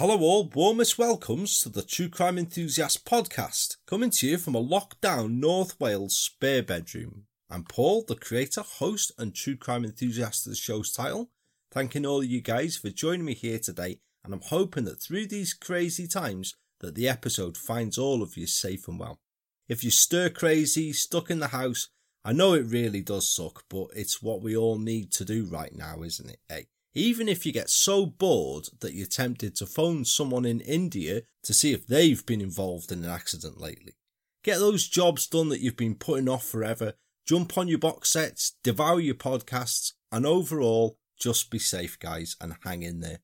Hello, 0.00 0.18
all. 0.20 0.50
Warmest 0.54 0.96
welcomes 0.96 1.60
to 1.60 1.68
the 1.68 1.82
True 1.82 2.08
Crime 2.08 2.38
Enthusiast 2.38 3.04
podcast, 3.04 3.76
coming 3.86 4.08
to 4.08 4.28
you 4.28 4.38
from 4.38 4.54
a 4.54 4.64
lockdown 4.64 5.32
North 5.32 5.78
Wales 5.78 6.16
spare 6.16 6.62
bedroom. 6.62 7.24
I'm 7.50 7.64
Paul, 7.64 8.06
the 8.08 8.14
creator, 8.14 8.62
host, 8.62 9.12
and 9.18 9.34
True 9.34 9.58
Crime 9.58 9.84
Enthusiast 9.84 10.46
of 10.46 10.52
the 10.52 10.56
show's 10.56 10.90
title. 10.90 11.28
Thanking 11.70 12.06
all 12.06 12.20
of 12.20 12.24
you 12.24 12.40
guys 12.40 12.78
for 12.78 12.88
joining 12.88 13.26
me 13.26 13.34
here 13.34 13.58
today, 13.58 14.00
and 14.24 14.32
I'm 14.32 14.40
hoping 14.40 14.86
that 14.86 15.02
through 15.02 15.26
these 15.26 15.52
crazy 15.52 16.08
times 16.08 16.54
that 16.78 16.94
the 16.94 17.06
episode 17.06 17.58
finds 17.58 17.98
all 17.98 18.22
of 18.22 18.38
you 18.38 18.46
safe 18.46 18.88
and 18.88 18.98
well. 18.98 19.20
If 19.68 19.84
you're 19.84 19.90
stir 19.90 20.30
crazy, 20.30 20.94
stuck 20.94 21.30
in 21.30 21.40
the 21.40 21.48
house, 21.48 21.90
I 22.24 22.32
know 22.32 22.54
it 22.54 22.64
really 22.64 23.02
does 23.02 23.30
suck, 23.30 23.64
but 23.68 23.88
it's 23.94 24.22
what 24.22 24.40
we 24.40 24.56
all 24.56 24.78
need 24.78 25.12
to 25.12 25.26
do 25.26 25.44
right 25.44 25.76
now, 25.76 26.02
isn't 26.02 26.30
it? 26.30 26.38
Hey, 26.48 26.68
even 26.94 27.28
if 27.28 27.46
you 27.46 27.52
get 27.52 27.70
so 27.70 28.04
bored 28.06 28.68
that 28.80 28.94
you're 28.94 29.06
tempted 29.06 29.54
to 29.56 29.66
phone 29.66 30.04
someone 30.04 30.44
in 30.44 30.60
India 30.60 31.22
to 31.42 31.54
see 31.54 31.72
if 31.72 31.86
they've 31.86 32.24
been 32.26 32.40
involved 32.40 32.90
in 32.90 33.04
an 33.04 33.10
accident 33.10 33.60
lately. 33.60 33.94
Get 34.42 34.58
those 34.58 34.88
jobs 34.88 35.26
done 35.26 35.48
that 35.50 35.60
you've 35.60 35.76
been 35.76 35.94
putting 35.94 36.28
off 36.28 36.46
forever, 36.46 36.94
jump 37.26 37.56
on 37.56 37.68
your 37.68 37.78
box 37.78 38.10
sets, 38.10 38.56
devour 38.62 39.00
your 39.00 39.14
podcasts, 39.14 39.92
and 40.10 40.26
overall, 40.26 40.96
just 41.18 41.50
be 41.50 41.58
safe, 41.58 41.98
guys, 41.98 42.36
and 42.40 42.56
hang 42.64 42.82
in 42.82 43.00
there. 43.00 43.18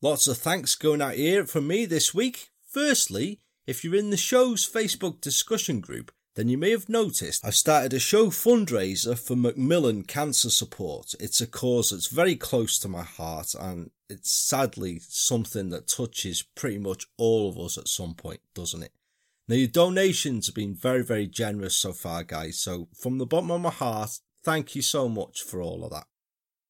Lots 0.00 0.26
of 0.26 0.36
thanks 0.36 0.74
going 0.74 1.00
out 1.00 1.14
here 1.14 1.46
from 1.46 1.66
me 1.66 1.86
this 1.86 2.12
week. 2.12 2.50
Firstly, 2.68 3.40
if 3.66 3.84
you're 3.84 3.94
in 3.94 4.10
the 4.10 4.16
show's 4.16 4.68
Facebook 4.68 5.20
discussion 5.20 5.80
group, 5.80 6.12
then 6.34 6.48
you 6.48 6.56
may 6.56 6.70
have 6.70 6.88
noticed 6.88 7.44
I've 7.44 7.54
started 7.54 7.92
a 7.92 7.98
show 7.98 8.26
fundraiser 8.28 9.18
for 9.18 9.36
Macmillan 9.36 10.04
Cancer 10.04 10.50
Support. 10.50 11.14
It's 11.20 11.40
a 11.40 11.46
cause 11.46 11.90
that's 11.90 12.06
very 12.06 12.36
close 12.36 12.78
to 12.78 12.88
my 12.88 13.02
heart 13.02 13.54
and 13.58 13.90
it's 14.08 14.30
sadly 14.30 15.00
something 15.08 15.70
that 15.70 15.88
touches 15.88 16.42
pretty 16.42 16.78
much 16.78 17.06
all 17.18 17.48
of 17.48 17.58
us 17.58 17.76
at 17.76 17.88
some 17.88 18.14
point, 18.14 18.40
doesn't 18.54 18.82
it? 18.82 18.92
Now, 19.48 19.56
your 19.56 19.68
donations 19.68 20.46
have 20.46 20.54
been 20.54 20.74
very, 20.74 21.02
very 21.02 21.26
generous 21.26 21.76
so 21.76 21.92
far, 21.92 22.22
guys. 22.22 22.58
So, 22.58 22.88
from 22.94 23.18
the 23.18 23.26
bottom 23.26 23.50
of 23.50 23.60
my 23.60 23.70
heart, 23.70 24.18
thank 24.42 24.76
you 24.76 24.82
so 24.82 25.08
much 25.08 25.42
for 25.42 25.60
all 25.60 25.84
of 25.84 25.90
that. 25.90 26.06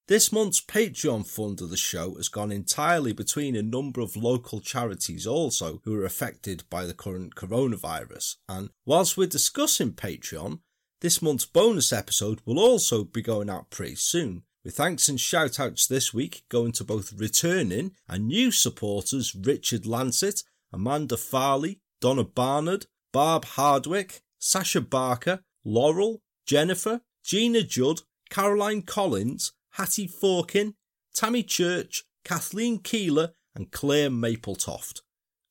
This 0.09 0.33
month's 0.33 0.61
Patreon 0.61 1.29
fund 1.29 1.61
of 1.61 1.71
the 1.71 1.77
show 1.77 2.17
has 2.17 2.29
gone 2.29 2.51
entirely 2.51 3.13
between 3.13 3.55
a 3.55 3.63
number 3.63 4.01
of 4.01 4.17
local 4.17 4.61
charities 4.61 5.29
also 5.29 5.81
who 5.85 5.95
are 5.95 6.05
affected 6.05 6.65
by 6.69 6.87
the 6.87 6.95
current 6.95 7.37
coronavirus. 7.37 8.37
And 8.49 8.71
whilst 8.85 9.17
we're 9.17 9.29
discussing 9.29 9.93
Patreon, 9.93 10.59
this 11.01 11.23
month's 11.23 11.47
bonus 11.47 11.93
episode 11.93 12.41
will 12.45 12.59
also 12.59 13.05
be 13.05 13.23
going 13.23 13.49
out 13.49 13.71
pretty 13.71 13.95
soon. 13.95 14.43
With 14.65 14.77
thanks 14.77 15.09
and 15.09 15.21
shout 15.21 15.61
outs 15.61 15.87
this 15.87 16.13
week 16.13 16.45
going 16.49 16.73
to 16.73 16.85
both 16.85 17.13
returning 17.13 17.93
and 18.09 18.27
new 18.27 18.51
supporters 18.51 19.37
Richard 19.37 19.87
Lancet, 19.87 20.43
Amanda 20.73 21.17
Farley, 21.17 21.81
Donna 22.01 22.25
Barnard, 22.25 22.87
Barb 23.13 23.45
Hardwick, 23.45 24.23
Sasha 24.39 24.81
Barker, 24.81 25.45
Laurel, 25.65 26.23
Jennifer, 26.45 27.03
Gina 27.25 27.63
Judd, 27.63 28.01
Caroline 28.31 28.83
Collins, 28.83 29.53
Hattie 29.73 30.09
Forkin, 30.09 30.75
Tammy 31.15 31.43
Church, 31.43 32.05
Kathleen 32.25 32.79
Keeler, 32.79 33.33
and 33.55 33.71
Claire 33.71 34.11
Mapletoft. 34.11 35.01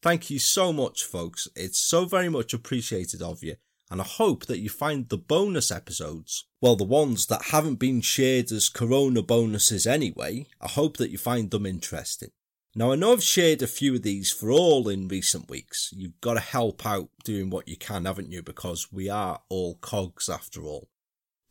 Thank 0.04 0.30
you 0.30 0.38
so 0.38 0.72
much, 0.72 1.04
folks. 1.04 1.48
It's 1.56 1.80
so 1.80 2.06
very 2.06 2.30
much 2.30 2.54
appreciated 2.54 3.22
of 3.22 3.44
you, 3.44 3.56
and 3.90 4.00
I 4.00 4.04
hope 4.04 4.46
that 4.46 4.60
you 4.60 4.70
find 4.70 5.10
the 5.10 5.18
bonus 5.18 5.72
episodes, 5.72 6.46
well, 6.62 6.76
the 6.76 6.84
ones 6.84 7.26
that 7.28 7.46
haven't 7.46 7.76
been 7.76 8.02
shared 8.02 8.52
as 8.52 8.70
Corona 8.70 9.24
bonuses 9.24 9.88
anyway, 9.88 10.46
I 10.60 10.68
hope 10.68 10.98
that 10.98 11.10
you 11.10 11.18
find 11.18 11.50
them 11.50 11.66
interesting. 11.66 12.30
Now, 12.76 12.92
I 12.92 12.96
know 12.96 13.14
I've 13.14 13.24
shared 13.24 13.62
a 13.62 13.68
few 13.68 13.96
of 13.96 14.04
these 14.04 14.32
for 14.32 14.52
all 14.52 14.88
in 14.88 15.08
recent 15.08 15.50
weeks. 15.50 15.90
You've 15.94 16.22
got 16.22 16.36
to 16.36 16.40
help 16.40 16.86
out 16.86 17.10
doing 17.24 17.50
what 17.50 17.68
you 17.68 17.76
can, 17.76 18.06
haven't 18.06 18.32
you? 18.32 18.42
Because 18.42 18.92
we 18.92 19.10
are 19.10 19.42
all 19.50 19.76
cogs 19.82 20.30
after 20.30 20.64
all 20.64 20.90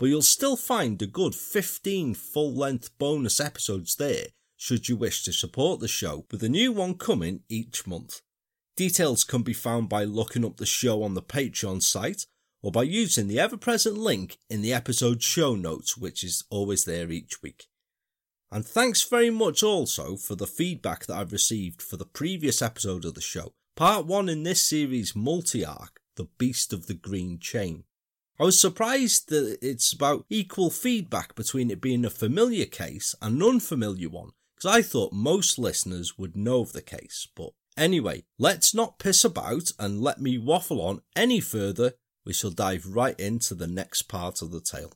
but 0.01 0.07
you'll 0.07 0.23
still 0.23 0.57
find 0.57 1.03
a 1.03 1.07
good 1.07 1.35
15 1.35 2.15
full 2.15 2.55
length 2.55 2.97
bonus 2.97 3.39
episodes 3.39 3.97
there 3.97 4.29
should 4.57 4.89
you 4.89 4.97
wish 4.97 5.23
to 5.25 5.33
support 5.33 5.79
the 5.79 5.89
show, 5.89 6.25
with 6.31 6.43
a 6.43 6.49
new 6.49 6.73
one 6.73 6.95
coming 6.95 7.41
each 7.51 7.87
month. 7.87 8.23
Details 8.77 9.25
can 9.25 9.43
be 9.43 9.53
found 9.53 9.91
by 9.91 10.05
looking 10.05 10.43
up 10.43 10.57
the 10.57 10.65
show 10.65 11.03
on 11.03 11.13
the 11.13 11.23
Patreon 11.23 11.83
site 11.83 12.25
or 12.63 12.73
by 12.73 12.83
using 12.83 13.29
the 13.29 13.39
ever 13.39 13.59
present 13.59 13.99
link 13.99 14.39
in 14.49 14.63
the 14.63 14.73
episode 14.73 15.23
show 15.23 15.55
notes, 15.55 15.99
which 15.99 16.25
is 16.25 16.45
always 16.49 16.87
there 16.87 17.11
each 17.11 17.43
week. 17.43 17.67
And 18.51 18.65
thanks 18.65 19.03
very 19.03 19.31
much 19.31 19.63
also 19.63 20.17
for 20.17 20.35
the 20.35 20.47
feedback 20.47 21.05
that 21.07 21.17
I've 21.17 21.33
received 21.33 21.83
for 21.83 21.99
the 21.99 22.07
previous 22.07 22.63
episode 22.63 23.05
of 23.05 23.13
the 23.13 23.21
show, 23.21 23.53
part 23.77 24.07
one 24.07 24.31
in 24.31 24.45
this 24.45 24.67
series 24.67 25.15
multi 25.15 25.63
arc, 25.63 26.01
The 26.17 26.29
Beast 26.39 26.73
of 26.73 26.87
the 26.87 26.95
Green 26.95 27.39
Chain. 27.39 27.85
I 28.41 28.45
was 28.45 28.59
surprised 28.59 29.29
that 29.29 29.59
it's 29.61 29.93
about 29.93 30.25
equal 30.31 30.71
feedback 30.71 31.35
between 31.35 31.71
it 31.71 31.83
being 31.83 32.07
a 32.07 32.11
familiar 32.11 32.65
case 32.65 33.15
and 33.21 33.37
an 33.37 33.47
unfamiliar 33.47 34.09
one, 34.09 34.31
because 34.57 34.75
I 34.75 34.81
thought 34.81 35.13
most 35.13 35.59
listeners 35.59 36.17
would 36.17 36.35
know 36.35 36.63
of 36.63 36.73
the 36.73 36.81
case. 36.81 37.29
But 37.37 37.51
anyway, 37.77 38.25
let's 38.39 38.75
not 38.75 38.99
piss 38.99 39.27
about 39.27 39.73
and 39.79 40.01
let 40.01 40.23
me 40.23 40.39
waffle 40.39 40.81
on 40.81 41.03
any 41.15 41.41
further. 41.41 41.93
We 42.25 42.33
shall 42.33 42.51
dive 42.51 42.87
right 42.87 43.19
into 43.21 43.55
the 43.55 43.67
next 43.67 44.03
part 44.05 44.41
of 44.41 44.53
the 44.53 44.63
tale. 44.63 44.95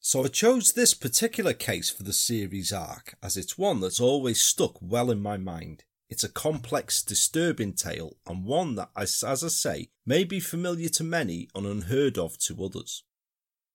So 0.00 0.24
I 0.24 0.28
chose 0.28 0.72
this 0.72 0.94
particular 0.94 1.52
case 1.52 1.90
for 1.90 2.02
the 2.02 2.14
series 2.14 2.72
arc 2.72 3.16
as 3.22 3.36
it's 3.36 3.58
one 3.58 3.80
that's 3.80 4.00
always 4.00 4.40
stuck 4.40 4.78
well 4.80 5.10
in 5.10 5.20
my 5.20 5.36
mind. 5.36 5.84
It's 6.08 6.24
a 6.24 6.28
complex, 6.28 7.02
disturbing 7.02 7.72
tale, 7.72 8.16
and 8.26 8.44
one 8.44 8.76
that, 8.76 8.90
as, 8.96 9.24
as 9.26 9.42
I 9.42 9.48
say, 9.48 9.88
may 10.04 10.24
be 10.24 10.38
familiar 10.38 10.88
to 10.90 11.04
many 11.04 11.48
and 11.54 11.66
unheard 11.66 12.16
of 12.16 12.38
to 12.38 12.64
others. 12.64 13.02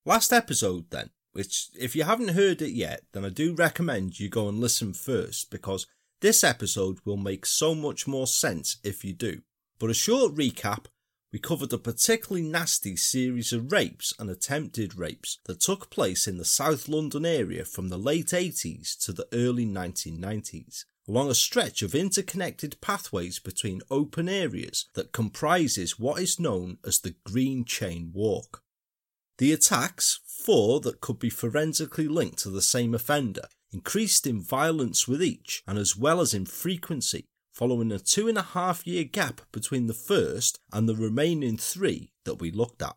Last 0.06 0.32
episode, 0.32 0.90
then, 0.90 1.10
which, 1.32 1.68
if 1.78 1.94
you 1.94 2.04
haven't 2.04 2.28
heard 2.28 2.62
it 2.62 2.72
yet, 2.72 3.02
then 3.12 3.24
I 3.24 3.28
do 3.28 3.54
recommend 3.54 4.18
you 4.18 4.28
go 4.28 4.48
and 4.48 4.60
listen 4.60 4.94
first 4.94 5.50
because 5.50 5.86
this 6.20 6.42
episode 6.42 6.98
will 7.04 7.16
make 7.16 7.44
so 7.44 7.74
much 7.74 8.06
more 8.06 8.26
sense 8.26 8.78
if 8.82 9.04
you 9.04 9.12
do. 9.12 9.42
But 9.78 9.90
a 9.90 9.94
short 9.94 10.34
recap 10.34 10.86
we 11.32 11.38
covered 11.38 11.72
a 11.72 11.78
particularly 11.78 12.46
nasty 12.46 12.94
series 12.94 13.54
of 13.54 13.72
rapes 13.72 14.12
and 14.18 14.28
attempted 14.28 14.98
rapes 14.98 15.38
that 15.46 15.60
took 15.60 15.88
place 15.88 16.28
in 16.28 16.36
the 16.36 16.44
South 16.44 16.88
London 16.88 17.24
area 17.24 17.64
from 17.64 17.88
the 17.88 17.96
late 17.96 18.28
80s 18.28 19.02
to 19.06 19.12
the 19.12 19.26
early 19.32 19.64
1990s 19.64 20.84
along 21.08 21.30
a 21.30 21.34
stretch 21.34 21.82
of 21.82 21.94
interconnected 21.94 22.80
pathways 22.80 23.38
between 23.38 23.82
open 23.90 24.28
areas 24.28 24.86
that 24.94 25.12
comprises 25.12 25.98
what 25.98 26.20
is 26.20 26.38
known 26.38 26.78
as 26.86 27.00
the 27.00 27.14
Green 27.24 27.64
Chain 27.64 28.10
Walk. 28.14 28.62
The 29.38 29.52
attacks, 29.52 30.20
four 30.26 30.80
that 30.80 31.00
could 31.00 31.18
be 31.18 31.30
forensically 31.30 32.06
linked 32.06 32.38
to 32.38 32.50
the 32.50 32.62
same 32.62 32.94
offender, 32.94 33.48
increased 33.72 34.26
in 34.26 34.40
violence 34.40 35.08
with 35.08 35.22
each 35.22 35.62
and 35.66 35.78
as 35.78 35.96
well 35.96 36.20
as 36.20 36.34
in 36.34 36.46
frequency, 36.46 37.24
following 37.52 37.90
a 37.90 37.98
two 37.98 38.28
and 38.28 38.38
a 38.38 38.42
half 38.42 38.86
year 38.86 39.04
gap 39.04 39.40
between 39.50 39.86
the 39.86 39.94
first 39.94 40.58
and 40.72 40.88
the 40.88 40.94
remaining 40.94 41.56
three 41.56 42.12
that 42.24 42.40
we 42.40 42.50
looked 42.50 42.82
at. 42.82 42.96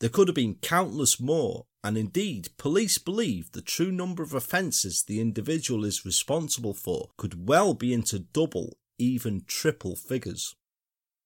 There 0.00 0.10
could 0.10 0.28
have 0.28 0.34
been 0.34 0.54
countless 0.56 1.20
more, 1.20 1.66
and 1.84 1.96
indeed, 1.96 2.48
police 2.56 2.98
believe 2.98 3.52
the 3.52 3.62
true 3.62 3.92
number 3.92 4.22
of 4.22 4.34
offences 4.34 5.04
the 5.04 5.20
individual 5.20 5.84
is 5.84 6.04
responsible 6.04 6.74
for 6.74 7.10
could 7.16 7.48
well 7.48 7.74
be 7.74 7.92
into 7.92 8.18
double, 8.18 8.76
even 8.98 9.44
triple 9.46 9.94
figures. 9.94 10.56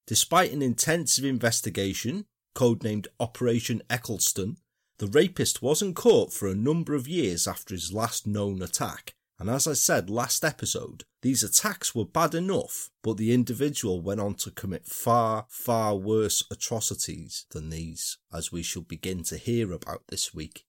Despite 0.06 0.52
an 0.52 0.62
intensive 0.62 1.25
investigation, 1.25 2.26
codenamed 2.54 3.06
Operation 3.19 3.82
Eccleston, 3.88 4.58
the 4.99 5.06
rapist 5.06 5.62
wasn't 5.62 5.96
caught 5.96 6.32
for 6.32 6.49
a 6.49 6.54
number 6.54 6.94
of 6.94 7.08
years 7.08 7.49
after 7.49 7.75
his 7.75 7.93
last 7.93 8.26
known 8.26 8.62
attack, 8.62 9.14
and 9.43 9.50
as 9.50 9.67
I 9.67 9.73
said 9.73 10.09
last 10.09 10.44
episode, 10.44 11.03
these 11.23 11.43
attacks 11.43 11.97
were 11.97 12.05
bad 12.05 12.33
enough, 12.33 12.91
but 13.03 13.17
the 13.17 13.35
individual 13.35 14.00
went 14.00 14.21
on 14.21 14.37
to 14.37 14.53
commit 14.53 14.87
far, 14.87 15.47
far 15.49 15.97
worse 15.97 16.44
atrocities 16.49 17.44
than 17.50 17.69
these, 17.69 18.19
as 18.33 18.53
we 18.53 18.62
shall 18.62 18.83
begin 18.83 19.25
to 19.25 19.37
hear 19.37 19.73
about 19.73 20.05
this 20.06 20.33
week. 20.33 20.65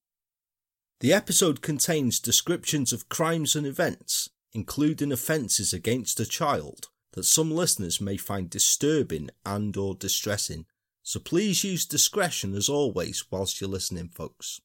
The 1.02 1.14
episode 1.14 1.62
contains 1.62 2.20
descriptions 2.20 2.92
of 2.92 3.10
crimes 3.10 3.56
and 3.56 3.68
events, 3.68 4.32
including 4.54 5.12
offences 5.12 5.72
against 5.72 6.20
a 6.20 6.26
child, 6.26 6.88
that 7.12 7.26
some 7.26 7.52
listeners 7.52 8.02
may 8.02 8.18
find 8.18 8.50
disturbing 8.50 9.30
and 9.46 9.78
or 9.78 9.94
distressing. 9.94 10.66
So 11.04 11.20
please 11.20 11.64
use 11.64 11.86
discretion 11.86 12.56
as 12.56 12.70
always 12.70 13.24
whilst 13.30 13.62
you're 13.62 13.70
listening, 13.70 14.10
folks. 14.10 14.62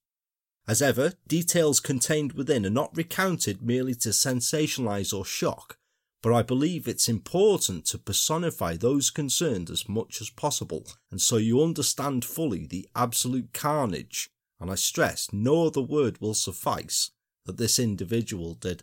As 0.68 0.82
ever, 0.82 1.14
details 1.26 1.80
contained 1.80 2.34
within 2.34 2.66
are 2.66 2.70
not 2.70 2.94
recounted 2.94 3.62
merely 3.62 3.94
to 3.94 4.10
sensationalise 4.10 5.16
or 5.16 5.24
shock, 5.24 5.78
but 6.22 6.34
I 6.34 6.42
believe 6.42 6.86
it's 6.86 7.08
important 7.08 7.86
to 7.86 7.98
personify 7.98 8.76
those 8.76 9.08
concerned 9.08 9.70
as 9.70 9.88
much 9.88 10.20
as 10.20 10.28
possible, 10.28 10.84
and 11.10 11.22
so 11.22 11.38
you 11.38 11.62
understand 11.62 12.22
fully 12.22 12.66
the 12.66 12.86
absolute 12.94 13.54
carnage, 13.54 14.28
and 14.60 14.70
I 14.70 14.74
stress 14.74 15.32
no 15.32 15.68
other 15.68 15.80
word 15.80 16.20
will 16.20 16.34
suffice, 16.34 17.12
that 17.46 17.56
this 17.56 17.78
individual 17.78 18.52
did. 18.52 18.82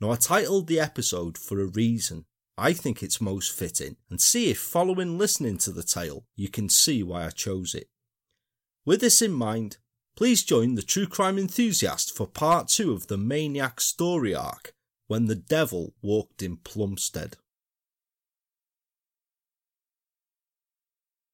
Now, 0.00 0.12
I 0.12 0.16
titled 0.16 0.68
the 0.68 0.78
episode 0.78 1.36
for 1.36 1.60
a 1.60 1.66
reason. 1.66 2.26
I 2.56 2.74
think 2.74 3.02
it's 3.02 3.20
most 3.20 3.50
fitting, 3.50 3.96
and 4.08 4.20
see 4.20 4.50
if 4.50 4.58
following 4.58 5.18
listening 5.18 5.58
to 5.58 5.72
the 5.72 5.82
tale 5.82 6.26
you 6.36 6.48
can 6.48 6.68
see 6.68 7.02
why 7.02 7.26
I 7.26 7.30
chose 7.30 7.74
it. 7.74 7.88
With 8.84 9.00
this 9.00 9.20
in 9.20 9.32
mind, 9.32 9.78
please 10.16 10.42
join 10.42 10.74
the 10.74 10.82
true 10.82 11.06
crime 11.06 11.38
enthusiast 11.38 12.16
for 12.16 12.26
part 12.26 12.68
two 12.68 12.92
of 12.92 13.06
the 13.06 13.18
Maniac 13.18 13.80
story 13.80 14.34
arc 14.34 14.72
when 15.06 15.26
the 15.26 15.34
devil 15.34 15.94
walked 16.02 16.42
in 16.42 16.56
Plumstead. 16.56 17.36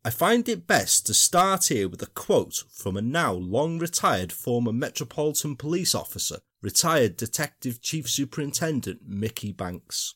I 0.05 0.11
find 0.11 0.49
it 0.49 0.67
best 0.67 1.07
to 1.07 1.15
start 1.15 1.67
here 1.67 1.89
with 1.89 2.03
a 2.03 2.07
quote 2.07 2.65
from 2.73 2.97
a 2.97 3.03
now 3.03 3.33
long 3.33 3.79
retired 3.79 4.33
former 4.33 4.73
Metropolitan 4.73 5.57
Police 5.57 5.95
officer, 5.95 6.39
retired 6.63 7.17
Detective 7.17 7.83
Chief 7.83 8.09
Superintendent 8.09 9.01
Mickey 9.07 9.53
Banks. 9.53 10.15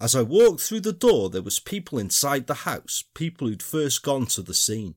As 0.00 0.14
I 0.14 0.22
walked 0.22 0.60
through 0.60 0.80
the 0.80 0.92
door, 0.92 1.30
there 1.30 1.42
was 1.42 1.58
people 1.58 1.98
inside 1.98 2.46
the 2.46 2.54
house, 2.54 3.04
people 3.14 3.48
who'd 3.48 3.62
first 3.62 4.02
gone 4.02 4.26
to 4.26 4.42
the 4.42 4.54
scene. 4.54 4.94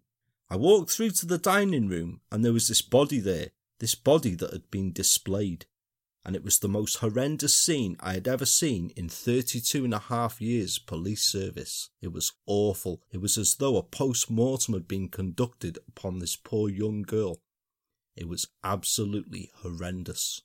I 0.50 0.56
walked 0.56 0.90
through 0.90 1.12
to 1.12 1.28
the 1.28 1.38
dining 1.38 1.88
room 1.88 2.22
and 2.32 2.44
there 2.44 2.54
was 2.54 2.68
this 2.68 2.82
body 2.82 3.20
there, 3.20 3.52
this 3.80 3.94
body 3.94 4.34
that 4.36 4.52
had 4.52 4.72
been 4.72 4.92
displayed. 4.92 5.66
And 6.26 6.36
it 6.36 6.44
was 6.44 6.60
the 6.60 6.68
most 6.68 6.98
horrendous 6.98 7.56
scene 7.56 7.96
I 8.00 8.14
had 8.14 8.28
ever 8.28 8.46
seen 8.46 8.92
in 8.96 9.10
32 9.10 9.86
and 9.86 9.94
a 9.94 10.00
half 10.00 10.42
years 10.42 10.80
police 10.80 11.22
service. 11.22 11.90
It 12.02 12.12
was 12.12 12.34
awful. 12.46 13.02
It 13.12 13.22
was 13.22 13.38
as 13.38 13.56
though 13.56 13.78
a 13.78 13.84
post 13.84 14.30
mortem 14.30 14.74
had 14.74 14.88
been 14.88 15.08
conducted 15.08 15.78
upon 15.88 16.20
this 16.20 16.36
poor 16.36 16.68
young 16.68 17.04
girl. 17.04 17.42
It 18.16 18.28
was 18.28 18.48
absolutely 18.64 19.52
horrendous. 19.62 20.42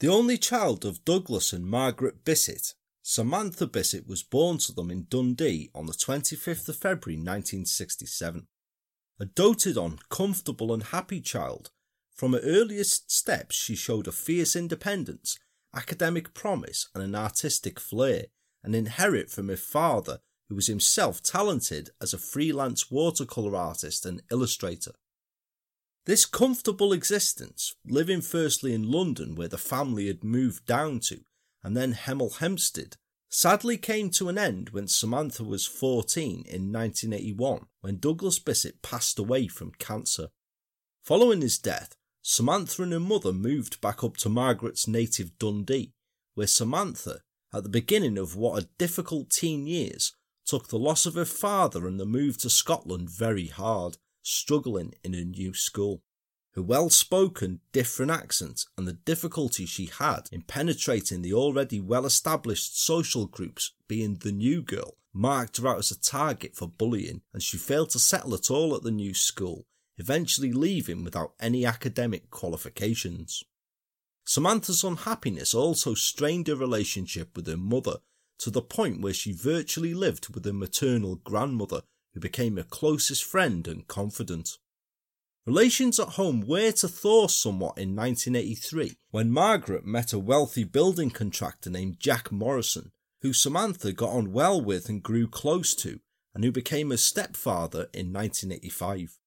The 0.00 0.08
only 0.08 0.38
child 0.38 0.86
of 0.86 1.04
Douglas 1.04 1.52
and 1.52 1.66
Margaret 1.66 2.24
Bissett, 2.24 2.74
Samantha 3.12 3.66
Bissett 3.66 4.06
was 4.06 4.22
born 4.22 4.58
to 4.58 4.72
them 4.72 4.88
in 4.88 5.08
Dundee 5.10 5.68
on 5.74 5.86
the 5.86 5.92
25th 5.92 6.68
of 6.68 6.76
February 6.76 7.16
1967. 7.16 8.46
A 9.18 9.24
doted 9.24 9.76
on, 9.76 9.98
comfortable, 10.10 10.72
and 10.72 10.84
happy 10.84 11.20
child, 11.20 11.72
from 12.14 12.34
her 12.34 12.38
earliest 12.38 13.10
steps 13.10 13.56
she 13.56 13.74
showed 13.74 14.06
a 14.06 14.12
fierce 14.12 14.54
independence, 14.54 15.40
academic 15.74 16.34
promise, 16.34 16.88
and 16.94 17.02
an 17.02 17.16
artistic 17.16 17.80
flair, 17.80 18.26
and 18.62 18.76
inherit 18.76 19.28
from 19.28 19.48
her 19.48 19.56
father, 19.56 20.20
who 20.48 20.54
was 20.54 20.68
himself 20.68 21.20
talented 21.20 21.90
as 22.00 22.14
a 22.14 22.18
freelance 22.18 22.92
watercolour 22.92 23.56
artist 23.56 24.06
and 24.06 24.22
illustrator. 24.30 24.92
This 26.06 26.26
comfortable 26.26 26.92
existence, 26.92 27.74
living 27.84 28.20
firstly 28.20 28.72
in 28.72 28.88
London 28.88 29.34
where 29.34 29.48
the 29.48 29.58
family 29.58 30.06
had 30.06 30.22
moved 30.22 30.64
down 30.64 31.00
to, 31.00 31.22
and 31.62 31.76
then 31.76 31.92
Hemel 31.92 32.38
Hempstead, 32.38 32.96
sadly 33.30 33.78
came 33.78 34.10
to 34.10 34.28
an 34.28 34.36
end 34.36 34.70
when 34.70 34.88
Samantha 34.88 35.44
was 35.44 35.64
14 35.64 36.44
in 36.48 36.72
1981 36.72 37.66
when 37.80 37.98
Douglas 37.98 38.40
Bissett 38.40 38.82
passed 38.82 39.18
away 39.18 39.46
from 39.46 39.70
cancer. 39.78 40.28
Following 41.04 41.40
his 41.40 41.56
death, 41.56 41.96
Samantha 42.22 42.82
and 42.82 42.92
her 42.92 43.00
mother 43.00 43.32
moved 43.32 43.80
back 43.80 44.04
up 44.04 44.16
to 44.18 44.28
Margaret's 44.28 44.86
native 44.86 45.38
Dundee, 45.38 45.94
where 46.34 46.46
Samantha, 46.46 47.20
at 47.54 47.62
the 47.62 47.68
beginning 47.68 48.18
of 48.18 48.36
what 48.36 48.62
a 48.62 48.68
difficult 48.78 49.30
teen 49.30 49.66
years, 49.66 50.12
took 50.44 50.68
the 50.68 50.78
loss 50.78 51.06
of 51.06 51.14
her 51.14 51.24
father 51.24 51.86
and 51.86 51.98
the 51.98 52.04
move 52.04 52.36
to 52.38 52.50
Scotland 52.50 53.08
very 53.08 53.46
hard, 53.46 53.98
struggling 54.22 54.94
in 55.04 55.14
a 55.14 55.24
new 55.24 55.54
school. 55.54 56.02
Her 56.54 56.62
well 56.62 56.90
spoken, 56.90 57.60
different 57.72 58.10
accent 58.10 58.64
and 58.76 58.86
the 58.86 58.94
difficulty 58.94 59.66
she 59.66 59.86
had 59.86 60.28
in 60.32 60.42
penetrating 60.42 61.22
the 61.22 61.32
already 61.32 61.80
well 61.80 62.04
established 62.04 62.82
social 62.82 63.26
groups, 63.26 63.72
being 63.86 64.16
the 64.16 64.32
new 64.32 64.62
girl, 64.62 64.96
marked 65.12 65.58
her 65.58 65.68
out 65.68 65.78
as 65.78 65.90
a 65.90 66.00
target 66.00 66.56
for 66.56 66.66
bullying, 66.66 67.22
and 67.32 67.42
she 67.42 67.56
failed 67.56 67.90
to 67.90 67.98
settle 67.98 68.34
at 68.34 68.50
all 68.50 68.74
at 68.74 68.82
the 68.82 68.90
new 68.90 69.14
school, 69.14 69.66
eventually 69.96 70.52
leaving 70.52 71.04
without 71.04 71.34
any 71.38 71.64
academic 71.64 72.30
qualifications. 72.30 73.44
Samantha's 74.24 74.84
unhappiness 74.84 75.54
also 75.54 75.94
strained 75.94 76.46
her 76.48 76.56
relationship 76.56 77.36
with 77.36 77.46
her 77.46 77.56
mother 77.56 77.98
to 78.38 78.50
the 78.50 78.62
point 78.62 79.00
where 79.00 79.12
she 79.12 79.32
virtually 79.32 79.94
lived 79.94 80.34
with 80.34 80.44
her 80.44 80.52
maternal 80.52 81.16
grandmother, 81.16 81.82
who 82.14 82.20
became 82.20 82.56
her 82.56 82.62
closest 82.62 83.22
friend 83.22 83.68
and 83.68 83.86
confidant. 83.86 84.58
Relations 85.46 85.98
at 85.98 86.08
home 86.08 86.42
were 86.42 86.70
to 86.70 86.86
thaw 86.86 87.26
somewhat 87.26 87.78
in 87.78 87.96
1983 87.96 88.98
when 89.10 89.30
Margaret 89.30 89.86
met 89.86 90.12
a 90.12 90.18
wealthy 90.18 90.64
building 90.64 91.10
contractor 91.10 91.70
named 91.70 91.98
Jack 91.98 92.30
Morrison, 92.30 92.92
who 93.22 93.32
Samantha 93.32 93.92
got 93.92 94.10
on 94.10 94.32
well 94.32 94.60
with 94.60 94.90
and 94.90 95.02
grew 95.02 95.26
close 95.26 95.74
to, 95.76 96.00
and 96.34 96.44
who 96.44 96.52
became 96.52 96.90
her 96.90 96.98
stepfather 96.98 97.88
in 97.94 98.12
1985. 98.12 99.18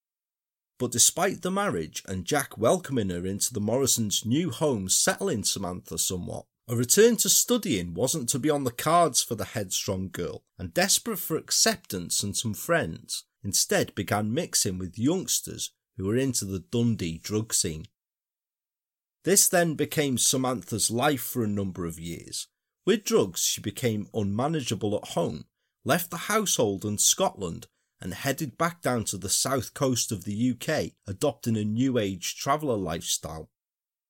But 0.78 0.92
despite 0.92 1.42
the 1.42 1.50
marriage 1.50 2.04
and 2.06 2.24
Jack 2.24 2.56
welcoming 2.56 3.10
her 3.10 3.26
into 3.26 3.52
the 3.52 3.60
Morrisons' 3.60 4.24
new 4.24 4.50
home 4.50 4.88
settling 4.88 5.42
Samantha 5.42 5.98
somewhat, 5.98 6.46
a 6.68 6.76
return 6.76 7.16
to 7.18 7.28
studying 7.28 7.92
wasn't 7.92 8.28
to 8.30 8.38
be 8.38 8.50
on 8.50 8.62
the 8.62 8.70
cards 8.70 9.20
for 9.20 9.34
the 9.34 9.44
headstrong 9.44 10.10
girl, 10.10 10.44
and 10.58 10.72
desperate 10.72 11.18
for 11.18 11.36
acceptance 11.36 12.22
and 12.22 12.36
some 12.36 12.54
friends, 12.54 13.24
instead 13.42 13.94
began 13.96 14.32
mixing 14.32 14.78
with 14.78 14.96
youngsters 14.96 15.72
who 15.96 16.06
were 16.06 16.16
into 16.16 16.44
the 16.44 16.58
Dundee 16.58 17.18
drug 17.18 17.54
scene. 17.54 17.86
This 19.24 19.48
then 19.48 19.74
became 19.74 20.18
Samantha's 20.18 20.90
life 20.90 21.22
for 21.22 21.42
a 21.42 21.48
number 21.48 21.86
of 21.86 21.98
years. 21.98 22.48
With 22.86 23.04
drugs, 23.04 23.40
she 23.40 23.60
became 23.60 24.08
unmanageable 24.12 24.96
at 24.96 25.12
home, 25.12 25.46
left 25.84 26.10
the 26.10 26.28
household 26.28 26.84
in 26.84 26.98
Scotland, 26.98 27.66
and 28.00 28.12
headed 28.12 28.58
back 28.58 28.82
down 28.82 29.04
to 29.04 29.16
the 29.16 29.30
south 29.30 29.72
coast 29.72 30.12
of 30.12 30.24
the 30.24 30.50
UK, 30.52 30.92
adopting 31.06 31.56
a 31.56 31.64
new 31.64 31.98
age 31.98 32.36
traveller 32.36 32.76
lifestyle. 32.76 33.48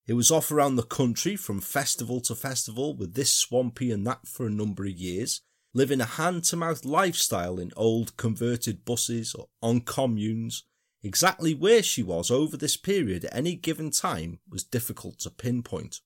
It 0.07 0.15
was 0.15 0.31
off 0.33 0.51
around 0.51 0.77
the 0.77 0.83
country 0.83 1.37
from 1.37 1.61
festival 1.61 2.21
to 2.23 2.35
festival 2.35 2.97
with 2.97 3.15
this 3.15 3.33
swampy 3.33 3.93
and 3.93 4.05
that 4.07 4.27
for 4.27 4.47
a 4.47 4.51
number 4.51 4.85
of 4.85 4.91
years, 4.91 5.43
living 5.73 6.01
a 6.01 6.05
hand 6.05 6.45
to 6.45 6.57
mouth 6.57 6.85
lifestyle 6.85 7.59
in 7.59 7.73
old 7.77 8.17
converted 8.17 8.85
buses 8.85 9.35
or 9.35 9.47
on 9.63 9.81
communes, 9.81 10.65
Exactly 11.05 11.53
where 11.53 11.83
she 11.83 12.03
was 12.03 12.31
over 12.31 12.57
this 12.57 12.79
period 12.79 13.27
at 13.27 13.37
any 13.37 13.57
given 13.57 13.91
time 13.91 14.39
was 14.49 14.65
difficult 14.65 15.19
to 15.21 15.31
pinpoint. 15.31 16.01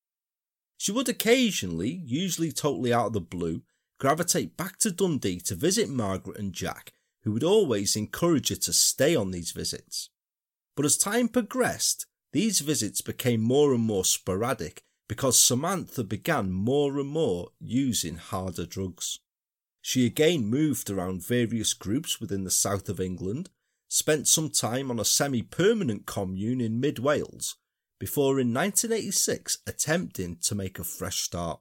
She 0.76 0.90
would 0.90 1.08
occasionally, 1.08 2.02
usually 2.04 2.50
totally 2.50 2.92
out 2.92 3.06
of 3.06 3.12
the 3.12 3.20
blue, 3.20 3.62
gravitate 4.00 4.56
back 4.56 4.76
to 4.78 4.90
Dundee 4.90 5.38
to 5.40 5.54
visit 5.54 5.88
Margaret 5.88 6.36
and 6.36 6.52
Jack, 6.52 6.92
who 7.22 7.30
would 7.30 7.44
always 7.44 7.94
encourage 7.94 8.48
her 8.48 8.56
to 8.56 8.72
stay 8.72 9.14
on 9.14 9.30
these 9.30 9.52
visits. 9.52 10.10
But 10.74 10.84
as 10.84 10.96
time 10.96 11.28
progressed, 11.28 12.06
these 12.32 12.58
visits 12.58 13.00
became 13.00 13.40
more 13.40 13.72
and 13.72 13.82
more 13.82 14.04
sporadic 14.04 14.82
because 15.08 15.40
Samantha 15.40 16.02
began 16.02 16.50
more 16.50 16.98
and 16.98 17.08
more 17.08 17.50
using 17.60 18.16
harder 18.16 18.66
drugs. 18.66 19.20
She 19.80 20.06
again 20.06 20.46
moved 20.46 20.90
around 20.90 21.24
various 21.24 21.72
groups 21.72 22.20
within 22.20 22.42
the 22.42 22.50
south 22.50 22.88
of 22.88 23.00
England, 23.00 23.48
spent 23.88 24.28
some 24.28 24.50
time 24.50 24.90
on 24.90 25.00
a 25.00 25.04
semi 25.04 25.42
permanent 25.42 26.06
commune 26.06 26.60
in 26.60 26.80
mid 26.80 26.98
Wales 26.98 27.56
before 27.98 28.38
in 28.38 28.54
1986 28.54 29.58
attempting 29.66 30.36
to 30.42 30.54
make 30.54 30.78
a 30.78 30.84
fresh 30.84 31.20
start. 31.22 31.60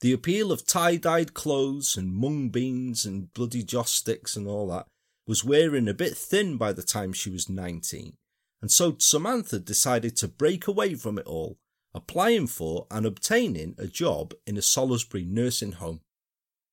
The 0.00 0.12
appeal 0.12 0.52
of 0.52 0.64
tie 0.64 0.96
dyed 0.96 1.34
clothes 1.34 1.96
and 1.96 2.14
mung 2.14 2.50
beans 2.50 3.04
and 3.04 3.32
bloody 3.34 3.64
joss 3.64 3.90
sticks 3.90 4.36
and 4.36 4.46
all 4.46 4.68
that 4.68 4.86
was 5.26 5.44
wearing 5.44 5.88
a 5.88 5.94
bit 5.94 6.16
thin 6.16 6.56
by 6.56 6.72
the 6.72 6.82
time 6.82 7.12
she 7.12 7.28
was 7.28 7.50
19, 7.50 8.16
and 8.62 8.70
so 8.70 8.96
Samantha 8.98 9.58
decided 9.58 10.16
to 10.16 10.28
break 10.28 10.66
away 10.66 10.94
from 10.94 11.18
it 11.18 11.26
all, 11.26 11.58
applying 11.92 12.46
for 12.46 12.86
and 12.90 13.04
obtaining 13.04 13.74
a 13.76 13.86
job 13.86 14.32
in 14.46 14.56
a 14.56 14.62
Salisbury 14.62 15.24
nursing 15.24 15.72
home. 15.72 16.00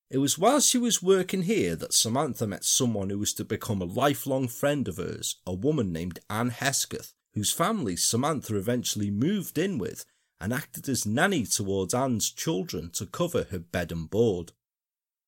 It 0.09 0.19
was 0.19 0.38
while 0.38 0.59
she 0.59 0.77
was 0.77 1.01
working 1.01 1.43
here 1.43 1.75
that 1.75 1.93
Samantha 1.93 2.45
met 2.45 2.63
someone 2.63 3.09
who 3.09 3.17
was 3.17 3.33
to 3.33 3.43
become 3.43 3.81
a 3.81 3.85
lifelong 3.85 4.47
friend 4.47 4.88
of 4.88 4.97
hers, 4.97 5.38
a 5.47 5.53
woman 5.53 5.91
named 5.91 6.19
Anne 6.29 6.51
Hesketh, 6.51 7.13
whose 7.33 7.51
family 7.51 7.95
Samantha 7.95 8.55
eventually 8.55 9.09
moved 9.09 9.57
in 9.57 9.77
with 9.79 10.05
and 10.39 10.53
acted 10.53 10.88
as 10.88 11.05
nanny 11.05 11.45
towards 11.45 11.93
Anne's 11.93 12.29
children 12.29 12.91
to 12.91 13.05
cover 13.05 13.47
her 13.50 13.59
bed 13.59 13.91
and 13.91 14.09
board. 14.09 14.51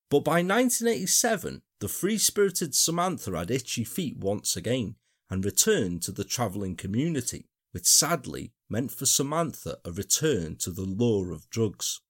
But 0.09 0.23
by 0.23 0.43
1987, 0.43 1.61
the 1.79 1.87
free 1.87 2.17
spirited 2.17 2.75
Samantha 2.75 3.35
had 3.35 3.51
itchy 3.51 3.83
feet 3.83 4.17
once 4.17 4.55
again 4.55 4.95
and 5.29 5.43
returned 5.43 6.03
to 6.03 6.11
the 6.11 6.23
travelling 6.23 6.75
community, 6.75 7.49
which 7.71 7.87
sadly 7.87 8.53
meant 8.69 8.91
for 8.91 9.05
Samantha 9.05 9.79
a 9.83 9.91
return 9.91 10.55
to 10.57 10.71
the 10.71 10.83
lure 10.83 11.31
of 11.31 11.49
drugs. 11.49 12.01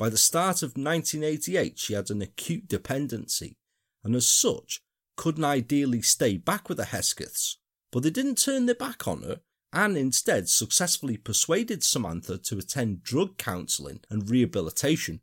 By 0.00 0.08
the 0.08 0.16
start 0.16 0.62
of 0.62 0.78
1988, 0.78 1.78
she 1.78 1.92
had 1.92 2.10
an 2.10 2.22
acute 2.22 2.66
dependency, 2.68 3.58
and 4.02 4.16
as 4.16 4.26
such, 4.26 4.80
couldn't 5.18 5.44
ideally 5.44 6.00
stay 6.00 6.38
back 6.38 6.70
with 6.70 6.78
the 6.78 6.84
Heskeths, 6.84 7.56
but 7.92 8.02
they 8.02 8.08
didn't 8.08 8.38
turn 8.38 8.64
their 8.64 8.74
back 8.74 9.06
on 9.06 9.20
her, 9.24 9.42
and 9.74 9.98
instead 9.98 10.48
successfully 10.48 11.18
persuaded 11.18 11.84
Samantha 11.84 12.38
to 12.38 12.56
attend 12.56 13.02
drug 13.02 13.36
counselling 13.36 14.00
and 14.08 14.30
rehabilitation. 14.30 15.20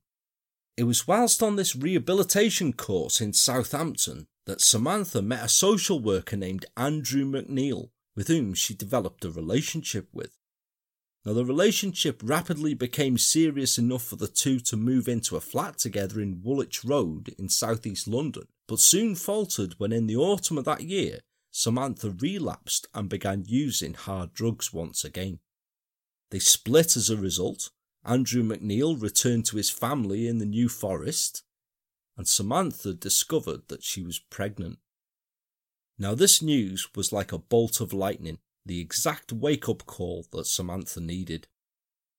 It 0.77 0.83
was 0.83 1.07
whilst 1.07 1.41
on 1.41 1.55
this 1.55 1.75
rehabilitation 1.75 2.71
course 2.71 3.19
in 3.19 3.33
Southampton 3.33 4.27
that 4.45 4.61
Samantha 4.61 5.23
met 5.23 5.43
a 5.43 5.49
social 5.49 5.99
worker 5.99 6.37
named 6.37 6.67
Andrew 6.77 7.25
McNeil, 7.25 7.89
with 8.15 8.27
whom 8.27 8.53
she 8.53 8.75
developed 8.75 9.25
a 9.25 9.31
relationship 9.31 10.07
with. 10.13 10.36
Now, 11.27 11.33
the 11.33 11.43
relationship 11.43 12.21
rapidly 12.23 12.73
became 12.73 13.17
serious 13.17 13.77
enough 13.77 14.03
for 14.03 14.15
the 14.15 14.29
two 14.29 14.61
to 14.61 14.77
move 14.77 15.09
into 15.09 15.35
a 15.35 15.41
flat 15.41 15.77
together 15.77 16.21
in 16.21 16.41
Woolwich 16.41 16.85
Road 16.85 17.35
in 17.37 17.49
southeast 17.49 18.07
London, 18.07 18.47
but 18.65 18.79
soon 18.79 19.13
faltered 19.13 19.75
when, 19.77 19.91
in 19.91 20.07
the 20.07 20.15
autumn 20.15 20.57
of 20.57 20.63
that 20.63 20.83
year, 20.83 21.19
Samantha 21.51 22.11
relapsed 22.11 22.87
and 22.93 23.09
began 23.09 23.43
using 23.45 23.93
hard 23.93 24.33
drugs 24.33 24.71
once 24.71 25.03
again. 25.03 25.39
They 26.31 26.39
split 26.39 26.95
as 26.95 27.09
a 27.09 27.17
result. 27.17 27.71
Andrew 28.05 28.41
McNeil 28.41 28.95
returned 29.01 29.47
to 29.47 29.57
his 29.57 29.69
family 29.69 30.29
in 30.29 30.37
the 30.37 30.45
New 30.45 30.69
Forest, 30.69 31.43
and 32.15 32.25
Samantha 32.25 32.93
discovered 32.93 33.67
that 33.67 33.83
she 33.83 34.01
was 34.01 34.19
pregnant. 34.19 34.79
Now, 35.99 36.15
this 36.15 36.41
news 36.41 36.87
was 36.95 37.11
like 37.11 37.33
a 37.33 37.37
bolt 37.37 37.81
of 37.81 37.91
lightning, 37.91 38.39
the 38.67 38.79
exact 38.79 39.33
wake 39.33 39.67
up 39.67 39.85
call 39.85 40.25
that 40.31 40.45
Samantha 40.45 40.99
needed. 40.99 41.47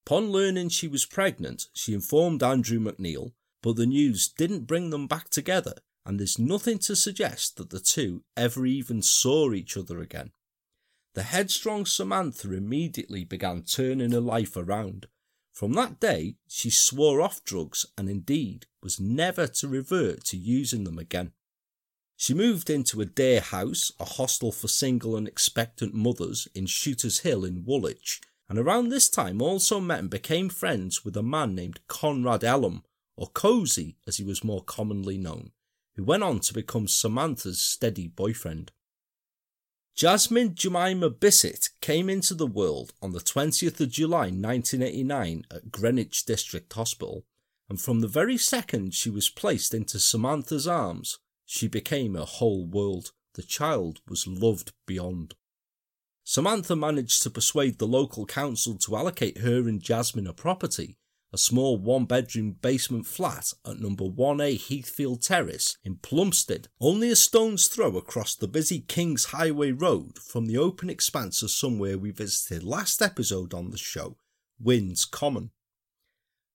Upon 0.06 0.30
learning 0.30 0.70
she 0.70 0.88
was 0.88 1.06
pregnant, 1.06 1.66
she 1.74 1.94
informed 1.94 2.42
Andrew 2.42 2.78
McNeil, 2.78 3.32
but 3.62 3.76
the 3.76 3.86
news 3.86 4.28
didn't 4.28 4.66
bring 4.66 4.90
them 4.90 5.06
back 5.06 5.28
together, 5.28 5.74
and 6.06 6.18
there's 6.18 6.38
nothing 6.38 6.78
to 6.78 6.96
suggest 6.96 7.56
that 7.56 7.70
the 7.70 7.80
two 7.80 8.24
ever 8.36 8.66
even 8.66 9.02
saw 9.02 9.52
each 9.52 9.76
other 9.76 10.00
again. 10.00 10.32
The 11.14 11.24
headstrong 11.24 11.84
Samantha 11.84 12.52
immediately 12.52 13.24
began 13.24 13.62
turning 13.62 14.12
her 14.12 14.20
life 14.20 14.56
around, 14.56 15.08
from 15.58 15.72
that 15.72 15.98
day, 15.98 16.36
she 16.46 16.70
swore 16.70 17.20
off 17.20 17.42
drugs 17.42 17.84
and 17.98 18.08
indeed 18.08 18.66
was 18.80 19.00
never 19.00 19.48
to 19.48 19.66
revert 19.66 20.22
to 20.26 20.36
using 20.36 20.84
them 20.84 21.00
again. 21.00 21.32
She 22.20 22.34
moved 22.34 22.68
into 22.68 23.00
a 23.00 23.06
day 23.06 23.36
house, 23.38 23.92
a 24.00 24.04
hostel 24.04 24.50
for 24.50 24.66
single 24.66 25.14
and 25.14 25.28
expectant 25.28 25.94
mothers 25.94 26.48
in 26.52 26.66
Shooters 26.66 27.20
Hill 27.20 27.44
in 27.44 27.64
Woolwich, 27.64 28.20
and 28.48 28.58
around 28.58 28.88
this 28.88 29.08
time 29.08 29.40
also 29.40 29.78
met 29.78 30.00
and 30.00 30.10
became 30.10 30.48
friends 30.48 31.04
with 31.04 31.16
a 31.16 31.22
man 31.22 31.54
named 31.54 31.78
Conrad 31.86 32.42
Ellum, 32.42 32.82
or 33.16 33.28
Cozy 33.28 33.98
as 34.04 34.16
he 34.16 34.24
was 34.24 34.42
more 34.42 34.64
commonly 34.64 35.16
known, 35.16 35.52
who 35.94 36.02
went 36.02 36.24
on 36.24 36.40
to 36.40 36.52
become 36.52 36.88
Samantha's 36.88 37.60
steady 37.60 38.08
boyfriend. 38.08 38.72
Jasmine 39.94 40.56
Jemima 40.56 41.10
Bissett 41.10 41.70
came 41.80 42.10
into 42.10 42.34
the 42.34 42.48
world 42.48 42.94
on 43.00 43.12
the 43.12 43.20
20th 43.20 43.78
of 43.78 43.90
July 43.90 44.30
1989 44.30 45.46
at 45.52 45.70
Greenwich 45.70 46.24
District 46.24 46.72
Hospital, 46.72 47.24
and 47.68 47.80
from 47.80 48.00
the 48.00 48.08
very 48.08 48.36
second 48.36 48.92
she 48.92 49.08
was 49.08 49.30
placed 49.30 49.72
into 49.72 50.00
Samantha's 50.00 50.66
arms, 50.66 51.20
she 51.48 51.66
became 51.66 52.14
her 52.14 52.24
whole 52.24 52.66
world. 52.66 53.12
The 53.34 53.42
child 53.42 54.00
was 54.06 54.26
loved 54.26 54.72
beyond. 54.86 55.34
Samantha 56.22 56.76
managed 56.76 57.22
to 57.22 57.30
persuade 57.30 57.78
the 57.78 57.86
local 57.86 58.26
council 58.26 58.76
to 58.78 58.96
allocate 58.96 59.38
her 59.38 59.66
and 59.68 59.80
Jasmine 59.80 60.26
a 60.26 60.32
property 60.32 60.98
a 61.32 61.38
small 61.38 61.76
one 61.76 62.06
bedroom 62.06 62.52
basement 62.52 63.06
flat 63.06 63.52
at 63.66 63.78
number 63.78 64.04
1A 64.04 64.68
Heathfield 64.68 65.22
Terrace 65.22 65.76
in 65.84 65.96
Plumstead, 65.96 66.68
only 66.80 67.10
a 67.10 67.16
stone's 67.16 67.66
throw 67.66 67.96
across 67.96 68.34
the 68.34 68.48
busy 68.48 68.80
Kings 68.80 69.26
Highway 69.26 69.72
Road 69.72 70.18
from 70.18 70.46
the 70.46 70.56
open 70.56 70.88
expanse 70.88 71.42
of 71.42 71.50
somewhere 71.50 71.98
we 71.98 72.10
visited 72.10 72.62
last 72.62 73.02
episode 73.02 73.52
on 73.52 73.70
the 73.70 73.78
show, 73.78 74.16
Winn's 74.58 75.04
Common. 75.04 75.50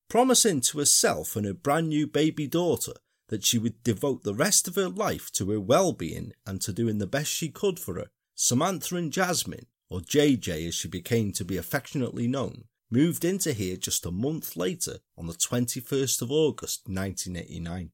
Promising 0.09 0.61
to 0.61 0.79
herself 0.79 1.35
and 1.35 1.45
her 1.45 1.53
brand 1.53 1.89
new 1.89 2.07
baby 2.07 2.47
daughter 2.47 2.93
that 3.33 3.43
she 3.43 3.57
would 3.57 3.81
devote 3.81 4.21
the 4.21 4.35
rest 4.35 4.67
of 4.67 4.75
her 4.75 4.87
life 4.87 5.31
to 5.31 5.49
her 5.49 5.59
well 5.59 5.91
being 5.91 6.33
and 6.45 6.61
to 6.61 6.71
doing 6.71 6.99
the 6.99 7.07
best 7.07 7.31
she 7.31 7.49
could 7.49 7.79
for 7.79 7.95
her, 7.95 8.11
Samantha 8.35 8.95
and 8.95 9.11
Jasmine, 9.11 9.65
or 9.89 10.01
JJ 10.01 10.67
as 10.67 10.75
she 10.75 10.87
became 10.87 11.31
to 11.31 11.43
be 11.43 11.57
affectionately 11.57 12.27
known, 12.27 12.65
moved 12.91 13.25
into 13.25 13.51
here 13.53 13.75
just 13.75 14.05
a 14.05 14.11
month 14.11 14.55
later 14.55 14.99
on 15.17 15.25
the 15.25 15.33
21st 15.33 16.21
of 16.21 16.31
August 16.31 16.81
1989. 16.85 17.89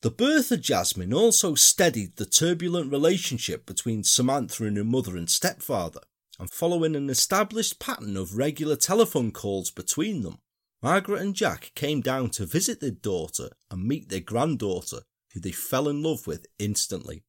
The 0.00 0.10
birth 0.10 0.50
of 0.50 0.62
Jasmine 0.62 1.12
also 1.12 1.54
steadied 1.54 2.16
the 2.16 2.24
turbulent 2.24 2.90
relationship 2.90 3.66
between 3.66 4.04
Samantha 4.04 4.64
and 4.64 4.78
her 4.78 4.84
mother 4.84 5.18
and 5.18 5.28
stepfather, 5.28 6.00
and 6.38 6.50
following 6.50 6.96
an 6.96 7.10
established 7.10 7.78
pattern 7.78 8.16
of 8.16 8.38
regular 8.38 8.76
telephone 8.76 9.32
calls 9.32 9.70
between 9.70 10.22
them, 10.22 10.38
Margaret 10.84 11.22
and 11.22 11.34
Jack 11.34 11.72
came 11.74 12.02
down 12.02 12.28
to 12.32 12.44
visit 12.44 12.80
their 12.80 12.90
daughter 12.90 13.48
and 13.70 13.88
meet 13.88 14.10
their 14.10 14.20
granddaughter, 14.20 14.98
who 15.32 15.40
they 15.40 15.50
fell 15.50 15.88
in 15.88 16.02
love 16.02 16.26
with 16.26 16.44
instantly. 16.58 17.24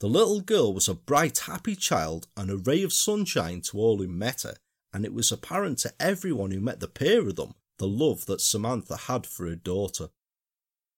The 0.00 0.06
little 0.06 0.40
girl 0.40 0.72
was 0.72 0.88
a 0.88 0.94
bright, 0.94 1.40
happy 1.40 1.76
child 1.76 2.28
and 2.38 2.50
a 2.50 2.56
ray 2.56 2.82
of 2.82 2.94
sunshine 2.94 3.60
to 3.66 3.76
all 3.76 3.98
who 3.98 4.08
met 4.08 4.44
her, 4.44 4.54
and 4.94 5.04
it 5.04 5.12
was 5.12 5.30
apparent 5.30 5.76
to 5.80 5.92
everyone 6.00 6.52
who 6.52 6.60
met 6.62 6.80
the 6.80 6.88
pair 6.88 7.20
of 7.28 7.36
them 7.36 7.52
the 7.76 7.86
love 7.86 8.24
that 8.24 8.40
Samantha 8.40 8.96
had 8.96 9.26
for 9.26 9.46
her 9.46 9.56
daughter. 9.56 10.08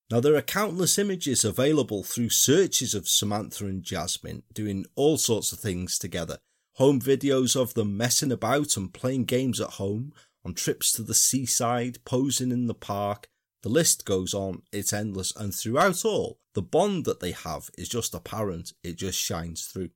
Now, 0.09 0.21
there 0.21 0.37
are 0.37 0.43
countless 0.43 1.01
images 1.01 1.45
available 1.45 2.05
through 2.05 2.29
searches 2.29 2.95
of 2.95 3.09
Samantha 3.09 3.67
and 3.67 3.83
Jasmine 3.83 4.45
doing 4.55 4.87
all 4.95 5.19
sorts 5.19 5.51
of 5.51 5.59
things 5.59 5.99
together. 5.99 6.39
Home 6.75 7.01
videos 7.01 7.61
of 7.61 7.75
them 7.75 7.97
messing 7.97 8.31
about 8.31 8.77
and 8.77 8.95
playing 8.95 9.25
games 9.25 9.61
at 9.61 9.71
home, 9.71 10.13
on 10.45 10.55
trips 10.55 10.93
to 10.93 11.03
the 11.03 11.15
seaside, 11.15 12.05
posing 12.05 12.51
in 12.51 12.67
the 12.67 12.75
park. 12.75 13.29
The 13.63 13.69
list 13.69 14.05
goes 14.05 14.35
on, 14.35 14.63
it's 14.73 14.93
endless, 14.93 15.35
and 15.37 15.55
throughout 15.55 16.05
all, 16.05 16.39
the 16.55 16.63
bond 16.63 17.05
that 17.05 17.21
they 17.21 17.33
have 17.33 17.71
is 17.79 17.89
just 17.89 18.15
apparent, 18.15 18.73
it 18.83 18.97
just 18.97 19.19
shines 19.19 19.67
through. 19.67 19.91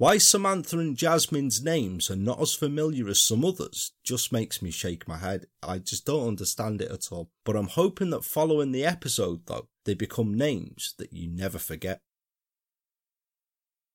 Why 0.00 0.16
Samantha 0.16 0.78
and 0.78 0.96
Jasmine's 0.96 1.62
names 1.62 2.10
are 2.10 2.16
not 2.16 2.40
as 2.40 2.54
familiar 2.54 3.06
as 3.08 3.20
some 3.20 3.44
others 3.44 3.92
just 4.02 4.32
makes 4.32 4.62
me 4.62 4.70
shake 4.70 5.06
my 5.06 5.18
head. 5.18 5.44
I 5.62 5.78
just 5.78 6.06
don't 6.06 6.26
understand 6.26 6.80
it 6.80 6.90
at 6.90 7.12
all. 7.12 7.28
But 7.44 7.54
I'm 7.54 7.68
hoping 7.68 8.08
that 8.08 8.24
following 8.24 8.72
the 8.72 8.86
episode, 8.86 9.44
though, 9.44 9.68
they 9.84 9.92
become 9.92 10.32
names 10.32 10.94
that 10.96 11.12
you 11.12 11.28
never 11.28 11.58
forget. 11.58 12.00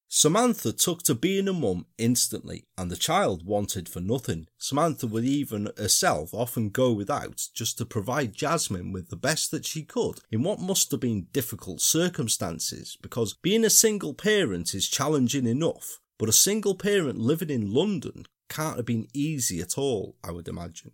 Samantha 0.08 0.72
took 0.72 1.04
to 1.04 1.16
being 1.16 1.48
a 1.48 1.54
mum 1.54 1.88
instantly, 1.98 2.68
and 2.78 2.90
the 2.90 2.96
child 2.96 3.46
wanted 3.46 3.90
for 3.90 4.00
nothing. 4.00 4.48
Samantha 4.58 5.08
would 5.08 5.26
even 5.26 5.70
herself 5.78 6.34
often 6.34 6.70
go 6.70 6.94
without 6.94 7.48
just 7.54 7.78
to 7.80 7.86
provide 7.86 8.34
Jasmine 8.34 8.92
with 8.92 9.10
the 9.10 9.16
best 9.16 9.52
that 9.52 9.66
she 9.66 9.84
could 9.84 10.20
in 10.32 10.44
what 10.44 10.60
must 10.60 10.92
have 10.92 11.00
been 11.00 11.28
difficult 11.34 11.82
circumstances, 11.82 12.98
because 13.02 13.34
being 13.34 13.66
a 13.66 13.70
single 13.70 14.14
parent 14.14 14.74
is 14.74 14.88
challenging 14.88 15.48
enough, 15.48 16.00
but 16.18 16.30
a 16.30 16.34
single 16.34 16.76
parent 16.76 17.20
living 17.20 17.50
in 17.50 17.74
London 17.74 18.26
can't 18.48 18.78
have 18.78 18.86
been 18.86 19.08
easy 19.14 19.60
at 19.60 19.78
all, 19.78 20.16
I 20.24 20.32
would 20.32 20.48
imagine. 20.48 20.92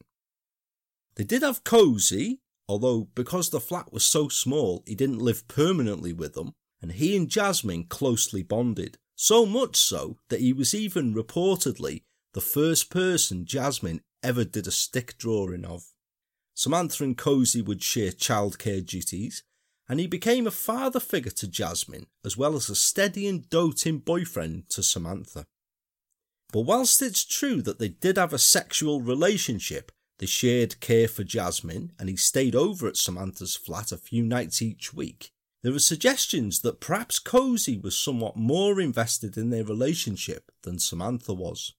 They 1.15 1.25
did 1.25 1.43
have 1.43 1.65
Cozy, 1.65 2.39
although 2.67 3.09
because 3.13 3.49
the 3.49 3.59
flat 3.59 3.91
was 3.91 4.05
so 4.05 4.29
small, 4.29 4.83
he 4.87 4.95
didn't 4.95 5.19
live 5.19 5.47
permanently 5.47 6.13
with 6.13 6.33
them, 6.33 6.53
and 6.81 6.93
he 6.93 7.15
and 7.15 7.29
Jasmine 7.29 7.85
closely 7.85 8.43
bonded. 8.43 8.97
So 9.15 9.45
much 9.45 9.75
so 9.75 10.17
that 10.29 10.39
he 10.39 10.51
was 10.51 10.73
even 10.73 11.13
reportedly 11.13 12.01
the 12.33 12.41
first 12.41 12.89
person 12.89 13.45
Jasmine 13.45 14.01
ever 14.23 14.43
did 14.43 14.67
a 14.67 14.71
stick 14.71 15.17
drawing 15.17 15.65
of. 15.65 15.83
Samantha 16.53 17.03
and 17.03 17.17
Cozy 17.17 17.61
would 17.61 17.83
share 17.83 18.11
childcare 18.11 18.85
duties, 18.85 19.43
and 19.87 19.99
he 19.99 20.07
became 20.07 20.47
a 20.47 20.51
father 20.51 20.99
figure 20.99 21.31
to 21.31 21.47
Jasmine 21.47 22.07
as 22.23 22.37
well 22.37 22.55
as 22.55 22.69
a 22.69 22.75
steady 22.75 23.27
and 23.27 23.49
doting 23.49 23.99
boyfriend 23.99 24.69
to 24.69 24.81
Samantha. 24.83 25.45
But 26.51 26.61
whilst 26.61 27.01
it's 27.01 27.25
true 27.25 27.61
that 27.61 27.79
they 27.79 27.89
did 27.89 28.17
have 28.17 28.33
a 28.33 28.37
sexual 28.37 29.01
relationship, 29.01 29.91
they 30.19 30.25
shared 30.25 30.79
care 30.79 31.07
for 31.07 31.23
Jasmine 31.23 31.93
and 31.97 32.09
he 32.09 32.15
stayed 32.15 32.55
over 32.55 32.87
at 32.87 32.97
Samantha's 32.97 33.55
flat 33.55 33.91
a 33.91 33.97
few 33.97 34.23
nights 34.23 34.61
each 34.61 34.93
week. 34.93 35.31
There 35.63 35.75
are 35.75 35.79
suggestions 35.79 36.61
that 36.61 36.79
perhaps 36.79 37.19
Cozy 37.19 37.77
was 37.77 37.97
somewhat 37.97 38.35
more 38.35 38.81
invested 38.81 39.37
in 39.37 39.51
their 39.51 39.63
relationship 39.63 40.51
than 40.63 40.79
Samantha 40.79 41.33
was. 41.33 41.73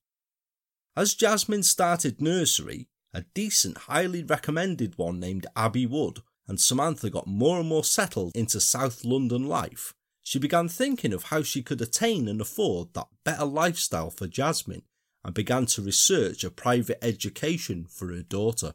As 0.95 1.15
Jasmine 1.15 1.63
started 1.63 2.21
nursery, 2.21 2.87
a 3.13 3.25
decent, 3.33 3.79
highly 3.79 4.23
recommended 4.23 4.97
one 4.97 5.19
named 5.19 5.47
Abbey 5.55 5.85
Wood, 5.85 6.21
and 6.47 6.59
Samantha 6.59 7.09
got 7.09 7.27
more 7.27 7.59
and 7.59 7.67
more 7.67 7.83
settled 7.83 8.31
into 8.35 8.61
South 8.61 9.03
London 9.03 9.47
life, 9.47 9.93
she 10.23 10.39
began 10.39 10.69
thinking 10.69 11.11
of 11.11 11.23
how 11.23 11.43
she 11.43 11.61
could 11.61 11.81
attain 11.81 12.27
and 12.29 12.39
afford 12.39 12.93
that 12.93 13.07
better 13.25 13.45
lifestyle 13.45 14.09
for 14.09 14.27
Jasmine 14.27 14.83
and 15.23 15.33
began 15.33 15.65
to 15.67 15.81
research 15.81 16.43
a 16.43 16.49
private 16.49 17.03
education 17.03 17.85
for 17.89 18.07
her 18.07 18.23
daughter. 18.23 18.73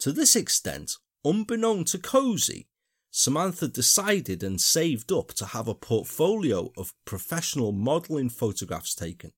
To 0.00 0.12
this 0.12 0.36
extent, 0.36 0.98
unbeknown 1.24 1.84
to 1.86 1.98
Cozy, 1.98 2.68
Samantha 3.14 3.68
decided 3.68 4.42
and 4.42 4.58
saved 4.58 5.12
up 5.12 5.34
to 5.34 5.44
have 5.44 5.68
a 5.68 5.74
portfolio 5.74 6.72
of 6.78 6.94
professional 7.04 7.70
modelling 7.70 8.30
photographs 8.30 8.94
taken. 8.94 9.32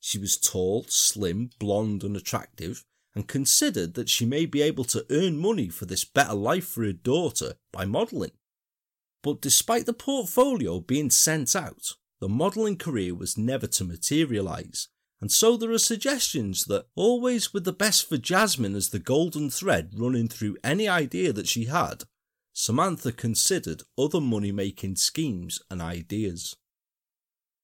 She 0.00 0.18
was 0.18 0.38
tall, 0.38 0.86
slim, 0.88 1.50
blonde, 1.58 2.02
and 2.02 2.16
attractive, 2.16 2.82
and 3.14 3.28
considered 3.28 3.92
that 3.92 4.08
she 4.08 4.24
may 4.24 4.46
be 4.46 4.62
able 4.62 4.84
to 4.84 5.04
earn 5.10 5.36
money 5.36 5.68
for 5.68 5.84
this 5.84 6.02
better 6.02 6.32
life 6.32 6.66
for 6.66 6.82
her 6.82 6.94
daughter 6.94 7.56
by 7.72 7.84
modelling. 7.84 8.32
But 9.22 9.42
despite 9.42 9.84
the 9.84 9.92
portfolio 9.92 10.80
being 10.80 11.10
sent 11.10 11.54
out, 11.54 11.92
the 12.20 12.28
modelling 12.28 12.78
career 12.78 13.14
was 13.14 13.36
never 13.36 13.66
to 13.66 13.84
materialise, 13.84 14.88
and 15.20 15.30
so 15.30 15.58
there 15.58 15.72
are 15.72 15.78
suggestions 15.78 16.64
that, 16.66 16.86
always 16.94 17.52
with 17.52 17.64
the 17.64 17.72
best 17.72 18.08
for 18.08 18.16
Jasmine 18.16 18.74
as 18.74 18.88
the 18.88 18.98
golden 18.98 19.50
thread 19.50 19.92
running 19.94 20.28
through 20.28 20.56
any 20.64 20.88
idea 20.88 21.34
that 21.34 21.48
she 21.48 21.66
had, 21.66 22.04
Samantha 22.62 23.10
considered 23.10 23.84
other 23.96 24.20
money 24.20 24.52
making 24.52 24.96
schemes 24.96 25.60
and 25.70 25.80
ideas. 25.80 26.54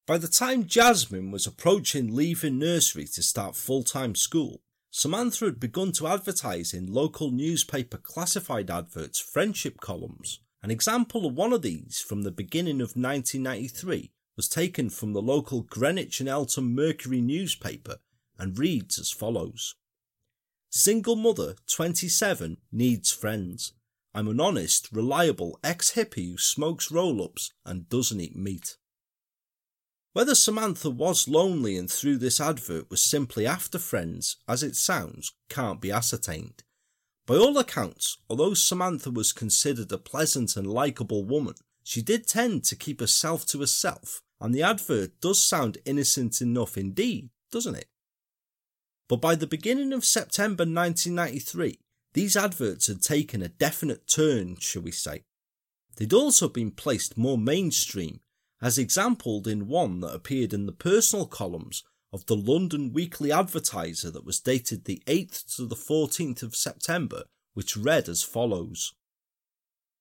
By 0.07 0.17
the 0.17 0.27
time 0.27 0.65
Jasmine 0.65 1.29
was 1.29 1.45
approaching 1.45 2.15
leaving 2.15 2.57
nursery 2.57 3.05
to 3.13 3.21
start 3.21 3.55
full 3.55 3.83
time 3.83 4.15
school, 4.15 4.59
Samantha 4.89 5.45
had 5.45 5.59
begun 5.59 5.91
to 5.91 6.07
advertise 6.07 6.73
in 6.73 6.91
local 6.91 7.29
newspaper 7.29 7.97
classified 7.97 8.71
adverts 8.71 9.19
friendship 9.19 9.79
columns. 9.79 10.39
An 10.63 10.71
example 10.71 11.27
of 11.27 11.35
one 11.35 11.53
of 11.53 11.61
these 11.61 11.99
from 11.99 12.23
the 12.23 12.31
beginning 12.31 12.81
of 12.81 12.97
1993 12.97 14.09
was 14.35 14.49
taken 14.49 14.89
from 14.89 15.13
the 15.13 15.21
local 15.21 15.61
Greenwich 15.61 16.21
and 16.21 16.27
Eltham 16.27 16.73
Mercury 16.73 17.21
newspaper 17.21 17.97
and 18.39 18.57
reads 18.57 18.97
as 18.97 19.11
follows 19.11 19.75
Single 20.71 21.15
mother, 21.15 21.53
27, 21.67 22.57
needs 22.71 23.11
friends. 23.11 23.73
I'm 24.13 24.27
an 24.27 24.39
honest, 24.39 24.89
reliable 24.91 25.59
ex 25.63 25.91
hippie 25.91 26.31
who 26.31 26.37
smokes 26.37 26.91
roll 26.91 27.23
ups 27.23 27.53
and 27.65 27.89
doesn't 27.89 28.19
eat 28.19 28.35
meat. 28.35 28.77
Whether 30.13 30.33
Samantha 30.33 30.89
was 30.89 31.27
lonely 31.27 31.77
and 31.77 31.91
through 31.91 32.17
this 32.17 32.41
advert 32.41 32.89
was 32.89 33.03
simply 33.03 33.45
after 33.45 33.77
friends, 33.77 34.37
as 34.47 34.63
it 34.63 34.75
sounds, 34.75 35.33
can't 35.49 35.79
be 35.79 35.91
ascertained. 35.91 36.63
By 37.27 37.35
all 37.35 37.57
accounts, 37.57 38.17
although 38.29 38.53
Samantha 38.53 39.11
was 39.11 39.31
considered 39.31 39.91
a 39.91 39.97
pleasant 39.97 40.57
and 40.57 40.65
likeable 40.65 41.23
woman, 41.23 41.55
she 41.83 42.01
did 42.01 42.25
tend 42.25 42.63
to 42.65 42.75
keep 42.75 42.99
herself 42.99 43.45
to 43.47 43.59
herself, 43.59 44.23
and 44.41 44.55
the 44.55 44.63
advert 44.63 45.21
does 45.21 45.43
sound 45.43 45.77
innocent 45.85 46.41
enough 46.41 46.77
indeed, 46.77 47.29
doesn't 47.51 47.75
it? 47.75 47.89
But 49.07 49.21
by 49.21 49.35
the 49.35 49.47
beginning 49.47 49.93
of 49.93 50.03
September 50.03 50.63
1993, 50.63 51.79
these 52.13 52.35
adverts 52.35 52.87
had 52.87 53.01
taken 53.01 53.41
a 53.41 53.47
definite 53.49 54.07
turn, 54.07 54.57
shall 54.59 54.81
we 54.81 54.91
say. 54.91 55.23
They'd 55.97 56.13
also 56.13 56.47
been 56.47 56.71
placed 56.71 57.17
more 57.17 57.37
mainstream, 57.37 58.21
as 58.61 58.77
exampled 58.77 59.47
in 59.47 59.67
one 59.67 59.99
that 60.01 60.13
appeared 60.13 60.53
in 60.53 60.65
the 60.65 60.71
personal 60.71 61.25
columns 61.25 61.83
of 62.13 62.25
the 62.25 62.35
London 62.35 62.93
Weekly 62.93 63.31
Advertiser 63.31 64.09
that 64.11 64.25
was 64.25 64.39
dated 64.39 64.85
the 64.85 65.01
8th 65.05 65.55
to 65.55 65.65
the 65.65 65.75
14th 65.75 66.41
of 66.41 66.55
September, 66.55 67.23
which 67.53 67.77
read 67.77 68.07
as 68.07 68.23
follows 68.23 68.93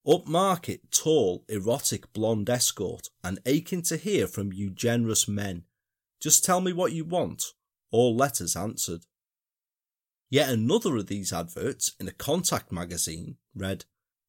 Upmarket, 0.06 0.80
tall, 0.92 1.44
erotic 1.48 2.12
blonde 2.12 2.48
escort, 2.48 3.08
and 3.24 3.40
aching 3.44 3.82
to 3.82 3.96
hear 3.96 4.28
from 4.28 4.52
you 4.52 4.70
generous 4.70 5.26
men. 5.26 5.64
Just 6.20 6.44
tell 6.44 6.60
me 6.60 6.72
what 6.72 6.92
you 6.92 7.04
want. 7.04 7.54
All 7.90 8.14
letters 8.14 8.54
answered. 8.54 9.04
Yet 10.28 10.48
another 10.48 10.96
of 10.96 11.06
these 11.06 11.32
adverts, 11.32 11.92
in 12.00 12.08
a 12.08 12.12
contact 12.12 12.72
magazine, 12.72 13.36
read 13.54 13.84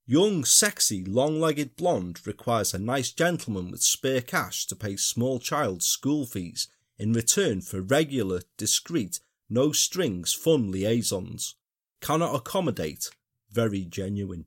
Young, 0.05 0.45
sexy, 0.45 1.03
long 1.03 1.41
legged 1.41 1.75
blonde 1.75 2.25
requires 2.25 2.73
a 2.73 2.79
nice 2.79 3.11
gentleman 3.11 3.71
with 3.71 3.83
spare 3.83 4.21
cash 4.21 4.65
to 4.67 4.75
pay 4.75 4.95
small 4.95 5.37
child's 5.37 5.85
school 5.85 6.25
fees 6.25 6.69
in 6.97 7.11
return 7.11 7.59
for 7.61 7.81
regular, 7.81 8.41
discreet, 8.57 9.19
no 9.49 9.71
strings 9.71 10.33
fun 10.33 10.71
liaisons. 10.71 11.55
Cannot 11.99 12.35
accommodate. 12.35 13.09
Very 13.51 13.83
genuine. 13.83 14.45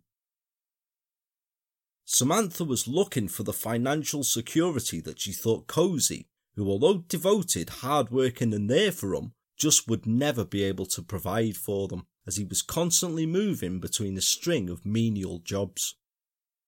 Samantha 2.04 2.64
was 2.64 2.88
looking 2.88 3.28
for 3.28 3.42
the 3.42 3.52
financial 3.52 4.24
security 4.24 5.00
that 5.00 5.20
she 5.20 5.32
thought 5.32 5.66
Cozy, 5.66 6.26
who 6.56 6.68
although 6.68 7.04
devoted, 7.06 7.68
hard-working 7.68 8.52
and 8.52 8.68
there 8.68 8.92
for 8.92 9.14
them, 9.14 9.32
just 9.60 9.88
would 9.88 10.06
never 10.06 10.44
be 10.44 10.64
able 10.64 10.86
to 10.86 11.02
provide 11.02 11.56
for 11.56 11.86
them, 11.86 12.06
as 12.26 12.36
he 12.36 12.44
was 12.44 12.62
constantly 12.62 13.26
moving 13.26 13.78
between 13.78 14.16
a 14.16 14.22
string 14.22 14.68
of 14.68 14.84
menial 14.84 15.38
jobs. 15.38 15.94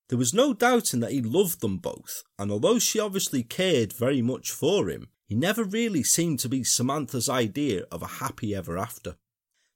There 0.09 0.18
was 0.18 0.35
no 0.35 0.52
doubting 0.52 1.00
that 1.00 1.12
he 1.12 1.22
loved 1.22 1.62
them 1.62 1.78
both, 1.78 2.22
and 2.38 2.52
although 2.52 2.78
she 2.78 3.00
obviously 3.00 3.42
cared 3.42 3.92
very 3.92 4.20
much 4.20 4.50
for 4.50 4.90
him, 4.90 5.09
he 5.26 5.35
never 5.35 5.64
really 5.64 6.02
seemed 6.02 6.38
to 6.40 6.48
be 6.48 6.62
Samantha's 6.62 7.28
idea 7.28 7.85
of 7.90 8.02
a 8.02 8.18
happy 8.20 8.55
ever 8.55 8.76
after. 8.76 9.16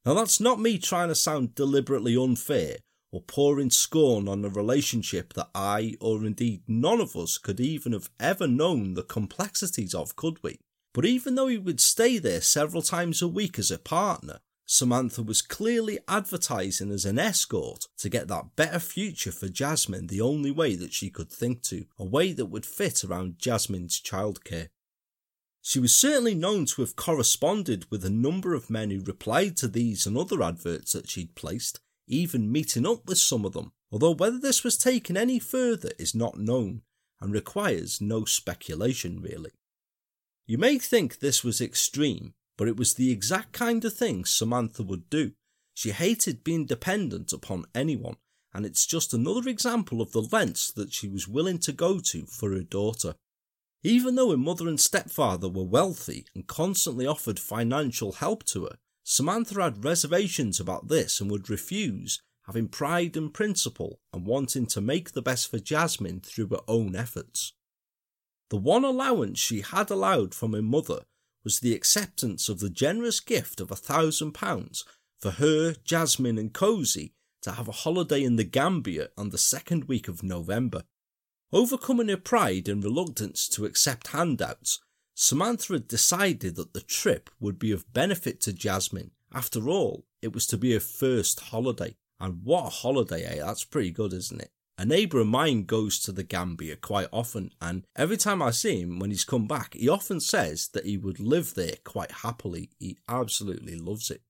Now, 0.05 0.15
that's 0.15 0.39
not 0.39 0.61
me 0.61 0.79
trying 0.79 1.09
to 1.09 1.15
sound 1.15 1.55
deliberately 1.55 2.17
unfair 2.17 2.77
or 3.11 3.23
pouring 3.23 3.71
scorn 3.71 4.29
on 4.29 4.45
a 4.45 4.51
relationship 4.51 5.33
that 5.33 5.49
I, 5.55 5.95
or 6.01 6.27
indeed 6.27 6.63
none 6.69 7.01
of 7.01 7.17
us, 7.17 7.39
could 7.39 7.59
even 7.59 7.93
have 7.93 8.11
ever 8.21 8.47
known 8.47 8.93
the 8.93 9.03
complexities 9.03 9.95
of, 9.95 10.17
could 10.17 10.43
we? 10.43 10.61
But 10.97 11.05
even 11.05 11.35
though 11.35 11.49
he 11.49 11.59
would 11.59 11.79
stay 11.79 12.17
there 12.17 12.41
several 12.41 12.81
times 12.81 13.21
a 13.21 13.29
week 13.29 13.59
as 13.59 13.71
a 13.71 13.79
partner, 13.79 14.41
Samantha 14.65 15.23
was 15.23 15.43
clearly 15.43 15.99
advertising 16.09 16.91
as 16.91 17.05
an 17.05 17.19
escort 17.19 17.85
to 17.99 18.09
get 18.09 18.29
that 18.29 18.57
better 18.57 18.79
future 18.79 19.31
for 19.31 19.51
Jasmine 19.51 20.07
the 20.07 20.23
only 20.23 20.51
way 20.51 20.75
that 20.75 20.95
she 20.95 21.11
could 21.11 21.31
think 21.31 21.61
to, 21.65 21.85
a 21.99 22.05
way 22.07 22.33
that 22.33 22.47
would 22.47 22.65
fit 22.65 23.05
around 23.05 23.39
Jasmine's 23.39 24.01
childcare. 24.01 24.71
She 25.61 25.79
was 25.79 25.95
certainly 25.95 26.35
known 26.35 26.65
to 26.65 26.81
have 26.81 26.97
corresponded 26.97 27.85
with 27.91 28.03
a 28.03 28.09
number 28.09 28.55
of 28.55 28.71
men 28.71 28.89
who 28.89 29.01
replied 29.01 29.59
to 29.59 29.69
these 29.69 30.07
and 30.07 30.17
other 30.17 30.43
adverts 30.43 30.93
that 30.93 31.11
she'd 31.11 31.35
placed, 31.35 31.79
even 32.07 32.51
meeting 32.51 32.87
up 32.87 33.07
with 33.07 33.19
some 33.19 33.45
of 33.45 33.53
them, 33.53 33.73
although 33.93 34.15
whether 34.15 34.39
this 34.39 34.65
was 34.65 34.79
taken 34.79 35.15
any 35.15 35.41
further 35.41 35.91
is 35.99 36.15
not 36.15 36.39
known 36.39 36.81
and 37.21 37.35
requires 37.35 38.01
no 38.01 38.25
speculation 38.25 39.21
really. 39.21 39.51
You 40.47 40.59
may 40.59 40.79
think 40.79 41.19
this 41.19 41.43
was 41.43 41.61
extreme, 41.61 42.35
but 42.57 42.69
it 42.69 42.77
was 42.77 42.95
the 42.95 43.11
exact 43.11 43.53
kind 43.53 43.85
of 43.85 43.95
thing 43.95 44.25
Samantha 44.25 44.85
would 44.85 45.11
do. 45.11 45.33
She 45.75 45.91
hated 45.91 46.45
being 46.45 46.67
dependent 46.67 47.33
upon 47.33 47.67
anyone, 47.75 48.17
and 48.55 48.65
it's 48.65 48.87
just 48.87 49.13
another 49.13 49.49
example 49.49 50.01
of 50.01 50.13
the 50.13 50.23
lengths 50.23 50.71
that 50.73 50.93
she 50.93 51.09
was 51.09 51.27
willing 51.27 51.59
to 51.59 51.73
go 51.73 51.99
to 51.99 52.27
for 52.27 52.53
her 52.53 52.63
daughter. 52.63 53.17
Even 53.83 54.15
though 54.15 54.31
her 54.31 54.37
mother 54.37 54.69
and 54.69 54.81
stepfather 54.81 55.49
were 55.49 55.65
wealthy 55.65 56.27
and 56.35 56.47
constantly 56.47 57.07
offered 57.07 57.39
financial 57.39 58.13
help 58.13 58.45
to 58.45 58.65
her, 58.65 58.79
Samantha 59.05 59.61
had 59.61 59.85
reservations 59.85 60.59
about 60.59 60.89
this 60.89 61.21
and 61.21 61.31
would 61.31 61.51
refuse, 61.51 62.21
having 62.47 62.69
pride 62.69 63.17
and 63.17 63.35
principle 63.35 63.99
and 64.13 64.27
wanting 64.27 64.67
to 64.67 64.81
make 64.81 65.13
the 65.13 65.23
best 65.23 65.51
for 65.51 65.59
Jasmine 65.59 66.21
through 66.21 66.49
her 66.49 66.63
own 66.67 66.95
efforts. 66.95 67.53
The 68.51 68.57
one 68.57 68.85
allowance 68.85 69.39
she 69.39 69.61
had 69.63 69.91
allowed 69.91 70.35
from 70.35 70.53
her 70.53 70.63
mother 70.63 71.05
was 71.43 71.61
the 71.61 71.75
acceptance 71.75 72.49
of 72.49 72.61
the 72.61 72.71
generous 72.71 73.21
gift 73.21 73.61
of 73.61 73.71
a 73.71 73.77
thousand 73.77 74.33
pounds 74.33 74.85
for 75.19 75.33
her, 75.33 75.75
Jasmine, 75.85 76.39
and 76.39 76.53
Cozy 76.53 77.13
to 77.43 77.53
have 77.53 77.69
a 77.69 77.73
holiday 77.73 78.23
in 78.25 78.37
the 78.37 78.45
Gambia 78.45 79.09
on 79.17 79.31
the 79.31 79.39
second 79.39 79.85
week 79.85 80.09
of 80.09 80.23
November. 80.23 80.83
Overcoming 81.53 82.09
her 82.09 82.17
pride 82.17 82.69
and 82.69 82.83
reluctance 82.83 83.49
to 83.51 83.65
accept 83.65 84.09
handouts, 84.09 84.81
Samantha 85.15 85.75
had 85.75 85.89
decided 85.89 86.57
that 86.57 86.75
the 86.75 86.81
trip 86.81 87.31
would 87.41 87.59
be 87.59 87.71
of 87.71 87.93
benefit 87.93 88.41
to 88.43 88.53
Jasmine. 88.53 89.13
After 89.33 89.69
all, 89.69 90.05
it 90.21 90.33
was 90.33 90.47
to 90.49 90.59
be 90.59 90.73
her 90.73 90.81
first 90.81 91.41
holiday. 91.41 91.97
And 92.19 92.43
what 92.43 92.67
a 92.67 92.71
holiday, 92.71 93.25
eh? 93.25 93.45
That's 93.45 93.65
pretty 93.65 93.91
good, 93.91 94.13
isn't 94.13 94.41
it? 94.41 94.51
A 94.79 94.85
neighbour 94.85 95.21
of 95.21 95.27
mine 95.27 95.65
goes 95.65 95.99
to 96.01 96.13
the 96.13 96.23
Gambia 96.23 96.77
quite 96.77 97.09
often, 97.11 97.51
and 97.63 97.87
every 97.97 98.19
time 98.19 98.43
I 98.43 98.51
see 98.51 98.81
him 98.83 98.99
when 98.99 99.11
he's 99.11 99.25
come 99.25 99.47
back, 99.47 99.73
he 99.75 99.89
often 99.89 100.21
says 100.21 100.69
that 100.75 100.85
he 100.85 100.99
would 100.99 101.19
live 101.19 101.55
there 101.55 101.77
quite 101.83 102.11
happily. 102.13 102.69
He 102.79 102.99
absolutely 103.09 103.77
loves 103.77 104.11
it. 104.11 104.21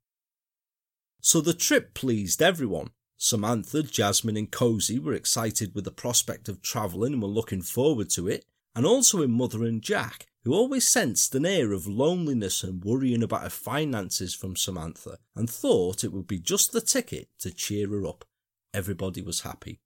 So 1.20 1.40
the 1.40 1.52
trip 1.52 1.94
pleased 1.94 2.40
everyone, 2.40 2.90
Samantha, 3.16 3.82
Jasmine, 3.82 4.36
and 4.36 4.50
Cozy 4.50 5.00
were 5.00 5.14
excited 5.14 5.74
with 5.74 5.84
the 5.84 5.90
prospect 5.90 6.48
of 6.48 6.62
travelling 6.62 7.14
and 7.14 7.22
were 7.22 7.28
looking 7.28 7.62
forward 7.62 8.10
to 8.10 8.28
it, 8.28 8.44
and 8.76 8.86
also 8.86 9.22
in 9.22 9.32
Mother 9.32 9.64
and 9.64 9.82
Jack, 9.82 10.26
who 10.44 10.54
always 10.54 10.86
sensed 10.86 11.34
an 11.34 11.44
air 11.44 11.72
of 11.72 11.88
loneliness 11.88 12.62
and 12.62 12.84
worrying 12.84 13.24
about 13.24 13.42
her 13.42 13.50
finances 13.50 14.32
from 14.32 14.54
Samantha, 14.54 15.18
and 15.34 15.50
thought 15.50 16.04
it 16.04 16.12
would 16.12 16.28
be 16.28 16.38
just 16.38 16.70
the 16.70 16.80
ticket 16.80 17.28
to 17.40 17.50
cheer 17.50 17.88
her 17.88 18.06
up. 18.06 18.24
Everybody 18.72 19.22
was 19.22 19.40
happy. 19.40 19.80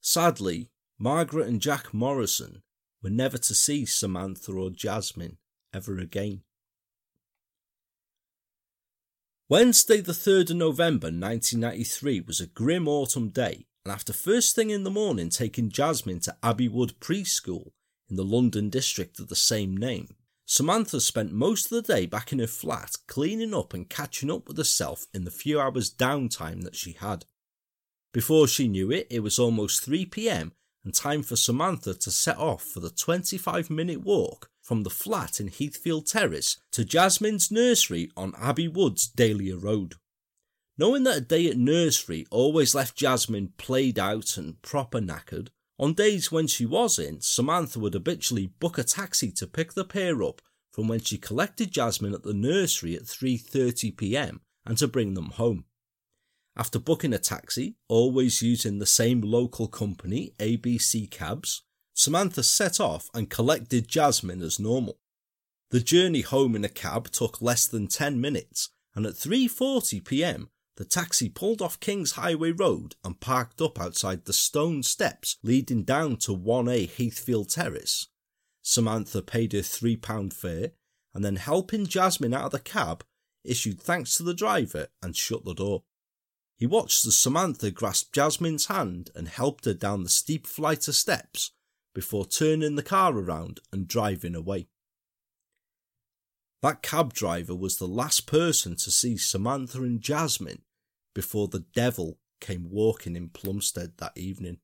Sadly, 0.00 0.70
Margaret 0.98 1.48
and 1.48 1.60
Jack 1.60 1.92
Morrison 1.92 2.62
were 3.02 3.10
never 3.10 3.38
to 3.38 3.54
see 3.54 3.86
Samantha 3.86 4.52
or 4.52 4.70
Jasmine 4.70 5.38
ever 5.72 5.98
again. 5.98 6.42
Wednesday, 9.48 10.00
the 10.00 10.12
3rd 10.12 10.50
of 10.50 10.56
November 10.56 11.06
1993, 11.06 12.20
was 12.20 12.40
a 12.40 12.46
grim 12.46 12.86
autumn 12.86 13.30
day, 13.30 13.66
and 13.84 13.92
after 13.92 14.12
first 14.12 14.54
thing 14.54 14.70
in 14.70 14.84
the 14.84 14.90
morning 14.90 15.28
taking 15.28 15.70
Jasmine 15.70 16.20
to 16.20 16.36
Abbey 16.42 16.68
Wood 16.68 16.94
Preschool 17.00 17.72
in 18.08 18.16
the 18.16 18.24
London 18.24 18.70
district 18.70 19.18
of 19.18 19.28
the 19.28 19.36
same 19.36 19.76
name, 19.76 20.14
Samantha 20.46 21.00
spent 21.00 21.32
most 21.32 21.66
of 21.66 21.70
the 21.70 21.94
day 21.94 22.06
back 22.06 22.32
in 22.32 22.38
her 22.38 22.46
flat 22.46 22.96
cleaning 23.06 23.54
up 23.54 23.74
and 23.74 23.88
catching 23.88 24.30
up 24.30 24.48
with 24.48 24.56
herself 24.56 25.06
in 25.14 25.24
the 25.24 25.30
few 25.30 25.60
hours 25.60 25.92
downtime 25.92 26.62
that 26.62 26.76
she 26.76 26.92
had. 26.92 27.24
Before 28.12 28.48
she 28.48 28.66
knew 28.66 28.90
it, 28.90 29.06
it 29.10 29.20
was 29.20 29.38
almost 29.38 29.84
3 29.84 30.06
pm 30.06 30.52
and 30.84 30.94
time 30.94 31.22
for 31.22 31.36
Samantha 31.36 31.94
to 31.94 32.10
set 32.10 32.38
off 32.38 32.62
for 32.62 32.80
the 32.80 32.90
25 32.90 33.70
minute 33.70 34.00
walk 34.02 34.50
from 34.62 34.82
the 34.82 34.90
flat 34.90 35.40
in 35.40 35.48
Heathfield 35.48 36.06
Terrace 36.06 36.56
to 36.72 36.84
Jasmine's 36.84 37.50
nursery 37.50 38.10
on 38.16 38.34
Abbey 38.36 38.68
Woods, 38.68 39.06
Dahlia 39.06 39.56
Road. 39.56 39.94
Knowing 40.78 41.02
that 41.04 41.16
a 41.16 41.20
day 41.20 41.46
at 41.48 41.58
nursery 41.58 42.26
always 42.30 42.74
left 42.74 42.96
Jasmine 42.96 43.52
played 43.58 43.98
out 43.98 44.36
and 44.36 44.60
proper 44.62 45.00
knackered, 45.00 45.48
on 45.78 45.94
days 45.94 46.32
when 46.32 46.46
she 46.46 46.66
was 46.66 46.98
in, 46.98 47.20
Samantha 47.20 47.78
would 47.78 47.94
habitually 47.94 48.46
book 48.46 48.78
a 48.78 48.84
taxi 48.84 49.30
to 49.32 49.46
pick 49.46 49.74
the 49.74 49.84
pair 49.84 50.22
up 50.22 50.40
from 50.72 50.88
when 50.88 51.00
she 51.00 51.18
collected 51.18 51.70
Jasmine 51.70 52.14
at 52.14 52.22
the 52.22 52.34
nursery 52.34 52.94
at 52.94 53.02
3:30 53.02 53.96
p.m. 53.96 54.40
and 54.64 54.78
to 54.78 54.88
bring 54.88 55.14
them 55.14 55.30
home. 55.30 55.64
After 56.56 56.78
booking 56.78 57.12
a 57.12 57.18
taxi, 57.18 57.76
always 57.88 58.42
using 58.42 58.78
the 58.78 58.86
same 58.86 59.20
local 59.20 59.68
company, 59.68 60.34
ABC 60.38 61.10
Cabs, 61.10 61.62
Samantha 61.94 62.42
set 62.42 62.80
off 62.80 63.08
and 63.14 63.30
collected 63.30 63.88
Jasmine 63.88 64.42
as 64.42 64.58
normal. 64.58 64.98
The 65.70 65.80
journey 65.80 66.22
home 66.22 66.56
in 66.56 66.64
a 66.64 66.68
cab 66.68 67.10
took 67.10 67.40
less 67.40 67.66
than 67.66 67.86
10 67.86 68.20
minutes, 68.20 68.70
and 68.94 69.06
at 69.06 69.14
3:40 69.14 70.04
p.m. 70.04 70.50
The 70.76 70.84
taxi 70.84 71.28
pulled 71.28 71.60
off 71.60 71.78
King's 71.78 72.12
Highway 72.12 72.52
Road 72.52 72.96
and 73.04 73.20
parked 73.20 73.60
up 73.60 73.78
outside 73.78 74.24
the 74.24 74.32
stone 74.32 74.82
steps 74.82 75.36
leading 75.42 75.82
down 75.84 76.16
to 76.18 76.34
1A 76.34 76.88
Heathfield 76.88 77.50
Terrace. 77.50 78.08
Samantha 78.62 79.20
paid 79.20 79.52
her 79.52 79.60
£3 79.60 80.32
fare 80.32 80.72
and 81.12 81.24
then, 81.24 81.36
helping 81.36 81.86
Jasmine 81.86 82.32
out 82.32 82.46
of 82.46 82.50
the 82.52 82.60
cab, 82.60 83.04
issued 83.44 83.80
thanks 83.80 84.16
to 84.16 84.22
the 84.22 84.32
driver 84.32 84.86
and 85.02 85.16
shut 85.16 85.44
the 85.44 85.54
door. 85.54 85.82
He 86.60 86.66
watched 86.66 87.06
as 87.06 87.16
Samantha 87.16 87.70
grasped 87.70 88.12
Jasmine's 88.12 88.66
hand 88.66 89.08
and 89.14 89.28
helped 89.28 89.64
her 89.64 89.72
down 89.72 90.02
the 90.02 90.10
steep 90.10 90.46
flight 90.46 90.86
of 90.88 90.94
steps 90.94 91.52
before 91.94 92.26
turning 92.26 92.76
the 92.76 92.82
car 92.82 93.16
around 93.16 93.60
and 93.72 93.88
driving 93.88 94.34
away. 94.34 94.68
That 96.60 96.82
cab 96.82 97.14
driver 97.14 97.54
was 97.54 97.78
the 97.78 97.88
last 97.88 98.26
person 98.26 98.76
to 98.76 98.90
see 98.90 99.16
Samantha 99.16 99.78
and 99.78 100.02
Jasmine 100.02 100.60
before 101.14 101.48
the 101.48 101.64
devil 101.74 102.18
came 102.42 102.68
walking 102.70 103.16
in 103.16 103.30
Plumstead 103.30 103.96
that 103.96 104.12
evening. 104.18 104.58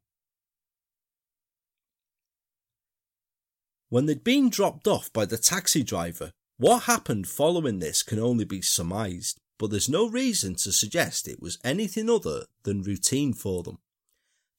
When 3.89 4.05
they'd 4.05 4.23
been 4.23 4.51
dropped 4.51 4.87
off 4.87 5.11
by 5.15 5.25
the 5.25 5.39
taxi 5.39 5.83
driver, 5.83 6.31
what 6.59 6.83
happened 6.83 7.27
following 7.27 7.79
this 7.79 8.03
can 8.03 8.19
only 8.19 8.45
be 8.45 8.61
surmised, 8.61 9.41
but 9.59 9.71
there's 9.71 9.89
no 9.89 10.09
reason 10.09 10.55
to 10.57 10.73
suggest 10.73 11.29
it 11.29 11.41
was 11.41 11.59
anything 11.65 12.11
other 12.11 12.45
than 12.65 12.83
routine 12.83 13.33
for 13.33 13.63
them. 13.63 13.79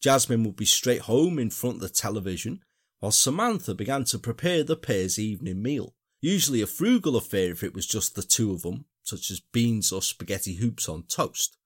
Jasmine 0.02 0.44
would 0.44 0.56
be 0.56 0.66
straight 0.66 1.02
home 1.02 1.40
in 1.40 1.50
front 1.50 1.78
of 1.78 1.82
the 1.82 1.90
television, 1.90 2.62
while 3.00 3.12
Samantha 3.12 3.74
began 3.74 4.04
to 4.06 4.20
prepare 4.20 4.64
the 4.64 4.76
pair's 4.76 5.20
evening 5.20 5.62
meal, 5.62 5.94
usually 6.22 6.62
a 6.62 6.68
frugal 6.68 7.16
affair 7.16 7.52
if 7.52 7.64
it 7.64 7.74
was 7.74 7.88
just 7.88 8.16
the 8.16 8.24
two 8.24 8.52
of 8.52 8.62
them, 8.62 8.86
such 9.04 9.32
as 9.32 9.40
beans 9.40 9.92
or 9.92 10.02
spaghetti 10.02 10.56
hoops 10.56 10.90
on 10.90 11.04
toast 11.04 11.58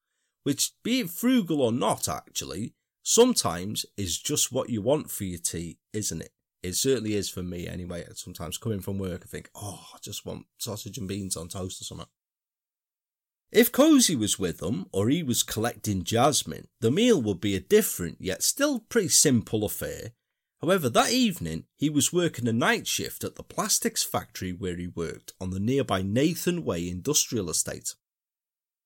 which, 0.43 0.71
be 0.83 1.01
it 1.01 1.09
frugal 1.09 1.61
or 1.61 1.71
not, 1.71 2.07
actually, 2.07 2.73
sometimes 3.03 3.85
is 3.97 4.19
just 4.19 4.51
what 4.51 4.69
you 4.69 4.81
want 4.81 5.11
for 5.11 5.23
your 5.23 5.39
tea, 5.39 5.77
isn't 5.93 6.21
it? 6.21 6.31
It 6.63 6.73
certainly 6.73 7.15
is 7.15 7.29
for 7.29 7.43
me 7.43 7.67
anyway. 7.67 8.05
Sometimes 8.13 8.57
coming 8.57 8.81
from 8.81 8.97
work, 8.97 9.21
I 9.23 9.27
think, 9.27 9.49
oh, 9.55 9.83
I 9.93 9.97
just 10.01 10.25
want 10.25 10.45
sausage 10.57 10.97
and 10.97 11.07
beans 11.07 11.35
on 11.35 11.47
toast 11.47 11.81
or 11.81 11.85
something. 11.85 12.07
If 13.51 13.71
Cozy 13.73 14.15
was 14.15 14.39
with 14.39 14.59
them, 14.59 14.85
or 14.93 15.09
he 15.09 15.23
was 15.23 15.43
collecting 15.43 16.03
Jasmine, 16.03 16.67
the 16.79 16.89
meal 16.89 17.21
would 17.21 17.41
be 17.41 17.55
a 17.55 17.59
different 17.59 18.17
yet 18.21 18.43
still 18.43 18.79
pretty 18.79 19.09
simple 19.09 19.65
affair. 19.65 20.13
However, 20.61 20.87
that 20.89 21.11
evening 21.11 21.65
he 21.75 21.89
was 21.89 22.13
working 22.13 22.47
a 22.47 22.53
night 22.53 22.87
shift 22.87 23.25
at 23.25 23.35
the 23.35 23.43
plastics 23.43 24.03
factory 24.03 24.53
where 24.53 24.77
he 24.77 24.87
worked 24.87 25.33
on 25.41 25.49
the 25.49 25.59
nearby 25.59 26.01
Nathan 26.01 26.63
Way 26.63 26.87
industrial 26.87 27.49
estate. 27.49 27.95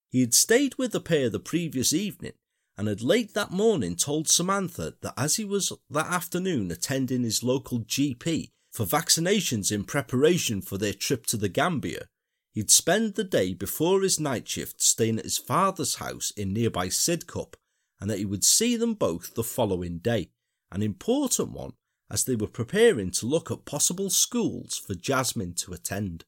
He 0.10 0.21
had 0.21 0.34
stayed 0.34 0.75
with 0.78 0.93
the 0.93 1.01
pair 1.01 1.30
the 1.30 1.39
previous 1.39 1.93
evening 1.93 2.34
and 2.78 2.88
had 2.88 3.01
late 3.01 3.34
that 3.34 3.51
morning 3.51 3.95
told 3.95 4.28
Samantha 4.28 4.95
that 5.01 5.13
as 5.17 5.36
he 5.36 5.45
was 5.45 5.71
that 5.89 6.08
afternoon 6.08 6.71
attending 6.71 7.23
his 7.23 7.43
local 7.43 7.82
GP 7.82 8.51
for 8.71 8.86
vaccinations 8.86 9.71
in 9.71 9.84
preparation 9.84 10.62
for 10.62 10.78
their 10.78 10.93
trip 10.93 11.25
to 11.28 11.38
the 11.38 11.49
Gambia, 11.49 12.08
he'd 12.55 12.71
spend 12.71 13.13
the 13.13 13.23
day 13.23 13.53
before 13.53 14.01
his 14.01 14.19
night 14.19 14.47
shift 14.47 14.81
staying 14.81 15.19
at 15.19 15.25
his 15.25 15.37
father's 15.37 15.95
house 15.95 16.31
in 16.37 16.53
nearby 16.53 16.87
Sidcup 16.87 17.53
and 17.99 18.09
that 18.09 18.17
he 18.17 18.25
would 18.25 18.43
see 18.43 18.77
them 18.77 18.93
both 18.93 19.35
the 19.35 19.43
following 19.43 19.99
day, 19.99 20.29
an 20.71 20.81
important 20.81 21.51
one 21.51 21.73
as 22.09 22.23
they 22.23 22.35
were 22.35 22.47
preparing 22.47 23.11
to 23.11 23.25
look 23.25 23.51
at 23.51 23.65
possible 23.65 24.09
schools 24.09 24.77
for 24.77 24.95
Jasmine 24.95 25.53
to 25.53 25.73
attend. 25.73 26.23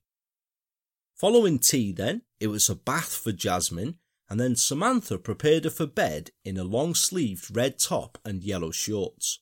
Following 1.15 1.59
tea, 1.59 1.91
then, 1.91 2.23
it 2.39 2.47
was 2.47 2.69
a 2.69 2.75
bath 2.75 3.15
for 3.15 3.31
Jasmine, 3.31 3.95
and 4.29 4.39
then 4.39 4.55
Samantha 4.55 5.17
prepared 5.17 5.63
her 5.63 5.69
for 5.69 5.85
bed 5.85 6.31
in 6.43 6.57
a 6.57 6.63
long 6.63 6.93
sleeved 6.93 7.55
red 7.55 7.79
top 7.79 8.17
and 8.25 8.43
yellow 8.43 8.71
shorts. 8.71 9.39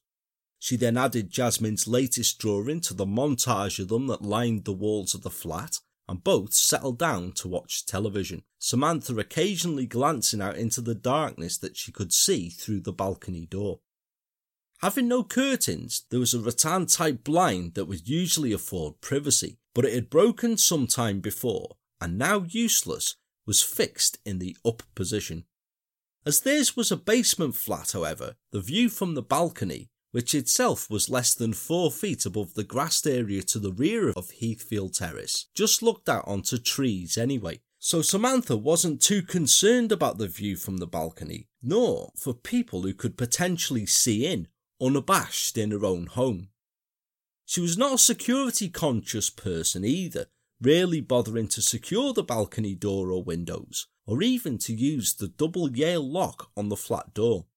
She 0.59 0.75
then 0.75 0.97
added 0.97 1.31
Jasmine's 1.31 1.87
latest 1.87 2.37
drawing 2.37 2.81
to 2.81 2.93
the 2.93 3.05
montage 3.05 3.79
of 3.79 3.87
them 3.87 4.07
that 4.07 4.21
lined 4.21 4.65
the 4.65 4.73
walls 4.73 5.13
of 5.13 5.23
the 5.23 5.29
flat, 5.29 5.79
and 6.07 6.23
both 6.23 6.53
settled 6.53 6.99
down 6.99 7.31
to 7.33 7.47
watch 7.47 7.85
television, 7.85 8.43
Samantha 8.59 9.15
occasionally 9.17 9.85
glancing 9.85 10.41
out 10.41 10.57
into 10.57 10.81
the 10.81 10.95
darkness 10.95 11.57
that 11.57 11.77
she 11.77 11.91
could 11.91 12.13
see 12.13 12.49
through 12.49 12.81
the 12.81 12.93
balcony 12.93 13.45
door. 13.45 13.79
Having 14.79 15.07
no 15.07 15.23
curtains, 15.23 16.05
there 16.09 16.19
was 16.19 16.33
a 16.33 16.39
rattan 16.39 16.85
type 16.85 17.23
blind 17.23 17.73
that 17.73 17.85
would 17.85 18.07
usually 18.07 18.51
afford 18.51 19.01
privacy, 19.01 19.57
but 19.73 19.85
it 19.85 19.93
had 19.93 20.09
broken 20.09 20.57
some 20.57 20.85
time 20.85 21.21
before, 21.21 21.77
and 21.99 22.17
now 22.17 22.45
useless, 22.49 23.15
was 23.45 23.61
fixed 23.61 24.17
in 24.25 24.39
the 24.39 24.57
up 24.65 24.83
position. 24.95 25.45
As 26.25 26.41
theirs 26.41 26.75
was 26.75 26.91
a 26.91 26.97
basement 26.97 27.55
flat, 27.55 27.91
however, 27.91 28.35
the 28.51 28.59
view 28.59 28.89
from 28.89 29.13
the 29.13 29.21
balcony, 29.21 29.91
which 30.15 30.33
itself 30.33 30.89
was 30.89 31.09
less 31.09 31.33
than 31.33 31.51
four 31.51 31.91
feet 31.91 32.25
above 32.25 32.53
the 32.53 32.63
grassed 32.63 33.05
area 33.05 33.41
to 33.41 33.59
the 33.59 33.73
rear 33.73 34.11
of 34.11 34.31
Heathfield 34.39 34.93
Terrace, 34.93 35.47
just 35.53 35.83
looked 35.83 36.07
out 36.07 36.25
onto 36.25 36.57
trees 36.57 37.17
anyway. 37.17 37.59
So 37.79 38.01
Samantha 38.01 38.55
wasn't 38.55 39.01
too 39.01 39.21
concerned 39.21 39.91
about 39.91 40.17
the 40.17 40.29
view 40.29 40.55
from 40.55 40.77
the 40.77 40.87
balcony, 40.87 41.49
nor 41.61 42.13
for 42.15 42.33
people 42.33 42.83
who 42.83 42.93
could 42.93 43.17
potentially 43.17 43.85
see 43.85 44.25
in 44.25 44.47
unabashed 44.81 45.57
in 45.57 45.71
her 45.71 45.83
own 45.83 46.05
home. 46.05 46.47
She 47.45 47.59
was 47.59 47.77
not 47.77 47.95
a 47.95 47.97
security 47.97 48.69
conscious 48.69 49.29
person 49.29 49.83
either, 49.83 50.27
rarely 50.61 51.01
bothering 51.01 51.49
to 51.49 51.61
secure 51.61 52.13
the 52.13 52.23
balcony 52.23 52.73
door 52.73 53.11
or 53.11 53.21
windows, 53.21 53.87
or 54.07 54.23
even 54.23 54.59
to 54.59 54.73
use 54.73 55.13
the 55.13 55.27
double 55.27 55.69
Yale 55.75 56.09
lock 56.09 56.51
on 56.55 56.69
the 56.69 56.77
flat 56.77 57.13
door. 57.13 57.47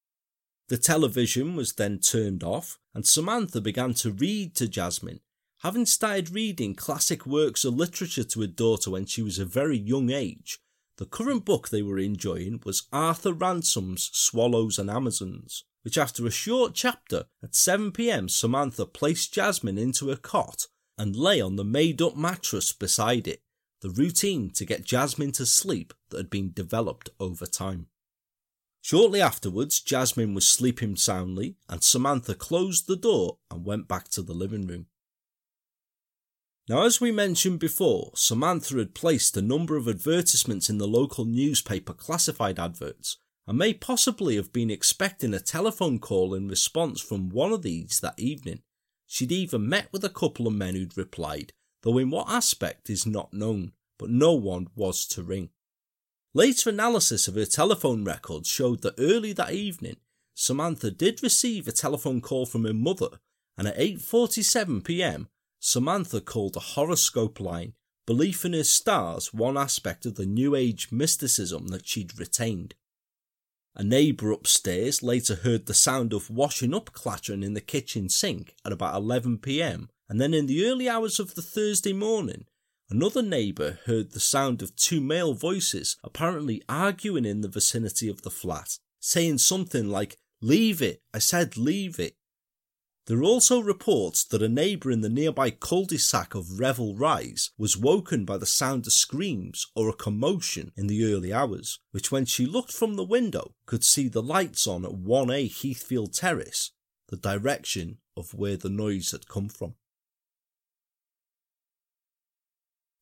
The 0.69 0.79
television 0.79 1.57
was 1.57 1.73
then 1.73 1.99
turned 1.99 2.45
off, 2.45 2.79
and 2.95 3.07
Samantha 3.07 3.61
began 3.61 3.95
to 3.95 4.11
read 4.11 4.55
to 4.57 4.69
Jasmine, 4.69 5.21
having 5.59 5.87
started 5.87 6.35
reading 6.35 6.75
classic 6.75 7.27
works 7.27 7.65
of 7.65 7.75
literature 7.75 8.25
to 8.25 8.41
her 8.43 8.47
daughter 8.47 8.91
when 8.91 9.07
she 9.07 9.23
was 9.23 9.39
a 9.39 9.45
very 9.45 9.79
young 9.79 10.11
age. 10.11 10.59
The 10.99 11.07
current 11.07 11.45
book 11.45 11.69
they 11.69 11.83
were 11.83 11.99
enjoying 11.99 12.61
was 12.65 12.89
Arthur 12.93 13.33
Ransome's 13.33 14.11
Swallows 14.13 14.79
and 14.79 14.91
Amazons 14.91 15.65
which 15.89 15.97
after 15.97 16.27
a 16.27 16.31
short 16.31 16.75
chapter 16.75 17.25
at 17.43 17.53
7pm 17.53 18.29
Samantha 18.29 18.85
placed 18.85 19.33
Jasmine 19.33 19.79
into 19.79 20.11
a 20.11 20.19
cot 20.19 20.67
and 20.97 21.17
lay 21.17 21.41
on 21.41 21.57
the 21.57 21.65
made 21.65 22.03
up 22.03 22.15
mattress 22.15 22.75
beside 22.75 23.27
it, 23.29 23.41
the 23.81 23.89
routine 23.89 24.51
to 24.51 24.67
get 24.67 24.85
Jasmine 24.85 25.33
to 25.33 25.47
sleep 25.47 25.95
that 26.11 26.19
had 26.19 26.29
been 26.29 26.53
developed 26.53 27.09
over 27.19 27.47
time. 27.47 27.87
Shortly 28.81 29.21
afterwards, 29.21 29.81
Jasmine 29.81 30.35
was 30.35 30.49
sleeping 30.49 30.97
soundly, 30.97 31.57
and 31.69 31.83
Samantha 31.83 32.35
closed 32.35 32.87
the 32.87 32.97
door 32.97 33.39
and 33.51 33.65
went 33.65 33.89
back 33.89 34.09
to 34.11 34.23
the 34.23 34.35
living 34.35 34.67
room. 34.67 34.87
Now, 36.69 36.83
as 36.85 37.01
we 37.01 37.11
mentioned 37.11 37.61
before, 37.61 38.13
Samantha 38.15 38.77
had 38.77 38.95
placed 38.95 39.37
a 39.37 39.43
number 39.43 39.77
of 39.77 39.89
advertisements 39.89 40.69
in 40.69 40.79
the 40.79 40.87
local 40.87 41.25
newspaper 41.25 41.95
classified 41.95 42.59
adverts 42.59 43.17
and 43.47 43.57
may 43.57 43.73
possibly 43.73 44.37
have 44.37 44.53
been 44.53 44.71
expecting 44.71 45.33
a 45.33 45.41
telephone 45.41 45.99
call 45.99 46.35
in 46.35 46.49
response 46.49 47.01
from 47.01 47.31
one 47.31 47.53
of 47.53 47.63
these 47.63 48.01
that 48.01 48.19
evening. 48.19 48.61
She'd 49.07 49.33
even 49.33 49.67
met 49.67 49.89
with 49.91 50.05
a 50.05 50.11
couple 50.11 50.47
of 50.47 50.53
men 50.53 50.75
who'd 50.75 50.99
replied, 50.99 51.55
though 51.83 51.97
in 51.97 52.11
what 52.11 52.29
aspect 52.29 52.91
is 52.91 53.07
not 53.07 53.33
known, 53.33 53.73
but 53.99 54.11
no 54.11 54.35
one 54.35 54.69
was 54.77 55.07
to 55.07 55.23
ring. 55.23 55.49
Later 56.35 56.71
analysis 56.71 57.27
of 57.27 57.35
her 57.37 57.47
telephone 57.47 58.05
records 58.05 58.49
showed 58.49 58.83
that 58.83 58.95
early 58.99 59.33
that 59.33 59.53
evening, 59.53 59.97
Samantha 60.35 60.91
did 60.91 61.23
receive 61.23 61.67
a 61.67 61.73
telephone 61.73 62.21
call 62.21 62.47
from 62.47 62.65
her 62.65 62.75
mother, 62.75 63.19
and 63.57 63.67
at 63.67 63.79
8:47 63.79 64.85
p.m., 64.85 65.29
Samantha 65.59 66.21
called 66.21 66.57
a 66.57 66.61
horoscope 66.61 67.41
line 67.41 67.75
belief 68.07 68.45
in 68.47 68.55
her 68.55 68.65
stars 68.65 69.35
one 69.35 69.59
aspect 69.59 70.07
of 70.07 70.15
the 70.15 70.25
New 70.25 70.55
Age 70.55 70.91
mysticism 70.91 71.67
that 71.69 71.87
she'd 71.87 72.19
retained. 72.19 72.75
A 73.75 73.85
neighbour 73.85 74.33
upstairs 74.33 75.03
later 75.03 75.35
heard 75.35 75.67
the 75.67 75.75
sound 75.75 76.15
of 76.15 76.31
washing 76.31 76.73
up 76.73 76.93
clattering 76.93 77.43
in 77.43 77.53
the 77.53 77.61
kitchen 77.61 78.09
sink 78.09 78.55
at 78.65 78.73
about 78.73 79.01
11pm, 79.03 79.89
and 80.09 80.21
then 80.21 80.33
in 80.33 80.47
the 80.47 80.67
early 80.67 80.89
hours 80.89 81.21
of 81.21 81.35
the 81.35 81.43
Thursday 81.43 81.93
morning, 81.93 82.47
another 82.91 83.23
neighbour 83.23 83.79
heard 83.87 84.13
the 84.13 84.21
sound 84.21 84.63
of 84.63 84.75
two 84.77 85.01
male 85.01 85.35
voices 85.35 85.97
apparently 86.03 86.63
arguing 86.69 87.25
in 87.25 87.41
the 87.41 87.49
vicinity 87.49 88.09
of 88.09 88.23
the 88.23 88.31
flat, 88.31 88.79
saying 89.01 89.39
something 89.39 89.89
like, 89.89 90.19
Leave 90.41 90.81
it, 90.81 91.03
I 91.13 91.19
said 91.19 91.57
leave 91.57 91.99
it. 91.99 92.15
There 93.09 93.19
are 93.19 93.25
also 93.25 93.61
reports 93.61 94.23
that 94.25 94.43
a 94.43 94.51
neighbour 94.51 94.91
in 94.91 95.01
the 95.01 95.09
nearby 95.09 95.51
cul-de-sac 95.51 96.35
of 96.35 96.61
Revel 96.61 96.95
Rise 96.95 97.53
was 97.57 97.75
woken 97.75 98.27
by 98.27 98.37
the 98.37 98.45
sound 98.45 98.87
of 98.87 98.93
screams 98.93 99.67
or 99.75 99.89
a 99.89 99.95
commotion 99.95 100.73
in 100.77 100.89
the 100.89 101.11
early 101.11 101.33
hours, 101.33 101.81
which 101.91 102.13
when 102.13 102.27
she 102.27 102.45
looked 102.45 102.71
from 102.71 102.95
the 102.97 103.05
window 103.05 103.55
could 103.65 103.83
see 103.83 104.09
the 104.09 104.23
lights 104.23 104.67
on 104.67 104.85
at 104.85 104.91
1A 104.91 105.51
Heathfield 105.51 106.13
Terrace, 106.13 106.73
the 107.09 107.17
direction 107.17 107.97
of 108.15 108.35
where 108.35 108.59
the 108.59 108.69
noise 108.69 109.13
had 109.13 109.27
come 109.27 109.49
from. 109.49 109.75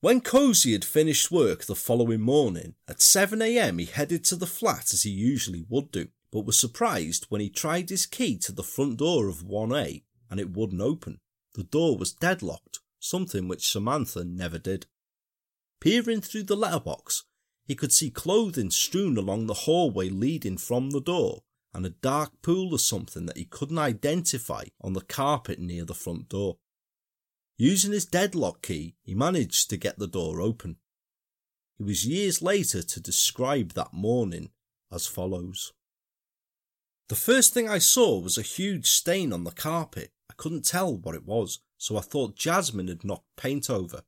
When 0.00 0.20
Cozy 0.20 0.72
had 0.72 0.84
finished 0.84 1.30
work 1.30 1.64
the 1.64 1.74
following 1.74 2.20
morning, 2.20 2.74
at 2.86 2.98
7am 2.98 3.80
he 3.80 3.86
headed 3.86 4.24
to 4.24 4.36
the 4.36 4.46
flat 4.46 4.92
as 4.92 5.04
he 5.04 5.10
usually 5.10 5.64
would 5.68 5.90
do 5.90 6.08
but 6.30 6.44
was 6.44 6.58
surprised 6.58 7.24
when 7.30 7.40
he 7.40 7.48
tried 7.48 7.88
his 7.88 8.04
key 8.04 8.36
to 8.36 8.52
the 8.52 8.62
front 8.62 8.98
door 8.98 9.26
of 9.28 9.44
1A 9.44 10.02
and 10.28 10.38
it 10.38 10.54
wouldn't 10.54 10.82
open. 10.82 11.18
The 11.54 11.64
door 11.64 11.96
was 11.96 12.12
deadlocked, 12.12 12.80
something 13.00 13.48
which 13.48 13.70
Samantha 13.70 14.22
never 14.22 14.58
did. 14.58 14.84
Peering 15.80 16.20
through 16.20 16.42
the 16.42 16.56
letterbox, 16.56 17.24
he 17.64 17.74
could 17.74 17.92
see 17.92 18.10
clothing 18.10 18.70
strewn 18.70 19.16
along 19.16 19.46
the 19.46 19.54
hallway 19.64 20.10
leading 20.10 20.58
from 20.58 20.90
the 20.90 21.00
door 21.00 21.42
and 21.72 21.86
a 21.86 21.90
dark 21.90 22.32
pool 22.42 22.74
of 22.74 22.82
something 22.82 23.24
that 23.24 23.38
he 23.38 23.46
couldn't 23.46 23.78
identify 23.78 24.64
on 24.82 24.92
the 24.92 25.00
carpet 25.00 25.58
near 25.58 25.86
the 25.86 25.94
front 25.94 26.28
door. 26.28 26.58
Using 27.58 27.92
his 27.92 28.04
deadlock 28.04 28.60
key, 28.60 28.96
he 29.02 29.14
managed 29.14 29.70
to 29.70 29.78
get 29.78 29.98
the 29.98 30.06
door 30.06 30.40
open. 30.40 30.76
It 31.78 31.84
was 31.84 32.06
years 32.06 32.42
later 32.42 32.82
to 32.82 33.00
describe 33.00 33.72
that 33.72 33.92
morning 33.92 34.50
as 34.92 35.06
follows. 35.06 35.72
The 37.08 37.14
first 37.14 37.54
thing 37.54 37.68
I 37.68 37.78
saw 37.78 38.18
was 38.18 38.36
a 38.36 38.42
huge 38.42 38.88
stain 38.88 39.32
on 39.32 39.44
the 39.44 39.52
carpet. 39.52 40.10
I 40.30 40.34
couldn't 40.36 40.66
tell 40.66 40.96
what 40.96 41.14
it 41.14 41.24
was, 41.24 41.60
so 41.78 41.96
I 41.96 42.00
thought 42.00 42.36
Jasmine 42.36 42.88
had 42.88 43.04
knocked 43.04 43.36
paint 43.36 43.70
over. 43.70 44.02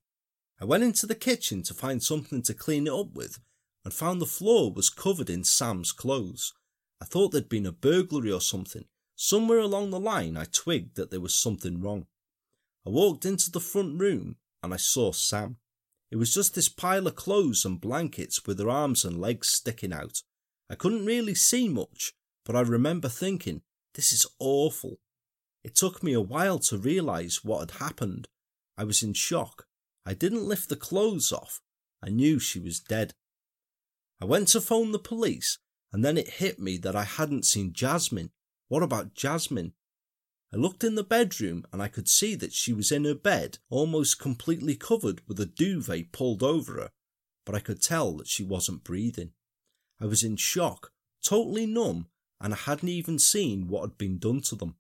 I 0.61 0.65
went 0.65 0.83
into 0.83 1.07
the 1.07 1.15
kitchen 1.15 1.63
to 1.65 1.75
find 1.75 2.03
something 2.03 2.43
to 2.43 2.55
clean 2.55 2.87
it 2.87 2.93
up 2.93 3.15
with 3.15 3.39
and 3.85 3.95
found 3.95 4.21
the 4.21 4.27
floor 4.27 4.73
was 4.73 4.91
covered 4.91 5.31
in 5.31 5.45
Sam's 5.45 5.93
clothes. 5.93 6.53
I 7.01 7.05
thought 7.05 7.31
there'd 7.31 7.49
been 7.49 7.67
a 7.67 7.73
burglary 7.73 8.33
or 8.33 8.41
something. 8.41 8.85
Somewhere 9.15 9.61
along 9.61 9.91
the 9.91 10.01
line, 10.01 10.37
I 10.37 10.45
twigged 10.45 10.97
that 10.97 11.11
there 11.11 11.21
was 11.21 11.35
something 11.35 11.81
wrong. 11.81 12.07
I 12.89 12.91
walked 12.91 13.27
into 13.27 13.51
the 13.51 13.61
front 13.61 14.01
room 14.01 14.37
and 14.63 14.73
I 14.73 14.79
saw 14.79 15.13
Sam. 15.13 15.59
It 16.11 16.17
was 16.17 16.33
just 16.33 16.55
this 16.55 16.71
pile 16.71 17.07
of 17.07 17.17
clothes 17.17 17.67
and 17.67 17.79
blankets 17.79 18.47
with 18.47 18.59
her 18.61 18.71
arms 18.71 19.05
and 19.05 19.21
legs 19.21 19.49
sticking 19.49 19.93
out. 19.93 20.23
I 20.71 20.75
couldn't 20.75 21.05
really 21.05 21.35
see 21.35 21.69
much, 21.69 22.15
but 22.47 22.57
I 22.57 22.61
remember 22.61 23.11
thinking, 23.11 23.61
this 23.95 24.11
is 24.11 24.27
awful. 24.39 25.01
It 25.63 25.75
took 25.75 26.03
me 26.03 26.15
a 26.15 26.23
while 26.23 26.59
to 26.61 26.79
realise 26.79 27.45
what 27.45 27.61
had 27.61 27.71
happened. 27.73 28.27
I 28.79 28.85
was 28.85 29.03
in 29.03 29.13
shock. 29.13 29.67
I 30.07 30.15
didn't 30.15 30.49
lift 30.49 30.71
the 30.71 30.75
clothes 30.77 31.31
off. 31.31 31.61
I 32.03 32.09
knew 32.09 32.39
she 32.39 32.59
was 32.59 32.81
dead. 32.81 33.13
I 34.19 34.25
went 34.25 34.49
to 34.49 34.63
phone 34.63 34.93
the 34.93 34.99
police, 34.99 35.59
and 35.93 36.03
then 36.03 36.17
it 36.17 36.41
hit 36.41 36.59
me 36.59 36.79
that 36.79 36.97
I 36.97 37.05
hadn't 37.05 37.45
seen 37.45 37.75
Jasmine. 37.75 38.31
What 38.69 38.83
about 38.83 39.13
Jasmine? 39.13 39.75
I 40.53 40.57
looked 40.57 40.83
in 40.83 40.95
the 40.95 41.05
bedroom 41.05 41.67
and 41.73 41.83
I 41.83 41.89
could 41.89 42.09
see 42.09 42.35
that 42.37 42.53
she 42.53 42.73
was 42.73 42.91
in 42.91 43.05
her 43.05 43.15
bed, 43.15 43.59
almost 43.69 44.19
completely 44.19 44.77
covered 44.77 45.21
with 45.29 45.39
a 45.41 45.47
duvet 45.47 46.13
pulled 46.13 46.43
over 46.43 46.75
her, 46.75 46.91
but 47.45 47.55
I 47.55 47.61
could 47.61 47.83
tell 47.83 48.13
that 48.17 48.29
she 48.29 48.43
wasn't 48.43 48.85
breathing. 48.85 49.33
I 50.01 50.07
was 50.07 50.23
in 50.23 50.37
shock, 50.37 50.93
totally 51.23 51.67
numb, 51.67 52.07
and 52.41 52.55
I 52.55 52.57
hadn't 52.57 52.89
even 52.89 53.19
seen 53.19 53.69
what 53.69 53.83
had 53.83 53.99
been 53.99 54.19
done 54.19 54.41
to 54.43 54.57
them. 54.57 54.77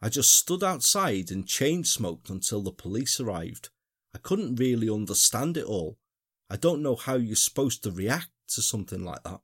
I 0.00 0.08
just 0.08 0.34
stood 0.34 0.62
outside 0.62 1.30
and 1.30 1.46
chain 1.46 1.84
smoked 1.84 2.28
until 2.30 2.60
the 2.60 2.72
police 2.72 3.20
arrived. 3.20 3.70
I 4.14 4.18
couldn't 4.18 4.56
really 4.56 4.90
understand 4.90 5.56
it 5.56 5.64
all. 5.64 5.98
I 6.50 6.56
don't 6.56 6.82
know 6.82 6.96
how 6.96 7.14
you're 7.14 7.36
supposed 7.36 7.82
to 7.84 7.90
react 7.90 8.30
to 8.48 8.62
something 8.62 9.04
like 9.04 9.22
that. 9.22 9.40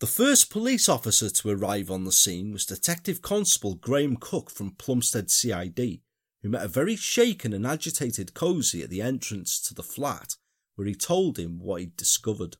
The 0.00 0.06
first 0.06 0.48
police 0.48 0.88
officer 0.88 1.28
to 1.28 1.50
arrive 1.50 1.90
on 1.90 2.04
the 2.04 2.12
scene 2.12 2.52
was 2.52 2.64
Detective 2.64 3.20
Constable 3.20 3.74
Graham 3.74 4.16
Cook 4.16 4.48
from 4.50 4.70
Plumstead 4.70 5.30
CID, 5.30 6.00
who 6.40 6.48
met 6.48 6.64
a 6.64 6.68
very 6.68 6.96
shaken 6.96 7.52
and 7.52 7.66
agitated 7.66 8.32
Cozy 8.32 8.82
at 8.82 8.88
the 8.88 9.02
entrance 9.02 9.60
to 9.60 9.74
the 9.74 9.82
flat, 9.82 10.36
where 10.74 10.86
he 10.86 10.94
told 10.94 11.38
him 11.38 11.58
what 11.58 11.82
he'd 11.82 11.98
discovered. 11.98 12.56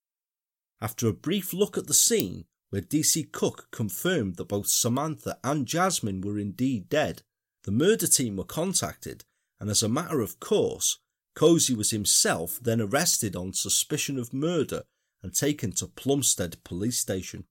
After 0.82 1.08
a 1.08 1.14
brief 1.14 1.54
look 1.54 1.78
at 1.78 1.86
the 1.86 1.94
scene, 1.94 2.44
where 2.68 2.82
DC 2.82 3.32
Cook 3.32 3.68
confirmed 3.70 4.36
that 4.36 4.48
both 4.48 4.66
Samantha 4.66 5.38
and 5.42 5.66
Jasmine 5.66 6.20
were 6.20 6.38
indeed 6.38 6.90
dead, 6.90 7.22
the 7.64 7.72
murder 7.72 8.06
team 8.06 8.36
were 8.36 8.44
contacted, 8.44 9.24
and 9.58 9.70
as 9.70 9.82
a 9.82 9.88
matter 9.88 10.20
of 10.20 10.40
course, 10.40 10.98
Cozy 11.34 11.74
was 11.74 11.90
himself 11.90 12.58
then 12.60 12.82
arrested 12.82 13.34
on 13.34 13.54
suspicion 13.54 14.18
of 14.18 14.34
murder 14.34 14.82
and 15.22 15.34
taken 15.34 15.72
to 15.72 15.86
Plumstead 15.86 16.62
Police 16.64 16.98
Station. 16.98 17.44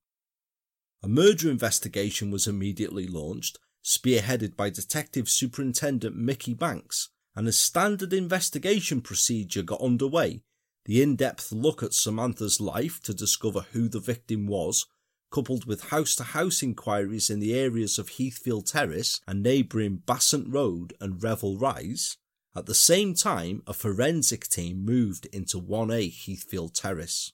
A 1.03 1.07
murder 1.07 1.49
investigation 1.49 2.31
was 2.31 2.47
immediately 2.47 3.07
launched, 3.07 3.57
spearheaded 3.83 4.55
by 4.55 4.69
Detective 4.69 5.29
Superintendent 5.29 6.15
Mickey 6.15 6.53
Banks, 6.53 7.09
and 7.35 7.47
a 7.47 7.51
standard 7.51 8.13
investigation 8.13 9.01
procedure 9.01 9.63
got 9.63 9.81
underway 9.81 10.41
the 10.85 11.03
in 11.03 11.15
depth 11.15 11.51
look 11.51 11.83
at 11.83 11.93
Samantha's 11.93 12.59
life 12.59 12.99
to 13.03 13.13
discover 13.13 13.65
who 13.73 13.87
the 13.87 13.99
victim 13.99 14.47
was, 14.47 14.87
coupled 15.31 15.65
with 15.65 15.89
house 15.89 16.15
to 16.15 16.23
house 16.23 16.63
inquiries 16.63 17.29
in 17.29 17.39
the 17.39 17.53
areas 17.53 17.99
of 17.99 18.17
Heathfield 18.17 18.65
Terrace 18.65 19.21
and 19.27 19.43
neighbouring 19.43 20.01
Bassant 20.07 20.51
Road 20.51 20.93
and 20.99 21.21
Revel 21.21 21.57
Rise. 21.59 22.17
At 22.55 22.65
the 22.65 22.73
same 22.73 23.13
time, 23.13 23.61
a 23.67 23.73
forensic 23.73 24.47
team 24.47 24.83
moved 24.83 25.27
into 25.27 25.61
1A 25.61 26.11
Heathfield 26.25 26.73
Terrace. 26.73 27.33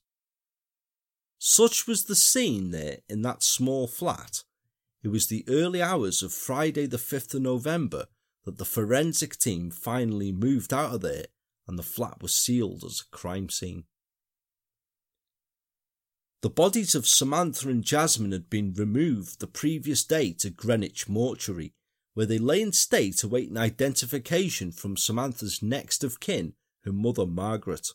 Such 1.47 1.86
was 1.86 2.05
the 2.05 2.15
scene 2.15 2.71
there 2.71 3.01
in 3.08 3.21
that 3.21 3.43
small 3.43 3.86
flat. 3.86 4.41
It 5.03 5.10
was 5.10 5.27
the 5.27 5.45
early 5.47 5.79
hours 5.79 6.23
of 6.23 6.34
Friday, 6.34 6.88
the 6.88 6.97
5th 6.97 7.36
of 7.36 7.43
November, 7.43 8.08
that 8.45 8.58
the 8.58 8.65
forensic 8.65 9.38
team 9.38 9.69
finally 9.69 10.31
moved 10.31 10.73
out 10.73 10.95
of 10.95 11.01
there 11.01 11.27
and 11.67 11.77
the 11.77 11.84
flat 11.84 12.19
was 12.19 12.34
sealed 12.34 12.84
as 12.84 13.01
a 13.01 13.15
crime 13.15 13.49
scene. 13.49 13.84
The 16.41 16.49
bodies 16.49 16.95
of 16.95 17.05
Samantha 17.05 17.69
and 17.69 17.84
Jasmine 17.84 18.31
had 18.31 18.49
been 18.49 18.73
removed 18.73 19.39
the 19.39 19.45
previous 19.45 20.03
day 20.03 20.34
to 20.39 20.49
Greenwich 20.49 21.08
Mortuary, 21.08 21.75
where 22.15 22.25
they 22.25 22.39
lay 22.39 22.63
in 22.63 22.71
state 22.71 23.21
awaiting 23.21 23.55
identification 23.55 24.71
from 24.71 24.97
Samantha's 24.97 25.62
next 25.62 26.03
of 26.03 26.19
kin, 26.19 26.53
her 26.86 26.91
mother 26.91 27.27
Margaret. 27.27 27.89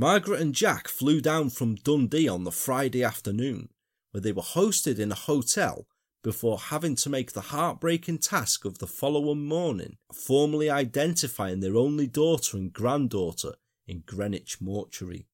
Margaret 0.00 0.40
and 0.40 0.54
Jack 0.54 0.86
flew 0.86 1.20
down 1.20 1.50
from 1.50 1.74
Dundee 1.74 2.28
on 2.28 2.44
the 2.44 2.52
Friday 2.52 3.02
afternoon, 3.02 3.70
where 4.12 4.20
they 4.20 4.30
were 4.30 4.42
hosted 4.42 5.00
in 5.00 5.10
a 5.10 5.16
hotel 5.16 5.88
before 6.22 6.56
having 6.56 6.94
to 6.94 7.10
make 7.10 7.32
the 7.32 7.40
heartbreaking 7.40 8.18
task 8.18 8.64
of 8.64 8.78
the 8.78 8.86
following 8.86 9.44
morning 9.44 9.96
formally 10.14 10.70
identifying 10.70 11.58
their 11.58 11.76
only 11.76 12.06
daughter 12.06 12.56
and 12.56 12.72
granddaughter 12.72 13.54
in 13.88 14.04
Greenwich 14.06 14.60
Mortuary. 14.60 15.26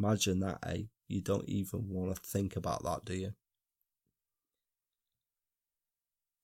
Imagine 0.00 0.40
that, 0.40 0.58
eh? 0.66 0.82
You 1.06 1.20
don't 1.20 1.48
even 1.48 1.88
want 1.88 2.16
to 2.16 2.20
think 2.20 2.56
about 2.56 2.82
that, 2.82 3.04
do 3.04 3.14
you? 3.14 3.34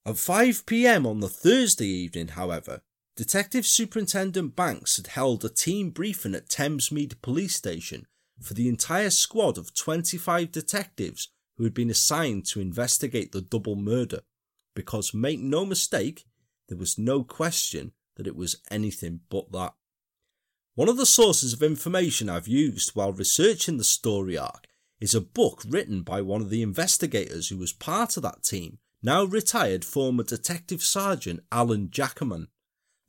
At 0.06 0.16
5 0.16 0.64
pm 0.64 1.06
on 1.06 1.18
the 1.18 1.28
Thursday 1.28 1.88
evening, 1.88 2.28
however, 2.28 2.82
Detective 3.16 3.64
Superintendent 3.64 4.57
Banks 4.57 4.96
had 4.96 5.07
held 5.07 5.44
a 5.44 5.48
team 5.48 5.90
briefing 5.90 6.35
at 6.35 6.48
Thamesmead 6.48 7.22
Police 7.22 7.55
Station 7.55 8.07
for 8.40 8.55
the 8.55 8.68
entire 8.68 9.11
squad 9.11 9.57
of 9.57 9.72
25 9.72 10.50
detectives 10.50 11.29
who 11.57 11.62
had 11.62 11.74
been 11.74 11.90
assigned 11.90 12.44
to 12.46 12.61
investigate 12.61 13.31
the 13.31 13.40
double 13.40 13.77
murder, 13.77 14.22
because 14.74 15.14
make 15.14 15.38
no 15.38 15.64
mistake, 15.64 16.24
there 16.68 16.77
was 16.77 16.98
no 16.98 17.22
question 17.22 17.92
that 18.16 18.27
it 18.27 18.35
was 18.35 18.57
anything 18.68 19.20
but 19.29 19.53
that. 19.53 19.74
One 20.74 20.88
of 20.88 20.96
the 20.96 21.07
sources 21.07 21.53
of 21.53 21.62
information 21.62 22.29
I've 22.29 22.48
used 22.48 22.96
while 22.96 23.12
researching 23.12 23.77
the 23.77 23.85
story 23.85 24.37
arc 24.37 24.66
is 24.98 25.14
a 25.14 25.20
book 25.20 25.62
written 25.68 26.03
by 26.03 26.20
one 26.20 26.40
of 26.40 26.50
the 26.50 26.62
investigators 26.62 27.48
who 27.48 27.59
was 27.59 27.72
part 27.72 28.16
of 28.16 28.24
that 28.24 28.42
team, 28.42 28.79
now 29.05 29.22
retired 29.22 29.85
former 29.85 30.24
Detective 30.24 30.83
Sergeant 30.83 31.44
Alan 31.53 31.90
Jackerman. 31.90 32.48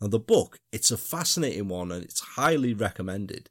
Now, 0.02 0.08
the 0.08 0.20
book, 0.20 0.58
it's 0.72 0.92
a 0.92 0.98
fascinating 0.98 1.68
one 1.68 1.92
and 1.92 2.04
it's 2.04 2.20
highly 2.20 2.74
recommended. 2.74 3.50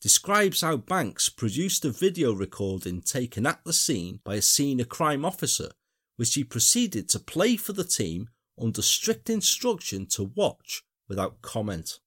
Describes 0.00 0.62
how 0.62 0.76
Banks 0.76 1.28
produced 1.28 1.84
a 1.84 1.90
video 1.90 2.32
recording 2.32 3.02
taken 3.02 3.44
at 3.44 3.60
the 3.64 3.72
scene 3.72 4.20
by 4.24 4.36
a 4.36 4.42
senior 4.42 4.86
crime 4.86 5.24
officer, 5.24 5.70
which 6.16 6.34
he 6.34 6.44
proceeded 6.44 7.08
to 7.08 7.18
play 7.18 7.56
for 7.56 7.72
the 7.72 7.84
team 7.84 8.28
under 8.60 8.82
strict 8.82 9.28
instruction 9.28 10.06
to 10.06 10.32
watch 10.34 10.82
without 11.08 11.42
comment. 11.42 11.98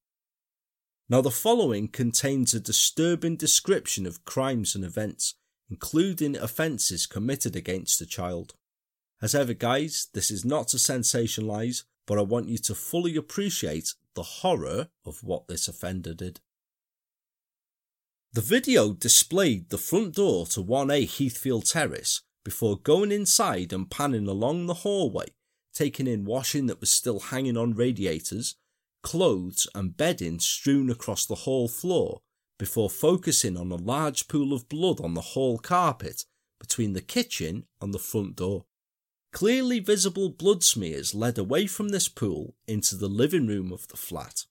Now, 1.09 1.21
the 1.21 1.31
following 1.31 1.89
contains 1.89 2.53
a 2.53 2.59
disturbing 2.59 3.35
description 3.35 4.05
of 4.05 4.25
crimes 4.25 4.73
and 4.73 4.85
events, 4.85 5.35
including 5.69 6.37
offences 6.37 7.05
committed 7.05 7.55
against 7.55 8.01
a 8.01 8.05
child. 8.05 8.53
As 9.21 9.35
ever, 9.35 9.53
guys, 9.53 10.07
this 10.13 10.31
is 10.31 10.43
not 10.43 10.69
to 10.69 10.77
sensationalise, 10.77 11.83
but 12.05 12.17
I 12.17 12.21
want 12.21 12.47
you 12.47 12.57
to 12.59 12.75
fully 12.75 13.15
appreciate 13.15 13.93
the 14.15 14.23
horror 14.23 14.89
of 15.05 15.23
what 15.23 15.47
this 15.47 15.67
offender 15.67 16.13
did. 16.13 16.39
The 18.33 18.41
video 18.41 18.93
displayed 18.93 19.69
the 19.69 19.77
front 19.77 20.15
door 20.15 20.45
to 20.47 20.63
1A 20.63 21.07
Heathfield 21.07 21.65
Terrace 21.65 22.21
before 22.43 22.77
going 22.77 23.11
inside 23.11 23.71
and 23.71 23.89
panning 23.89 24.27
along 24.27 24.65
the 24.65 24.73
hallway, 24.73 25.27
taking 25.73 26.07
in 26.07 26.25
washing 26.25 26.65
that 26.67 26.79
was 26.79 26.91
still 26.91 27.19
hanging 27.19 27.57
on 27.57 27.75
radiators, 27.75 28.55
clothes 29.01 29.67
and 29.75 29.95
bedding 29.95 30.39
strewn 30.39 30.89
across 30.89 31.25
the 31.25 31.35
hall 31.35 31.67
floor, 31.67 32.21
before 32.57 32.89
focusing 32.89 33.57
on 33.57 33.71
a 33.71 33.75
large 33.75 34.27
pool 34.27 34.53
of 34.53 34.69
blood 34.69 34.99
on 35.01 35.13
the 35.13 35.21
hall 35.21 35.57
carpet 35.57 36.25
between 36.59 36.93
the 36.93 37.01
kitchen 37.01 37.65
and 37.81 37.93
the 37.93 37.99
front 37.99 38.35
door. 38.35 38.65
Clearly 39.33 39.79
visible 39.79 40.29
blood 40.29 40.63
smears 40.63 41.15
led 41.15 41.39
away 41.39 41.65
from 41.65 41.89
this 41.89 42.07
pool 42.07 42.55
into 42.67 42.95
the 42.95 43.09
living 43.09 43.47
room 43.47 43.73
of 43.73 43.87
the 43.87 43.97
flat. 43.97 44.45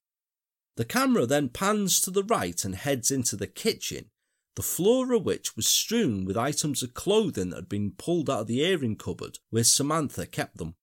The 0.77 0.85
camera 0.85 1.25
then 1.25 1.51
pans 1.51 2.01
to 2.01 2.11
the 2.11 2.25
right 2.25 2.63
and 2.65 2.75
heads 2.75 3.13
into 3.13 3.37
the 3.37 3.47
kitchen, 3.47 4.11
the 4.57 4.63
floor 4.63 5.13
of 5.13 5.25
which 5.25 5.55
was 5.55 5.69
strewn 5.69 6.25
with 6.25 6.37
items 6.37 6.83
of 6.83 6.95
clothing 6.95 7.51
that 7.51 7.57
had 7.57 7.69
been 7.69 7.93
pulled 7.93 8.29
out 8.29 8.41
of 8.41 8.47
the 8.49 8.65
airing 8.65 8.97
cupboard 8.97 9.39
where 9.51 9.63
Samantha 9.63 10.27
kept 10.27 10.57
them. 10.57 10.75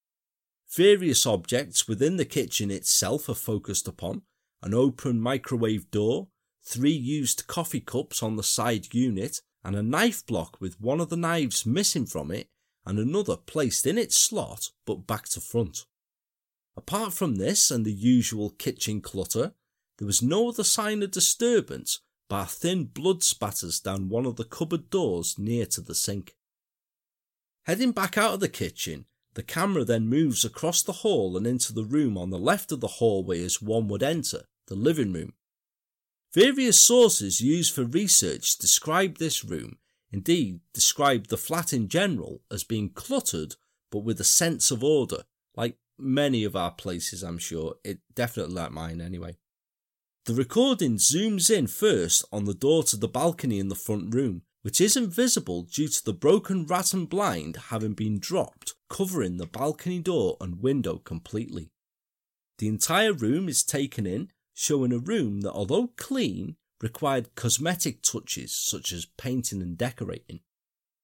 Various 0.73 1.25
objects 1.25 1.85
within 1.85 2.15
the 2.15 2.25
kitchen 2.25 2.71
itself 2.71 3.27
are 3.27 3.35
focused 3.35 3.87
upon 3.87 4.21
an 4.63 4.73
open 4.73 5.19
microwave 5.19 5.91
door, 5.91 6.29
three 6.63 6.89
used 6.91 7.47
coffee 7.47 7.81
cups 7.81 8.23
on 8.23 8.37
the 8.37 8.43
side 8.43 8.93
unit, 8.93 9.41
and 9.61 9.75
a 9.75 9.83
knife 9.83 10.25
block 10.25 10.61
with 10.61 10.79
one 10.79 11.01
of 11.01 11.09
the 11.09 11.17
knives 11.17 11.65
missing 11.65 12.05
from 12.05 12.31
it 12.31 12.49
and 12.89 12.97
another 12.97 13.37
placed 13.37 13.85
in 13.85 13.99
its 13.99 14.19
slot 14.19 14.71
but 14.87 15.05
back 15.05 15.29
to 15.29 15.39
front. 15.39 15.85
Apart 16.75 17.13
from 17.13 17.35
this 17.35 17.69
and 17.69 17.85
the 17.85 17.93
usual 17.93 18.49
kitchen 18.49 18.99
clutter, 18.99 19.53
there 19.99 20.07
was 20.07 20.23
no 20.23 20.49
other 20.49 20.63
sign 20.63 21.03
of 21.03 21.11
disturbance 21.11 21.99
bar 22.29 22.47
thin 22.47 22.85
blood 22.85 23.21
spatters 23.21 23.79
down 23.79 24.09
one 24.09 24.25
of 24.25 24.37
the 24.37 24.43
cupboard 24.43 24.89
doors 24.89 25.37
near 25.37 25.67
to 25.67 25.81
the 25.81 25.93
sink. 25.93 26.35
Heading 27.65 27.91
back 27.91 28.17
out 28.17 28.33
of 28.33 28.39
the 28.39 28.49
kitchen, 28.49 29.05
the 29.35 29.43
camera 29.43 29.85
then 29.85 30.07
moves 30.07 30.43
across 30.43 30.81
the 30.81 31.03
hall 31.03 31.37
and 31.37 31.45
into 31.45 31.73
the 31.73 31.85
room 31.85 32.17
on 32.17 32.31
the 32.31 32.39
left 32.39 32.71
of 32.71 32.79
the 32.79 32.87
hallway 32.87 33.43
as 33.43 33.61
one 33.61 33.87
would 33.87 34.01
enter, 34.01 34.45
the 34.65 34.75
living 34.75 35.13
room. 35.13 35.33
Various 36.33 36.79
sources 36.79 37.39
used 37.39 37.73
for 37.73 37.83
research 37.83 38.57
describe 38.57 39.17
this 39.17 39.45
room 39.45 39.77
Indeed, 40.11 40.61
described 40.73 41.29
the 41.29 41.37
flat 41.37 41.71
in 41.71 41.87
general 41.87 42.41
as 42.51 42.63
being 42.63 42.89
cluttered 42.89 43.55
but 43.91 43.99
with 43.99 44.19
a 44.19 44.25
sense 44.25 44.71
of 44.71 44.83
order, 44.83 45.23
like 45.55 45.77
many 45.97 46.43
of 46.43 46.55
our 46.55 46.71
places, 46.71 47.23
I'm 47.23 47.37
sure. 47.37 47.75
It 47.83 47.99
definitely 48.13 48.55
like 48.55 48.71
mine 48.71 49.01
anyway. 49.01 49.37
The 50.25 50.33
recording 50.33 50.97
zooms 50.97 51.49
in 51.49 51.67
first 51.67 52.23
on 52.31 52.45
the 52.45 52.53
door 52.53 52.83
to 52.83 52.97
the 52.97 53.07
balcony 53.07 53.59
in 53.59 53.69
the 53.69 53.75
front 53.75 54.13
room, 54.13 54.43
which 54.61 54.81
isn't 54.81 55.13
visible 55.13 55.63
due 55.63 55.87
to 55.87 56.05
the 56.05 56.13
broken 56.13 56.65
rattan 56.65 57.05
blind 57.05 57.55
having 57.69 57.93
been 57.93 58.19
dropped, 58.19 58.75
covering 58.89 59.37
the 59.37 59.47
balcony 59.47 59.99
door 59.99 60.37
and 60.39 60.61
window 60.61 60.97
completely. 60.97 61.71
The 62.59 62.67
entire 62.67 63.13
room 63.13 63.47
is 63.49 63.63
taken 63.63 64.05
in, 64.05 64.29
showing 64.53 64.91
a 64.91 64.99
room 64.99 65.41
that, 65.41 65.53
although 65.53 65.87
clean, 65.95 66.57
required 66.81 67.35
cosmetic 67.35 68.01
touches 68.01 68.53
such 68.53 68.91
as 68.91 69.05
painting 69.17 69.61
and 69.61 69.77
decorating. 69.77 70.39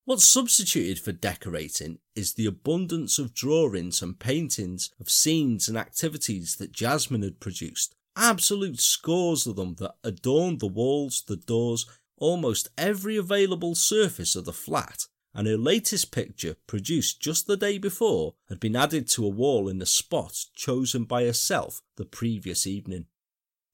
What's 0.05 0.27
substituted 0.27 0.99
for 0.99 1.11
decorating 1.11 1.97
is 2.15 2.33
the 2.33 2.45
abundance 2.45 3.17
of 3.17 3.33
drawings 3.33 4.03
and 4.03 4.19
paintings 4.19 4.91
of 4.99 5.09
scenes 5.09 5.67
and 5.67 5.77
activities 5.77 6.57
that 6.57 6.71
Jasmine 6.71 7.23
had 7.23 7.39
produced. 7.39 7.95
Absolute 8.15 8.79
scores 8.79 9.47
of 9.47 9.55
them 9.55 9.75
that 9.79 9.95
adorned 10.03 10.59
the 10.59 10.67
walls, 10.67 11.23
the 11.27 11.35
doors, 11.35 11.87
almost 12.17 12.69
every 12.77 13.17
available 13.17 13.73
surface 13.73 14.35
of 14.35 14.45
the 14.45 14.53
flat, 14.53 15.07
and 15.33 15.47
her 15.47 15.57
latest 15.57 16.11
picture, 16.11 16.55
produced 16.67 17.19
just 17.19 17.47
the 17.47 17.57
day 17.57 17.77
before, 17.77 18.35
had 18.47 18.59
been 18.59 18.75
added 18.75 19.07
to 19.07 19.25
a 19.25 19.29
wall 19.29 19.67
in 19.67 19.79
the 19.79 19.85
spot 19.85 20.45
chosen 20.55 21.03
by 21.03 21.23
herself 21.23 21.81
the 21.97 22.05
previous 22.05 22.67
evening 22.67 23.07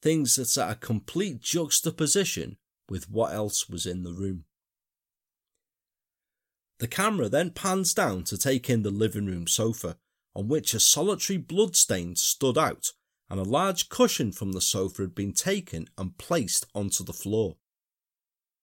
things 0.02 0.36
that's 0.36 0.58
at 0.58 0.72
a 0.72 0.76
complete 0.76 1.42
juxtaposition 1.42 2.58
with 2.90 3.10
what 3.10 3.34
else 3.34 3.70
was 3.70 3.86
in 3.86 4.04
the 4.04 4.14
room. 4.14 4.46
The 6.80 6.88
camera 6.88 7.30
then 7.30 7.52
pans 7.52 7.94
down 7.94 8.24
to 8.24 8.38
take 8.38 8.70
in 8.70 8.82
the 8.82 8.90
living 8.90 9.28
room 9.28 9.46
sofa, 9.48 9.98
on 10.36 10.48
which 10.48 10.74
a 10.74 10.80
solitary 10.80 11.38
bloodstain 11.38 12.16
stood 12.16 12.58
out, 12.58 12.92
and 13.30 13.40
a 13.40 13.44
large 13.44 13.88
cushion 13.88 14.32
from 14.32 14.54
the 14.54 14.62
sofa 14.62 15.04
had 15.04 15.14
been 15.14 15.34
taken 15.34 15.88
and 15.98 16.18
placed 16.18 16.66
onto 16.74 17.04
the 17.04 17.14
floor. 17.14 17.58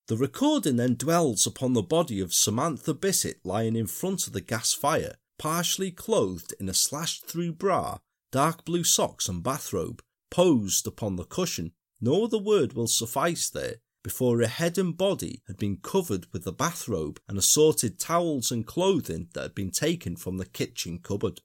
The 0.08 0.16
recording 0.16 0.76
then 0.76 0.94
dwells 0.94 1.46
upon 1.46 1.74
the 1.74 1.82
body 1.82 2.18
of 2.18 2.34
Samantha 2.34 2.94
Bissett 2.94 3.40
lying 3.44 3.76
in 3.76 3.86
front 3.86 4.26
of 4.26 4.32
the 4.32 4.40
gas 4.40 4.72
fire, 4.72 5.16
partially 5.38 5.90
clothed 5.90 6.54
in 6.58 6.68
a 6.68 6.74
slashed 6.74 7.26
through 7.26 7.52
bra, 7.52 7.98
dark 8.32 8.64
blue 8.64 8.84
socks, 8.84 9.28
and 9.28 9.42
bathrobe, 9.42 10.02
posed 10.30 10.86
upon 10.86 11.16
the 11.16 11.24
cushion, 11.24 11.72
no 12.00 12.24
other 12.24 12.38
word 12.38 12.74
will 12.74 12.86
suffice 12.86 13.48
there, 13.50 13.76
before 14.04 14.38
her 14.38 14.46
head 14.46 14.78
and 14.78 14.96
body 14.96 15.42
had 15.46 15.56
been 15.56 15.76
covered 15.76 16.26
with 16.32 16.44
the 16.44 16.52
bathrobe 16.52 17.20
and 17.28 17.36
assorted 17.36 17.98
towels 17.98 18.50
and 18.50 18.66
clothing 18.66 19.28
that 19.34 19.42
had 19.42 19.54
been 19.54 19.70
taken 19.70 20.16
from 20.16 20.38
the 20.38 20.46
kitchen 20.46 20.98
cupboard. 20.98 21.40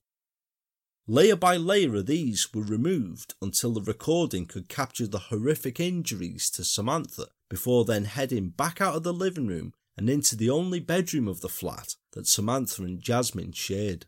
Layer 1.06 1.36
by 1.36 1.58
layer 1.58 1.96
of 1.96 2.06
these 2.06 2.54
were 2.54 2.64
removed 2.64 3.34
until 3.42 3.74
the 3.74 3.82
recording 3.82 4.46
could 4.46 4.70
capture 4.70 5.08
the 5.08 5.20
horrific 5.20 5.80
injuries 5.80 6.50
to 6.52 6.64
Samantha 6.64 7.28
before 7.50 7.84
then 7.84 8.06
heading 8.06 8.50
back 8.50 8.80
out 8.80 8.96
of 8.96 9.04
the 9.04 9.12
living 9.12 9.48
room 9.48 9.74
and 9.98 10.10
into 10.10 10.38
the 10.38 10.50
only 10.50 10.80
bedroom 10.80 11.28
of 11.28 11.42
the 11.42 11.50
flat 11.50 11.96
that 12.14 12.28
Samantha 12.28 12.84
and 12.84 13.02
Jasmine 13.02 13.52
shared. 13.52 14.06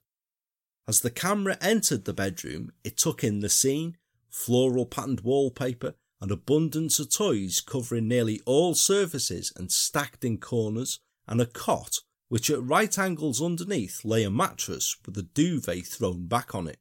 As 0.87 1.01
the 1.01 1.11
camera 1.11 1.57
entered 1.59 2.05
the 2.05 2.13
bedroom, 2.13 2.71
it 2.83 2.97
took 2.97 3.23
in 3.23 3.39
the 3.39 3.49
scene 3.49 3.97
floral 4.35 4.85
patterned 4.85 5.21
wallpaper, 5.21 5.95
and 6.19 6.29
abundance 6.29 6.99
of 6.99 7.09
toys 7.09 7.61
covering 7.61 8.07
nearly 8.07 8.41
all 8.45 8.75
surfaces 8.75 9.53
and 9.55 9.71
stacked 9.71 10.25
in 10.25 10.37
corners, 10.37 10.99
and 11.25 11.39
a 11.39 11.45
cot 11.45 11.99
which 12.27 12.49
at 12.49 12.61
right 12.61 12.99
angles 12.99 13.41
underneath 13.41 14.03
lay 14.03 14.23
a 14.23 14.29
mattress 14.29 14.97
with 15.05 15.17
a 15.17 15.23
duvet 15.23 15.85
thrown 15.85 16.27
back 16.27 16.53
on 16.53 16.67
it. 16.67 16.79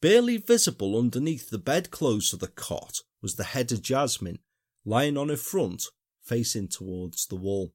Barely 0.00 0.36
visible 0.36 0.98
underneath 0.98 1.50
the 1.50 1.58
bedclothes 1.58 2.32
of 2.32 2.38
the 2.38 2.48
cot 2.48 3.00
was 3.20 3.34
the 3.34 3.44
head 3.44 3.72
of 3.72 3.82
Jasmine, 3.82 4.38
lying 4.84 5.16
on 5.16 5.30
her 5.30 5.36
front, 5.36 5.86
facing 6.22 6.68
towards 6.68 7.26
the 7.26 7.36
wall. 7.36 7.74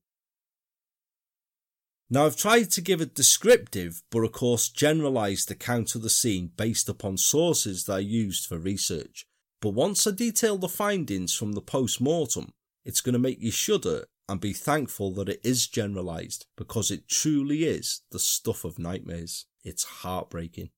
Now, 2.12 2.26
I've 2.26 2.36
tried 2.36 2.72
to 2.72 2.82
give 2.82 3.02
a 3.02 3.06
descriptive, 3.06 4.02
but 4.10 4.24
of 4.24 4.32
course 4.32 4.70
generalised 4.70 5.52
account 5.52 5.94
of 5.94 6.02
the 6.02 6.10
scene 6.10 6.52
based 6.58 6.90
upon 6.90 7.18
sources 7.18 7.86
that 7.86 7.94
I 7.94 8.00
used 8.00 8.48
for 8.48 8.58
research. 8.58 9.28
But 9.62 9.72
once 9.72 10.08
I 10.08 10.12
detail 10.12 10.58
the 10.58 10.68
findings 10.68 11.36
from 11.36 11.52
the 11.52 11.62
post 11.62 12.02
mortem, 12.02 12.52
it's 12.84 13.02
going 13.02 13.14
to 13.14 13.20
make 13.20 13.42
you 13.42 13.52
shudder 13.52 14.06
and 14.28 14.40
be 14.40 14.54
thankful 14.54 15.12
that 15.14 15.30
it 15.30 15.42
is 15.44 15.68
generalised 15.68 16.46
because 16.58 16.90
it 16.90 17.08
truly 17.08 17.66
is 17.66 18.02
the 18.12 18.20
stuff 18.20 18.64
of 18.64 18.80
nightmares. 18.80 19.46
It's 19.64 19.84
heartbreaking. 19.84 20.70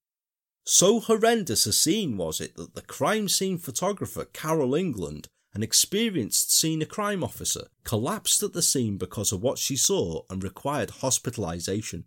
So 0.65 0.99
horrendous 0.99 1.65
a 1.65 1.73
scene 1.73 2.17
was 2.17 2.41
it 2.41 2.55
that 2.55 2.75
the 2.75 2.81
crime 2.81 3.29
scene 3.29 3.57
photographer 3.57 4.25
Carol 4.25 4.75
England 4.75 5.27
an 5.53 5.63
experienced 5.63 6.53
senior 6.53 6.85
crime 6.85 7.23
officer, 7.23 7.67
collapsed 7.83 8.41
at 8.43 8.53
the 8.53 8.61
scene 8.61 8.97
because 8.97 9.31
of 9.31 9.41
what 9.41 9.57
she 9.57 9.75
saw 9.75 10.23
and 10.29 10.43
required 10.43 10.89
hospitalisation. 10.89 12.03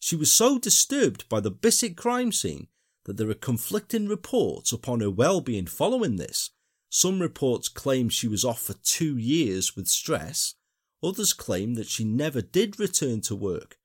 She 0.00 0.16
was 0.16 0.32
so 0.32 0.58
disturbed 0.58 1.28
by 1.28 1.40
the 1.40 1.50
Bissett 1.50 1.96
crime 1.96 2.32
scene 2.32 2.68
that 3.04 3.16
there 3.16 3.30
are 3.30 3.34
conflicting 3.34 4.08
reports 4.08 4.72
upon 4.72 5.00
her 5.00 5.10
well-being 5.10 5.66
following 5.66 6.16
this. 6.16 6.50
Some 6.88 7.20
reports 7.20 7.68
claim 7.68 8.08
she 8.08 8.28
was 8.28 8.44
off 8.44 8.62
for 8.62 8.74
two 8.74 9.16
years 9.16 9.76
with 9.76 9.88
stress, 9.88 10.54
others 11.02 11.32
claim 11.32 11.74
that 11.74 11.88
she 11.88 12.04
never 12.04 12.40
did 12.40 12.78
return 12.78 13.20
to 13.22 13.34
work. 13.34 13.78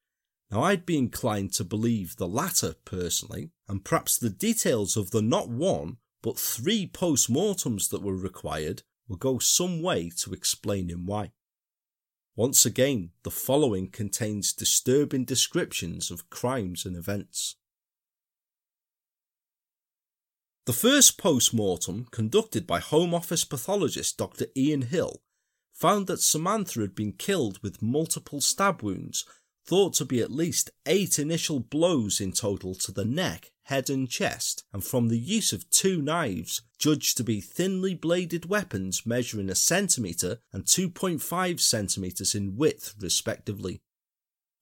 Now, 0.52 0.64
I'd 0.64 0.86
be 0.86 0.98
inclined 0.98 1.54
to 1.54 1.64
believe 1.64 2.16
the 2.16 2.28
latter 2.28 2.76
personally, 2.86 3.52
and 3.68 3.84
perhaps 3.84 4.18
the 4.18 4.30
details 4.30 4.96
of 4.96 5.12
the 5.12 5.22
not 5.22 5.50
one, 5.50 5.98
but 6.28 6.38
three 6.38 6.86
post 6.86 7.30
mortems 7.30 7.88
that 7.88 8.02
were 8.02 8.14
required 8.14 8.84
will 9.08 9.16
go 9.16 9.40
some 9.40 9.82
way 9.82 10.10
to 10.10 10.34
explaining 10.34 11.06
why. 11.06 11.32
Once 12.36 12.66
again, 12.66 13.12
the 13.24 13.32
following 13.32 13.90
contains 13.90 14.52
disturbing 14.52 15.24
descriptions 15.24 16.12
of 16.12 16.30
crimes 16.30 16.86
and 16.86 16.98
events. 16.98 17.56
The 20.66 20.74
first 20.74 21.18
post 21.18 21.54
mortem, 21.54 22.08
conducted 22.12 22.68
by 22.68 22.82
Home 22.82 23.14
Office 23.14 23.46
pathologist 23.46 24.18
Dr. 24.18 24.48
Ian 24.54 24.82
Hill, 24.82 25.22
found 25.72 26.08
that 26.08 26.20
Samantha 26.20 26.82
had 26.82 26.94
been 26.94 27.14
killed 27.14 27.64
with 27.64 27.82
multiple 27.82 28.42
stab 28.42 28.84
wounds, 28.84 29.24
thought 29.68 29.93
to 29.93 30.05
be 30.05 30.22
at 30.22 30.32
least 30.32 30.72
eight 30.86 31.20
initial 31.20 31.59
blows 31.59 32.22
in 32.22 32.32
total 32.32 32.74
to 32.74 32.91
the 32.91 33.03
neck, 33.03 33.51
head, 33.63 33.89
and 33.89 34.09
chest, 34.09 34.63
and 34.72 34.84
from 34.84 35.09
the 35.09 35.20
use 35.20 35.51
of 35.51 35.70
two 35.70 36.01
knives, 36.01 36.61
judged 36.80 37.18
to 37.18 37.24
be 37.24 37.41
thinly 37.41 37.93
bladed 37.93 38.45
weapons 38.45 39.05
measuring 39.05 39.49
a 39.49 39.55
centimetre 39.55 40.39
and 40.53 40.63
2.5 40.63 41.59
centimetres 41.59 42.34
in 42.34 42.55
width, 42.55 42.95
respectively. 42.99 43.82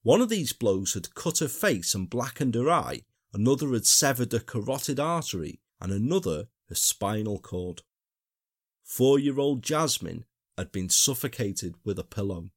One 0.02 0.22
of 0.22 0.30
these 0.30 0.54
blows 0.54 0.96
had 0.96 1.14
cut 1.14 1.38
her 1.38 1.48
face 1.48 1.94
and 1.94 2.10
blackened 2.10 2.56
her 2.56 2.70
eye, 2.70 3.04
another 3.32 3.74
had 3.74 3.86
severed 3.86 4.34
a 4.34 4.40
carotid 4.40 5.00
artery, 5.00 5.60
and 5.80 5.92
another 5.92 6.48
her 6.70 6.76
spinal 6.76 7.38
cord. 7.38 7.84
Four 8.84 9.20
year 9.20 9.40
old 9.40 9.62
Jasmine 9.62 10.26
had 10.58 10.72
been 10.72 10.90
suffocated 10.90 11.76
with 11.84 12.00
a 12.00 12.04
pillow. 12.04 12.50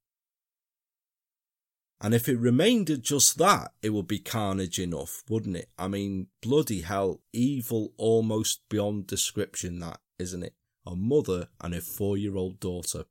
And 2.00 2.14
if 2.14 2.28
it 2.28 2.38
remained 2.38 2.90
at 2.90 3.02
just 3.02 3.38
that, 3.38 3.72
it 3.82 3.90
would 3.90 4.06
be 4.06 4.20
carnage 4.20 4.78
enough, 4.78 5.24
wouldn't 5.28 5.56
it? 5.56 5.68
I 5.76 5.88
mean, 5.88 6.28
bloody 6.40 6.82
hell, 6.82 7.22
evil 7.32 7.92
almost 7.96 8.60
beyond 8.68 9.08
description, 9.08 9.80
that, 9.80 10.00
isn't 10.18 10.44
it? 10.44 10.54
A 10.86 10.94
mother 10.94 11.48
and 11.60 11.74
a 11.74 11.80
four 11.80 12.16
year 12.16 12.36
old 12.36 12.60
daughter. 12.60 13.04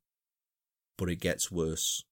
But 0.98 1.10
it 1.10 1.18
gets 1.18 1.52
worse. 1.52 2.04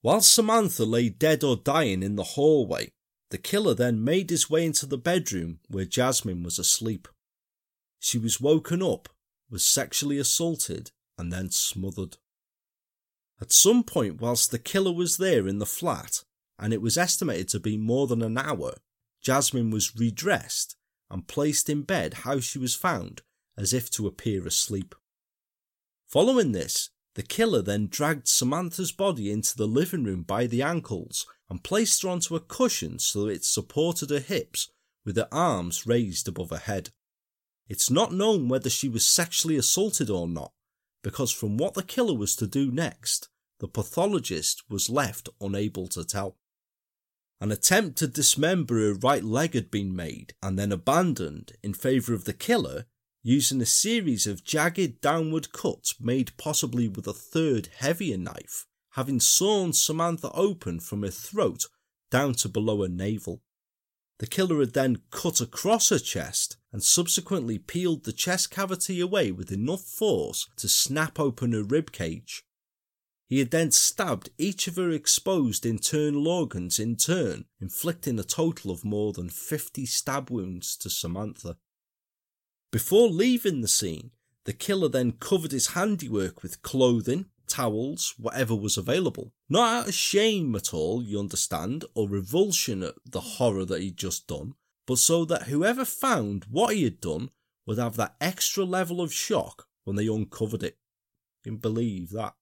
While 0.00 0.20
Samantha 0.20 0.84
lay 0.84 1.08
dead 1.08 1.44
or 1.44 1.56
dying 1.56 2.02
in 2.02 2.16
the 2.16 2.22
hallway, 2.22 2.90
the 3.30 3.38
killer 3.38 3.74
then 3.74 4.02
made 4.02 4.30
his 4.30 4.48
way 4.48 4.64
into 4.64 4.86
the 4.86 4.98
bedroom 4.98 5.60
where 5.68 5.84
Jasmine 5.84 6.42
was 6.42 6.58
asleep. 6.58 7.08
She 8.00 8.18
was 8.18 8.40
woken 8.40 8.82
up, 8.82 9.08
was 9.50 9.64
sexually 9.64 10.18
assaulted, 10.18 10.90
and 11.16 11.32
then 11.32 11.50
smothered. 11.50 12.16
At 13.40 13.52
some 13.52 13.84
point, 13.84 14.20
whilst 14.20 14.50
the 14.50 14.58
killer 14.58 14.92
was 14.92 15.16
there 15.16 15.46
in 15.46 15.58
the 15.58 15.66
flat, 15.66 16.24
and 16.58 16.72
it 16.72 16.82
was 16.82 16.98
estimated 16.98 17.48
to 17.48 17.60
be 17.60 17.76
more 17.76 18.06
than 18.06 18.22
an 18.22 18.36
hour, 18.36 18.74
Jasmine 19.22 19.70
was 19.70 19.96
redressed 19.96 20.76
and 21.10 21.28
placed 21.28 21.70
in 21.70 21.82
bed 21.82 22.14
how 22.24 22.40
she 22.40 22.58
was 22.58 22.74
found, 22.74 23.22
as 23.56 23.72
if 23.72 23.90
to 23.90 24.06
appear 24.06 24.46
asleep. 24.46 24.94
Following 26.06 26.52
this, 26.52 26.90
the 27.14 27.22
killer 27.22 27.62
then 27.62 27.88
dragged 27.88 28.28
Samantha's 28.28 28.92
body 28.92 29.30
into 29.30 29.56
the 29.56 29.66
living 29.66 30.04
room 30.04 30.22
by 30.22 30.46
the 30.46 30.62
ankles 30.62 31.26
and 31.48 31.64
placed 31.64 32.02
her 32.02 32.08
onto 32.08 32.36
a 32.36 32.40
cushion 32.40 32.98
so 32.98 33.24
that 33.24 33.32
it 33.32 33.44
supported 33.44 34.10
her 34.10 34.20
hips 34.20 34.70
with 35.04 35.16
her 35.16 35.28
arms 35.32 35.86
raised 35.86 36.28
above 36.28 36.50
her 36.50 36.58
head. 36.58 36.90
It's 37.68 37.90
not 37.90 38.12
known 38.12 38.48
whether 38.48 38.70
she 38.70 38.88
was 38.88 39.04
sexually 39.04 39.56
assaulted 39.56 40.10
or 40.10 40.28
not, 40.28 40.52
because 41.02 41.32
from 41.32 41.56
what 41.56 41.74
the 41.74 41.82
killer 41.82 42.14
was 42.14 42.34
to 42.36 42.46
do 42.46 42.70
next, 42.70 43.28
the 43.60 43.68
pathologist 43.68 44.62
was 44.68 44.90
left 44.90 45.28
unable 45.40 45.88
to 45.88 46.04
tell. 46.04 46.36
An 47.40 47.52
attempt 47.52 47.98
to 47.98 48.08
dismember 48.08 48.74
her 48.80 48.94
right 48.94 49.22
leg 49.22 49.54
had 49.54 49.70
been 49.70 49.94
made 49.94 50.34
and 50.42 50.58
then 50.58 50.72
abandoned 50.72 51.52
in 51.62 51.72
favour 51.72 52.12
of 52.14 52.24
the 52.24 52.32
killer 52.32 52.86
using 53.22 53.60
a 53.60 53.66
series 53.66 54.26
of 54.26 54.44
jagged 54.44 55.00
downward 55.00 55.52
cuts 55.52 56.00
made 56.00 56.36
possibly 56.36 56.88
with 56.88 57.06
a 57.06 57.12
third 57.12 57.68
heavier 57.78 58.16
knife, 58.16 58.66
having 58.92 59.20
sawn 59.20 59.72
Samantha 59.72 60.30
open 60.32 60.80
from 60.80 61.02
her 61.02 61.10
throat 61.10 61.66
down 62.10 62.34
to 62.34 62.48
below 62.48 62.82
her 62.82 62.88
navel. 62.88 63.42
The 64.18 64.26
killer 64.26 64.60
had 64.60 64.72
then 64.72 65.02
cut 65.10 65.40
across 65.40 65.90
her 65.90 65.98
chest 65.98 66.56
and 66.72 66.82
subsequently 66.82 67.58
peeled 67.58 68.04
the 68.04 68.12
chest 68.12 68.50
cavity 68.50 69.00
away 69.00 69.30
with 69.30 69.52
enough 69.52 69.82
force 69.82 70.48
to 70.56 70.68
snap 70.68 71.20
open 71.20 71.52
her 71.52 71.62
rib 71.62 71.92
cage. 71.92 72.44
He 73.28 73.38
had 73.38 73.50
then 73.50 73.70
stabbed 73.70 74.30
each 74.38 74.66
of 74.66 74.76
her 74.76 74.90
exposed 74.90 75.66
internal 75.66 76.26
organs 76.26 76.78
in 76.78 76.96
turn, 76.96 77.44
inflicting 77.60 78.18
a 78.18 78.24
total 78.24 78.70
of 78.70 78.84
more 78.84 79.12
than 79.12 79.28
50 79.28 79.84
stab 79.86 80.30
wounds 80.30 80.76
to 80.78 80.90
Samantha. 80.90 81.58
Before 82.72 83.08
leaving 83.08 83.60
the 83.60 83.68
scene, 83.68 84.10
the 84.44 84.52
killer 84.54 84.88
then 84.88 85.12
covered 85.12 85.52
his 85.52 85.68
handiwork 85.68 86.42
with 86.42 86.62
clothing, 86.62 87.26
towels, 87.48 88.14
whatever 88.18 88.54
was 88.54 88.76
available. 88.76 89.32
Not 89.48 89.82
out 89.82 89.88
of 89.88 89.94
shame 89.94 90.54
at 90.54 90.72
all, 90.74 91.02
you 91.02 91.18
understand, 91.18 91.84
or 91.94 92.08
revulsion 92.08 92.82
at 92.82 92.94
the 93.04 93.20
horror 93.20 93.64
that 93.64 93.80
he'd 93.80 93.96
just 93.96 94.26
done, 94.26 94.54
but 94.86 94.98
so 94.98 95.24
that 95.26 95.44
whoever 95.44 95.84
found 95.84 96.44
what 96.50 96.74
he 96.74 96.84
had 96.84 97.00
done 97.00 97.30
would 97.66 97.78
have 97.78 97.96
that 97.96 98.16
extra 98.20 98.64
level 98.64 99.00
of 99.00 99.12
shock 99.12 99.66
when 99.84 99.96
they 99.96 100.06
uncovered 100.06 100.62
it. 100.62 100.78
You 101.44 101.52
can 101.52 101.58
believe 101.58 102.10
that. 102.10 102.34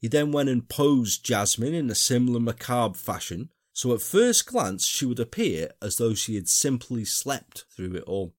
He 0.00 0.08
then 0.08 0.32
went 0.32 0.48
and 0.48 0.68
posed 0.68 1.24
Jasmine 1.24 1.74
in 1.74 1.88
a 1.88 1.94
similar 1.94 2.40
macabre 2.40 2.98
fashion, 2.98 3.50
so 3.72 3.94
at 3.94 4.02
first 4.02 4.46
glance 4.46 4.86
she 4.86 5.06
would 5.06 5.20
appear 5.20 5.70
as 5.80 5.96
though 5.96 6.14
she 6.14 6.34
had 6.34 6.48
simply 6.48 7.04
slept 7.04 7.64
through 7.70 7.94
it 7.94 8.04
all. 8.04 8.34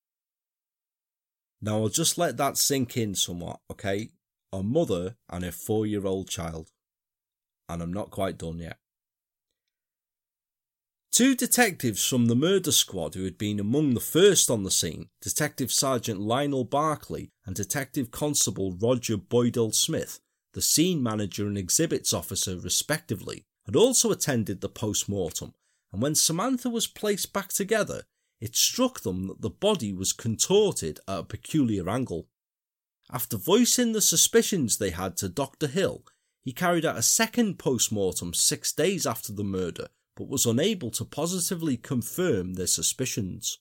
Now 1.62 1.78
I'll 1.78 1.90
just 1.90 2.18
let 2.18 2.36
that 2.38 2.58
sink 2.58 2.98
in 2.98 3.16
somewhat, 3.16 3.62
okay? 3.72 4.10
A 4.54 4.62
mother 4.62 5.18
and 5.30 5.44
a 5.44 5.52
four 5.52 5.88
year 5.88 6.06
old 6.06 6.30
child. 6.30 6.70
And 7.68 7.82
I'm 7.82 7.92
not 7.92 8.12
quite 8.12 8.38
done 8.38 8.60
yet. 8.60 8.78
Two 11.12 11.36
detectives 11.36 12.08
from 12.08 12.28
the 12.28 12.36
murder 12.36 12.72
squad 12.72 13.16
who 13.16 13.24
had 13.24 13.40
been 13.40 13.60
among 13.60 13.96
the 13.96 14.00
first 14.00 14.52
on 14.52 14.62
the 14.62 14.70
scene, 14.70 15.10
Detective 15.22 15.72
Sergeant 15.72 16.20
Lionel 16.20 16.66
Barclay 16.66 17.32
and 17.48 17.56
Detective 17.56 18.12
Constable 18.12 18.72
Roger 18.80 19.18
Boydell 19.18 19.74
Smith, 19.74 20.20
the 20.54 20.62
scene 20.62 21.02
manager 21.02 21.48
and 21.48 21.58
exhibits 21.58 22.14
officer 22.14 22.56
respectively, 22.56 23.46
had 23.66 23.76
also 23.76 24.12
attended 24.12 24.62
the 24.62 24.70
post 24.70 25.10
mortem, 25.10 25.56
and 25.92 26.00
when 26.00 26.14
Samantha 26.14 26.70
was 26.70 26.86
placed 26.86 27.34
back 27.34 27.50
together, 27.50 28.04
it 28.40 28.56
struck 28.56 29.02
them 29.02 29.28
that 29.28 29.42
the 29.42 29.50
body 29.50 29.94
was 29.94 30.14
contorted 30.14 31.00
at 31.08 31.20
a 31.20 31.24
peculiar 31.24 31.90
angle. 31.90 32.28
After 33.14 33.38
voicing 33.38 33.92
the 33.92 34.02
suspicions 34.02 34.78
they 34.78 34.90
had 34.90 35.18
to 35.18 35.30
Dr. 35.30 35.68
Hill, 35.68 36.04
he 36.42 36.52
carried 36.52 36.84
out 36.84 36.98
a 36.98 37.04
second 37.04 37.60
post 37.60 37.92
mortem 37.92 38.34
six 38.34 38.74
days 38.74 39.06
after 39.06 39.32
the 39.32 39.44
murder, 39.44 39.90
but 40.16 40.28
was 40.28 40.48
unable 40.48 40.90
to 40.90 41.06
positively 41.06 41.78
confirm 41.78 42.56
their 42.56 42.66
suspicions. 42.66 43.60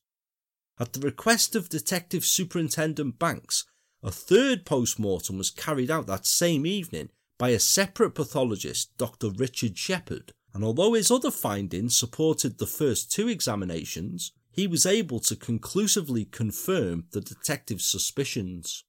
At 0.81 0.95
the 0.95 1.01
request 1.01 1.55
of 1.55 1.69
Detective 1.69 2.25
Superintendent 2.25 3.19
Banks, 3.19 3.67
a 4.03 4.11
third 4.11 4.65
post 4.65 4.99
mortem 4.99 5.37
was 5.37 5.51
carried 5.51 5.91
out 5.91 6.07
that 6.07 6.25
same 6.25 6.65
evening 6.65 7.11
by 7.37 7.51
a 7.51 7.59
separate 7.59 8.15
pathologist, 8.15 8.97
Dr. 8.97 9.29
Richard 9.29 9.77
Shepherd, 9.77 10.33
and 10.55 10.65
although 10.65 10.95
his 10.95 11.11
other 11.11 11.31
findings 11.31 11.95
supported 11.95 12.57
the 12.57 12.67
first 12.67 13.13
two 13.13 13.29
examinations, 13.29 14.33
he 14.51 14.67
was 14.67 14.87
able 14.87 15.21
to 15.21 15.37
conclusively 15.37 16.25
confirm 16.25 17.05
the 17.13 17.21
detective's 17.21 17.85
suspicions. 17.85 18.85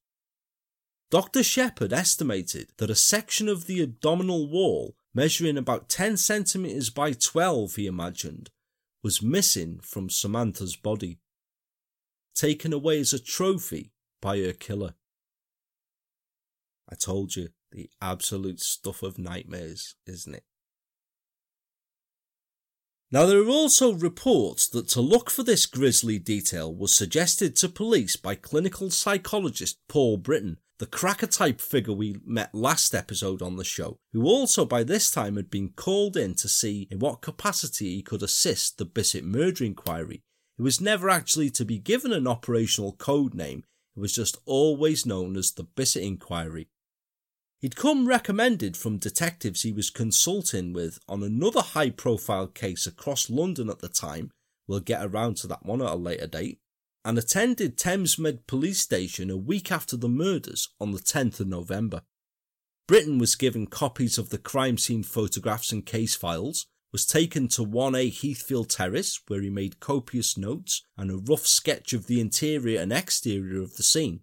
Dr. 1.10 1.42
Shepherd 1.42 1.92
estimated 1.92 2.70
that 2.78 2.90
a 2.90 2.94
section 2.94 3.48
of 3.48 3.66
the 3.66 3.82
abdominal 3.82 4.48
wall, 4.48 4.96
measuring 5.14 5.56
about 5.56 5.88
10 5.88 6.16
centimetres 6.16 6.90
by 6.90 7.12
12, 7.12 7.76
he 7.76 7.86
imagined, 7.86 8.50
was 9.02 9.22
missing 9.22 9.78
from 9.82 10.10
Samantha's 10.10 10.76
body, 10.76 11.18
taken 12.34 12.72
away 12.72 12.98
as 13.00 13.12
a 13.12 13.22
trophy 13.22 13.92
by 14.20 14.38
her 14.38 14.52
killer. 14.52 14.94
I 16.90 16.96
told 16.96 17.36
you, 17.36 17.50
the 17.70 17.90
absolute 18.00 18.60
stuff 18.60 19.02
of 19.02 19.18
nightmares, 19.18 19.94
isn't 20.06 20.34
it? 20.34 20.44
Now, 23.10 23.26
there 23.26 23.40
are 23.40 23.48
also 23.48 23.92
reports 23.92 24.66
that 24.68 24.88
to 24.88 25.00
look 25.00 25.30
for 25.30 25.42
this 25.42 25.66
grisly 25.66 26.18
detail 26.18 26.74
was 26.74 26.92
suggested 26.94 27.54
to 27.56 27.68
police 27.68 28.16
by 28.16 28.34
clinical 28.34 28.90
psychologist 28.90 29.78
Paul 29.88 30.16
Britton, 30.16 30.58
the 30.78 30.86
cracker 30.86 31.26
type 31.26 31.60
figure 31.60 31.92
we 31.92 32.20
met 32.24 32.54
last 32.54 32.94
episode 32.94 33.40
on 33.40 33.56
the 33.56 33.64
show, 33.64 33.98
who 34.12 34.24
also 34.24 34.64
by 34.64 34.82
this 34.82 35.10
time 35.10 35.36
had 35.36 35.50
been 35.50 35.68
called 35.70 36.16
in 36.16 36.34
to 36.34 36.48
see 36.48 36.88
in 36.90 36.98
what 36.98 37.22
capacity 37.22 37.94
he 37.94 38.02
could 38.02 38.22
assist 38.22 38.78
the 38.78 38.84
Bissett 38.84 39.24
murder 39.24 39.64
inquiry. 39.64 40.22
He 40.56 40.62
was 40.62 40.80
never 40.80 41.08
actually 41.08 41.50
to 41.50 41.64
be 41.64 41.78
given 41.78 42.12
an 42.12 42.26
operational 42.26 42.92
code 42.92 43.34
name, 43.34 43.64
it 43.96 44.00
was 44.00 44.14
just 44.14 44.36
always 44.44 45.06
known 45.06 45.36
as 45.36 45.52
the 45.52 45.62
Bissett 45.62 46.02
inquiry. 46.02 46.68
He'd 47.60 47.76
come 47.76 48.06
recommended 48.06 48.76
from 48.76 48.98
detectives 48.98 49.62
he 49.62 49.72
was 49.72 49.88
consulting 49.90 50.72
with 50.72 50.98
on 51.08 51.22
another 51.22 51.60
high 51.60 51.90
profile 51.90 52.48
case 52.48 52.86
across 52.86 53.30
London 53.30 53.70
at 53.70 53.78
the 53.78 53.88
time, 53.88 54.30
we'll 54.66 54.80
get 54.80 55.04
around 55.04 55.36
to 55.38 55.46
that 55.46 55.64
one 55.64 55.80
at 55.80 55.92
a 55.92 55.96
later 55.96 56.26
date, 56.26 56.58
and 57.04 57.18
attended 57.18 57.76
Thamesmead 57.76 58.46
police 58.46 58.80
station 58.80 59.30
a 59.30 59.36
week 59.36 59.70
after 59.70 59.96
the 59.96 60.08
murders 60.08 60.70
on 60.80 60.92
the 60.92 60.98
10th 60.98 61.40
of 61.40 61.48
November. 61.48 62.02
Britton 62.86 63.18
was 63.18 63.34
given 63.34 63.66
copies 63.66 64.18
of 64.18 64.30
the 64.30 64.38
crime 64.38 64.78
scene 64.78 65.02
photographs 65.02 65.72
and 65.72 65.86
case 65.86 66.14
files, 66.14 66.66
was 66.92 67.06
taken 67.06 67.48
to 67.48 67.64
1A 67.64 68.22
Heathfield 68.22 68.70
Terrace, 68.70 69.20
where 69.26 69.40
he 69.40 69.50
made 69.50 69.80
copious 69.80 70.38
notes 70.38 70.84
and 70.96 71.10
a 71.10 71.16
rough 71.16 71.46
sketch 71.46 71.92
of 71.92 72.06
the 72.06 72.20
interior 72.20 72.80
and 72.80 72.92
exterior 72.92 73.60
of 73.60 73.76
the 73.76 73.82
scene. 73.82 74.20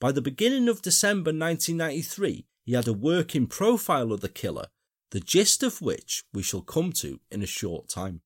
By 0.00 0.10
the 0.10 0.20
beginning 0.20 0.68
of 0.68 0.82
December 0.82 1.28
1993, 1.28 2.46
he 2.64 2.72
had 2.72 2.88
a 2.88 2.92
working 2.92 3.46
profile 3.46 4.12
of 4.12 4.22
the 4.22 4.28
killer, 4.28 4.66
the 5.12 5.20
gist 5.20 5.62
of 5.62 5.80
which 5.80 6.24
we 6.32 6.42
shall 6.42 6.62
come 6.62 6.90
to 6.94 7.20
in 7.30 7.42
a 7.42 7.46
short 7.46 7.88
time. 7.88 8.22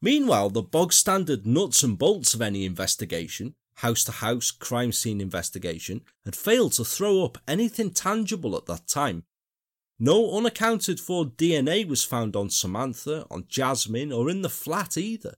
Meanwhile, 0.00 0.50
the 0.50 0.62
bog 0.62 0.92
standard 0.92 1.46
nuts 1.46 1.82
and 1.82 1.98
bolts 1.98 2.34
of 2.34 2.42
any 2.42 2.64
investigation, 2.64 3.54
house 3.76 4.04
to 4.04 4.12
house 4.12 4.50
crime 4.50 4.92
scene 4.92 5.20
investigation, 5.20 6.02
had 6.24 6.36
failed 6.36 6.72
to 6.74 6.84
throw 6.84 7.24
up 7.24 7.38
anything 7.48 7.90
tangible 7.90 8.56
at 8.56 8.66
that 8.66 8.86
time. 8.86 9.24
No 9.98 10.36
unaccounted 10.36 11.00
for 11.00 11.26
DNA 11.26 11.86
was 11.86 12.04
found 12.04 12.36
on 12.36 12.50
Samantha, 12.50 13.26
on 13.30 13.46
Jasmine, 13.48 14.12
or 14.12 14.30
in 14.30 14.42
the 14.42 14.48
flat 14.48 14.96
either. 14.96 15.34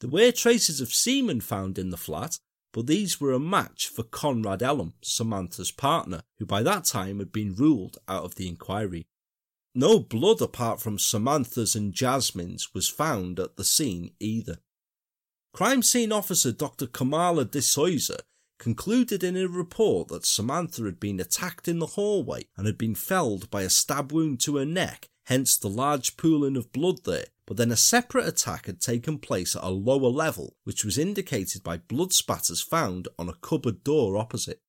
There 0.00 0.10
were 0.10 0.32
traces 0.32 0.80
of 0.82 0.92
semen 0.92 1.40
found 1.40 1.78
in 1.78 1.88
the 1.88 1.96
flat, 1.96 2.38
but 2.72 2.86
these 2.86 3.20
were 3.20 3.32
a 3.32 3.38
match 3.38 3.88
for 3.88 4.02
Conrad 4.02 4.62
Ellum, 4.62 4.94
Samantha's 5.00 5.70
partner, 5.70 6.22
who 6.38 6.44
by 6.44 6.62
that 6.62 6.84
time 6.84 7.18
had 7.18 7.32
been 7.32 7.54
ruled 7.54 7.98
out 8.08 8.24
of 8.24 8.34
the 8.34 8.48
inquiry. 8.48 9.06
No 9.74 9.98
blood 10.00 10.42
apart 10.42 10.80
from 10.80 10.98
Samantha's 10.98 11.74
and 11.74 11.94
Jasmine's 11.94 12.74
was 12.74 12.88
found 12.88 13.40
at 13.40 13.56
the 13.56 13.64
scene 13.64 14.12
either. 14.20 14.58
Crime 15.54 15.82
scene 15.82 16.12
officer 16.12 16.52
Dr. 16.52 16.86
Kamala 16.86 17.44
de 17.44 17.62
Souza 17.62 18.18
concluded 18.58 19.24
in 19.24 19.36
a 19.36 19.48
report 19.48 20.08
that 20.08 20.24
Samantha 20.24 20.84
had 20.84 21.00
been 21.00 21.18
attacked 21.18 21.68
in 21.68 21.78
the 21.78 21.86
hallway 21.86 22.44
and 22.56 22.66
had 22.66 22.78
been 22.78 22.94
felled 22.94 23.50
by 23.50 23.62
a 23.62 23.70
stab 23.70 24.12
wound 24.12 24.40
to 24.40 24.56
her 24.56 24.64
neck, 24.64 25.08
hence 25.26 25.56
the 25.56 25.68
large 25.68 26.16
pooling 26.16 26.56
of 26.56 26.72
blood 26.72 27.04
there. 27.04 27.26
But 27.46 27.56
then 27.56 27.72
a 27.72 27.76
separate 27.76 28.28
attack 28.28 28.66
had 28.66 28.80
taken 28.80 29.18
place 29.18 29.56
at 29.56 29.64
a 29.64 29.68
lower 29.68 30.08
level, 30.08 30.54
which 30.64 30.84
was 30.84 30.96
indicated 30.96 31.62
by 31.62 31.78
blood 31.78 32.12
spatters 32.12 32.60
found 32.60 33.08
on 33.18 33.28
a 33.28 33.34
cupboard 33.34 33.82
door 33.82 34.16
opposite. 34.16 34.60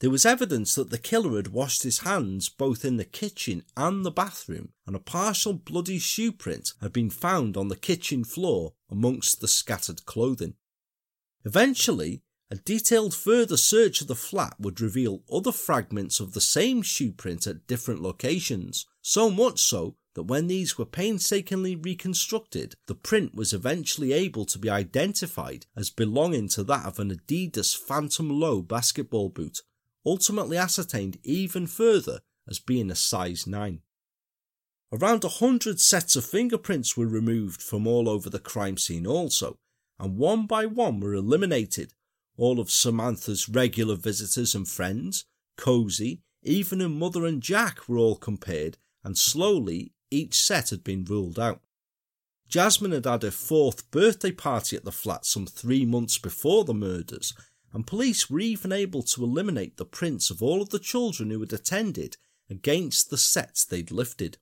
There 0.00 0.10
was 0.10 0.26
evidence 0.26 0.74
that 0.74 0.90
the 0.90 0.98
killer 0.98 1.36
had 1.36 1.48
washed 1.48 1.84
his 1.84 2.00
hands 2.00 2.48
both 2.48 2.84
in 2.84 2.96
the 2.96 3.04
kitchen 3.04 3.62
and 3.76 4.04
the 4.04 4.10
bathroom, 4.10 4.72
and 4.86 4.94
a 4.94 4.98
partial 4.98 5.54
bloody 5.54 5.98
shoe 5.98 6.32
print 6.32 6.72
had 6.80 6.92
been 6.92 7.10
found 7.10 7.56
on 7.56 7.68
the 7.68 7.76
kitchen 7.76 8.24
floor 8.24 8.74
amongst 8.90 9.40
the 9.40 9.48
scattered 9.48 10.04
clothing. 10.04 10.54
Eventually, 11.44 12.22
a 12.50 12.56
detailed 12.56 13.14
further 13.14 13.56
search 13.56 14.00
of 14.00 14.06
the 14.08 14.14
flat 14.14 14.56
would 14.58 14.80
reveal 14.80 15.22
other 15.32 15.52
fragments 15.52 16.20
of 16.20 16.34
the 16.34 16.40
same 16.40 16.82
shoe 16.82 17.12
print 17.12 17.46
at 17.46 17.66
different 17.66 18.02
locations, 18.02 18.86
so 19.00 19.30
much 19.30 19.60
so 19.60 19.96
that 20.14 20.24
when 20.24 20.46
these 20.46 20.76
were 20.76 20.84
painstakingly 20.84 21.74
reconstructed, 21.76 22.74
the 22.86 22.94
print 22.94 23.34
was 23.34 23.52
eventually 23.52 24.12
able 24.12 24.44
to 24.44 24.58
be 24.58 24.70
identified 24.70 25.66
as 25.76 25.90
belonging 25.90 26.48
to 26.48 26.62
that 26.64 26.84
of 26.84 26.98
an 26.98 27.10
Adidas 27.10 27.76
Phantom 27.76 28.28
Low 28.28 28.60
basketball 28.60 29.28
boot 29.28 29.62
ultimately 30.04 30.56
ascertained 30.56 31.18
even 31.22 31.66
further 31.66 32.20
as 32.48 32.58
being 32.58 32.90
a 32.90 32.94
size 32.94 33.46
9. 33.46 33.80
Around 34.92 35.24
a 35.24 35.28
hundred 35.28 35.80
sets 35.80 36.14
of 36.14 36.24
fingerprints 36.24 36.96
were 36.96 37.06
removed 37.06 37.60
from 37.60 37.86
all 37.86 38.08
over 38.08 38.30
the 38.30 38.38
crime 38.38 38.76
scene 38.76 39.06
also, 39.06 39.58
and 39.98 40.16
one 40.16 40.46
by 40.46 40.66
one 40.66 41.00
were 41.00 41.14
eliminated. 41.14 41.92
All 42.36 42.60
of 42.60 42.70
Samantha's 42.70 43.48
regular 43.48 43.96
visitors 43.96 44.54
and 44.54 44.68
friends, 44.68 45.24
Cozy, 45.56 46.22
even 46.42 46.80
her 46.80 46.88
mother 46.88 47.24
and 47.26 47.42
Jack 47.42 47.88
were 47.88 47.98
all 47.98 48.16
compared, 48.16 48.78
and 49.02 49.16
slowly 49.16 49.92
each 50.10 50.40
set 50.40 50.70
had 50.70 50.84
been 50.84 51.04
ruled 51.04 51.38
out. 51.38 51.60
Jasmine 52.48 52.92
had 52.92 53.06
had 53.06 53.22
her 53.22 53.30
fourth 53.30 53.90
birthday 53.90 54.30
party 54.30 54.76
at 54.76 54.84
the 54.84 54.92
flat 54.92 55.24
some 55.24 55.46
three 55.46 55.84
months 55.84 56.18
before 56.18 56.64
the 56.64 56.74
murders, 56.74 57.34
and 57.74 57.86
police 57.86 58.30
were 58.30 58.40
even 58.40 58.72
able 58.72 59.02
to 59.02 59.24
eliminate 59.24 59.76
the 59.76 59.84
prints 59.84 60.30
of 60.30 60.42
all 60.42 60.62
of 60.62 60.70
the 60.70 60.78
children 60.78 61.30
who 61.30 61.40
had 61.40 61.52
attended 61.52 62.16
against 62.48 63.10
the 63.10 63.18
sets 63.18 63.64
they'd 63.64 63.90
lifted. 63.90 64.38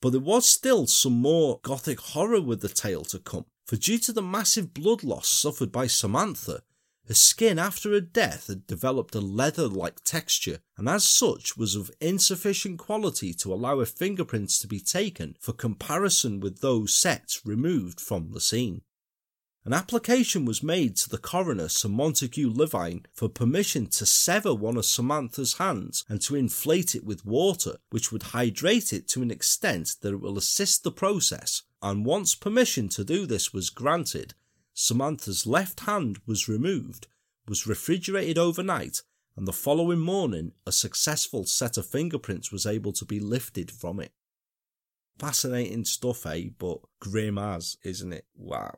But 0.00 0.10
there 0.10 0.20
was 0.20 0.48
still 0.48 0.86
some 0.86 1.14
more 1.14 1.60
gothic 1.62 2.00
horror 2.00 2.40
with 2.40 2.60
the 2.60 2.68
tale 2.68 3.04
to 3.06 3.18
come, 3.18 3.46
for 3.66 3.76
due 3.76 3.98
to 3.98 4.12
the 4.12 4.22
massive 4.22 4.72
blood 4.72 5.02
loss 5.02 5.28
suffered 5.28 5.72
by 5.72 5.88
Samantha, 5.88 6.62
her 7.06 7.14
skin 7.14 7.58
after 7.58 7.90
her 7.92 8.00
death 8.00 8.46
had 8.46 8.66
developed 8.66 9.14
a 9.14 9.20
leather 9.20 9.68
like 9.68 10.02
texture, 10.04 10.60
and 10.78 10.88
as 10.88 11.04
such 11.04 11.54
was 11.56 11.74
of 11.74 11.90
insufficient 12.00 12.78
quality 12.78 13.34
to 13.34 13.52
allow 13.52 13.78
her 13.78 13.84
fingerprints 13.84 14.58
to 14.60 14.66
be 14.66 14.80
taken 14.80 15.36
for 15.38 15.52
comparison 15.52 16.40
with 16.40 16.60
those 16.60 16.94
sets 16.94 17.44
removed 17.44 18.00
from 18.00 18.32
the 18.32 18.40
scene. 18.40 18.82
An 19.66 19.72
application 19.72 20.44
was 20.44 20.62
made 20.62 20.94
to 20.96 21.08
the 21.08 21.16
coroner, 21.16 21.68
Sir 21.68 21.88
Montague 21.88 22.52
Levine, 22.54 23.06
for 23.14 23.30
permission 23.30 23.86
to 23.86 24.04
sever 24.04 24.54
one 24.54 24.76
of 24.76 24.84
Samantha's 24.84 25.54
hands 25.54 26.04
and 26.06 26.20
to 26.20 26.36
inflate 26.36 26.94
it 26.94 27.02
with 27.02 27.24
water, 27.24 27.76
which 27.88 28.12
would 28.12 28.24
hydrate 28.24 28.92
it 28.92 29.08
to 29.08 29.22
an 29.22 29.30
extent 29.30 29.96
that 30.02 30.12
it 30.12 30.20
will 30.20 30.36
assist 30.36 30.84
the 30.84 30.92
process. 30.92 31.62
And 31.80 32.04
once 32.04 32.34
permission 32.34 32.90
to 32.90 33.04
do 33.04 33.24
this 33.24 33.54
was 33.54 33.70
granted, 33.70 34.34
Samantha's 34.74 35.46
left 35.46 35.80
hand 35.80 36.18
was 36.26 36.46
removed, 36.46 37.06
was 37.48 37.66
refrigerated 37.66 38.36
overnight, 38.36 39.00
and 39.34 39.48
the 39.48 39.52
following 39.52 39.98
morning 39.98 40.52
a 40.66 40.72
successful 40.72 41.46
set 41.46 41.78
of 41.78 41.86
fingerprints 41.86 42.52
was 42.52 42.66
able 42.66 42.92
to 42.92 43.06
be 43.06 43.18
lifted 43.18 43.70
from 43.70 43.98
it. 43.98 44.12
Fascinating 45.18 45.86
stuff, 45.86 46.26
eh? 46.26 46.48
But 46.58 46.80
grim 47.00 47.38
as, 47.38 47.78
isn't 47.82 48.12
it? 48.12 48.26
Wow. 48.34 48.74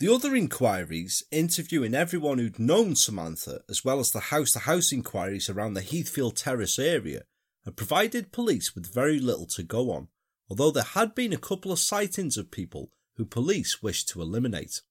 The 0.00 0.14
other 0.14 0.36
inquiries, 0.36 1.24
interviewing 1.32 1.92
everyone 1.92 2.38
who'd 2.38 2.60
known 2.60 2.94
Samantha, 2.94 3.62
as 3.68 3.84
well 3.84 3.98
as 3.98 4.12
the 4.12 4.20
house 4.20 4.52
to 4.52 4.60
house 4.60 4.92
inquiries 4.92 5.48
around 5.48 5.74
the 5.74 5.82
Heathfield 5.82 6.36
Terrace 6.36 6.78
area, 6.78 7.24
had 7.64 7.76
provided 7.76 8.30
police 8.30 8.76
with 8.76 8.94
very 8.94 9.18
little 9.18 9.46
to 9.46 9.64
go 9.64 9.90
on, 9.90 10.06
although 10.48 10.70
there 10.70 10.84
had 10.84 11.16
been 11.16 11.32
a 11.32 11.36
couple 11.36 11.72
of 11.72 11.80
sightings 11.80 12.36
of 12.36 12.52
people 12.52 12.92
who 13.16 13.24
police 13.24 13.82
wished 13.82 14.08
to 14.10 14.22
eliminate. 14.22 14.82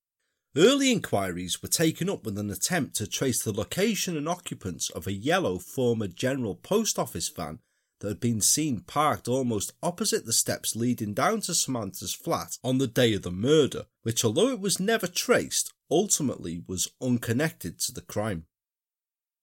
Early 0.58 0.92
inquiries 0.92 1.62
were 1.62 1.70
taken 1.70 2.10
up 2.10 2.26
with 2.26 2.38
an 2.38 2.50
attempt 2.50 2.98
to 2.98 3.08
trace 3.08 3.42
the 3.42 3.54
location 3.54 4.18
and 4.18 4.28
occupants 4.28 4.90
of 4.90 5.08
a 5.08 5.14
yellow 5.14 5.58
former 5.58 6.08
General 6.08 6.56
Post 6.56 7.00
Office 7.00 7.30
van 7.30 7.60
that 8.00 8.08
had 8.08 8.20
been 8.20 8.42
seen 8.42 8.82
parked 8.82 9.28
almost 9.28 9.74
opposite 9.82 10.26
the 10.26 10.34
steps 10.34 10.76
leading 10.76 11.14
down 11.14 11.42
to 11.42 11.54
Samantha's 11.54 12.14
flat 12.14 12.58
on 12.64 12.78
the 12.78 12.88
day 12.88 13.14
of 13.14 13.24
the 13.24 13.32
murder, 13.32 13.86
which, 14.04 14.24
although 14.24 14.50
it 14.50 14.60
was 14.60 14.80
never 14.80 15.08
traced, 15.08 15.74
ultimately 15.90 16.64
was 16.68 16.92
unconnected 17.02 17.80
to 17.80 17.92
the 17.92 18.02
crime. 18.02 18.46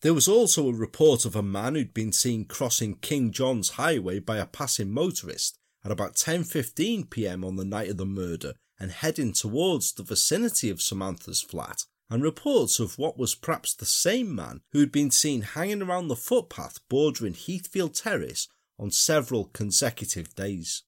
There 0.02 0.14
was 0.14 0.28
also 0.28 0.68
a 0.68 0.74
report 0.74 1.24
of 1.24 1.34
a 1.34 1.42
man 1.42 1.74
who'd 1.74 1.94
been 1.94 2.12
seen 2.12 2.44
crossing 2.44 2.96
King 2.96 3.30
John's 3.30 3.70
Highway 3.70 4.18
by 4.18 4.36
a 4.36 4.46
passing 4.46 4.90
motorist 4.90 5.59
at 5.82 5.90
about 5.90 6.16
10:15 6.16 7.09
p.m. 7.09 7.44
on 7.44 7.57
the 7.57 7.64
night 7.64 7.88
of 7.88 7.96
the 7.96 8.07
murder 8.07 8.55
and 8.78 8.90
heading 8.90 9.32
towards 9.32 9.92
the 9.92 10.02
vicinity 10.02 10.68
of 10.68 10.82
Samantha's 10.82 11.40
flat, 11.40 11.84
and 12.11 12.22
reports 12.22 12.78
of 12.78 12.98
what 12.98 13.18
was 13.18 13.34
perhaps 13.34 13.74
the 13.74 13.86
same 13.86 14.34
man 14.34 14.61
who 14.72 14.80
had 14.80 14.92
been 14.92 15.11
seen 15.11 15.42
hanging 15.42 15.82
around 15.82 16.09
the 16.09 16.16
footpath 16.16 16.80
bordering 16.88 17.34
Heathfield 17.34 17.94
Terrace 17.94 18.48
on 18.78 18.90
several 18.90 19.46
consecutive 19.46 20.34
days. 20.34 20.82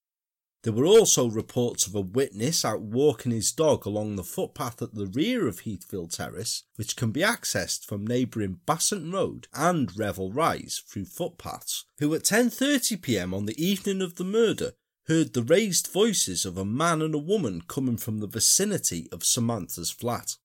There 0.63 0.73
were 0.73 0.85
also 0.85 1.29
reports 1.29 1.87
of 1.87 1.95
a 1.95 2.01
witness 2.01 2.65
out 2.65 2.81
walking 2.81 3.31
his 3.31 3.51
dog 3.51 3.85
along 3.85 4.15
the 4.15 4.23
footpath 4.23 4.81
at 4.81 4.95
the 4.95 5.05
rear 5.05 5.47
of 5.47 5.61
Heathfield 5.61 6.11
Terrace, 6.11 6.63
which 6.75 6.95
can 6.95 7.11
be 7.11 7.21
accessed 7.21 7.85
from 7.85 8.05
neighbouring 8.05 8.59
Bassant 8.65 9.13
Road 9.13 9.47
and 9.53 9.97
Revel 9.97 10.31
Rise 10.31 10.83
through 10.85 11.05
footpaths, 11.05 11.85
who 11.99 12.13
at 12.13 12.23
10.30pm 12.23 13.33
on 13.33 13.45
the 13.45 13.63
evening 13.63 14.01
of 14.01 14.15
the 14.15 14.25
murder 14.25 14.73
heard 15.07 15.33
the 15.33 15.43
raised 15.43 15.87
voices 15.87 16.45
of 16.45 16.57
a 16.57 16.65
man 16.65 17.01
and 17.01 17.15
a 17.15 17.19
woman 17.19 17.61
coming 17.61 17.95
from 17.95 18.19
the 18.19 18.27
vicinity 18.27 19.07
of 19.11 19.23
Samantha's 19.23 19.91
flat 19.91 20.35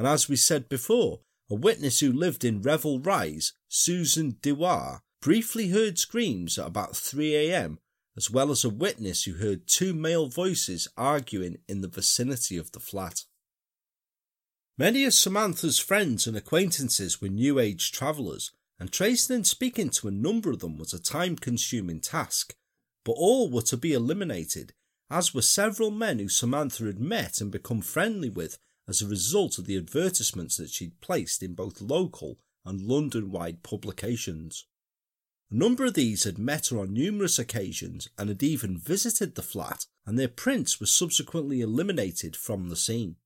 and 0.00 0.08
as 0.08 0.30
we 0.30 0.36
said 0.36 0.66
before, 0.70 1.20
a 1.50 1.54
witness 1.54 2.00
who 2.00 2.10
lived 2.10 2.42
in 2.42 2.62
Revel 2.62 3.00
Rise, 3.00 3.52
Susan 3.68 4.38
Dewar, 4.40 5.02
briefly 5.20 5.68
heard 5.68 5.98
screams 5.98 6.58
at 6.58 6.66
about 6.66 6.94
3am, 6.94 7.76
as 8.16 8.30
well 8.30 8.50
as 8.50 8.64
a 8.64 8.70
witness 8.70 9.24
who 9.24 9.34
heard 9.34 9.66
two 9.66 9.92
male 9.92 10.26
voices 10.28 10.88
arguing 10.96 11.58
in 11.68 11.82
the 11.82 11.86
vicinity 11.86 12.56
of 12.56 12.72
the 12.72 12.80
flat. 12.80 13.24
Many 14.78 15.04
of 15.04 15.12
Samantha's 15.12 15.78
friends 15.78 16.26
and 16.26 16.34
acquaintances 16.34 17.20
were 17.20 17.28
New 17.28 17.58
Age 17.58 17.92
travellers, 17.92 18.52
and 18.78 18.90
tracing 18.90 19.36
and 19.36 19.46
speaking 19.46 19.90
to 19.90 20.08
a 20.08 20.10
number 20.10 20.50
of 20.50 20.60
them 20.60 20.78
was 20.78 20.94
a 20.94 20.98
time 20.98 21.36
consuming 21.36 22.00
task, 22.00 22.54
but 23.04 23.16
all 23.18 23.50
were 23.50 23.60
to 23.60 23.76
be 23.76 23.92
eliminated, 23.92 24.72
as 25.10 25.34
were 25.34 25.42
several 25.42 25.90
men 25.90 26.20
who 26.20 26.30
Samantha 26.30 26.84
had 26.84 27.00
met 27.00 27.42
and 27.42 27.50
become 27.50 27.82
friendly 27.82 28.30
with 28.30 28.56
as 28.90 29.00
a 29.00 29.06
result 29.06 29.56
of 29.56 29.66
the 29.66 29.76
advertisements 29.76 30.56
that 30.56 30.68
she'd 30.68 31.00
placed 31.00 31.42
in 31.42 31.54
both 31.54 31.80
local 31.80 32.38
and 32.66 32.82
London 32.82 33.30
wide 33.30 33.62
publications. 33.62 34.66
A 35.50 35.54
number 35.54 35.84
of 35.84 35.94
these 35.94 36.24
had 36.24 36.38
met 36.38 36.68
her 36.68 36.78
on 36.78 36.92
numerous 36.92 37.38
occasions 37.38 38.08
and 38.18 38.28
had 38.28 38.42
even 38.42 38.76
visited 38.76 39.34
the 39.34 39.42
flat, 39.42 39.86
and 40.04 40.18
their 40.18 40.28
prints 40.28 40.78
were 40.78 40.86
subsequently 40.86 41.60
eliminated 41.60 42.36
from 42.36 42.68
the 42.68 42.76
scene. 42.76 43.16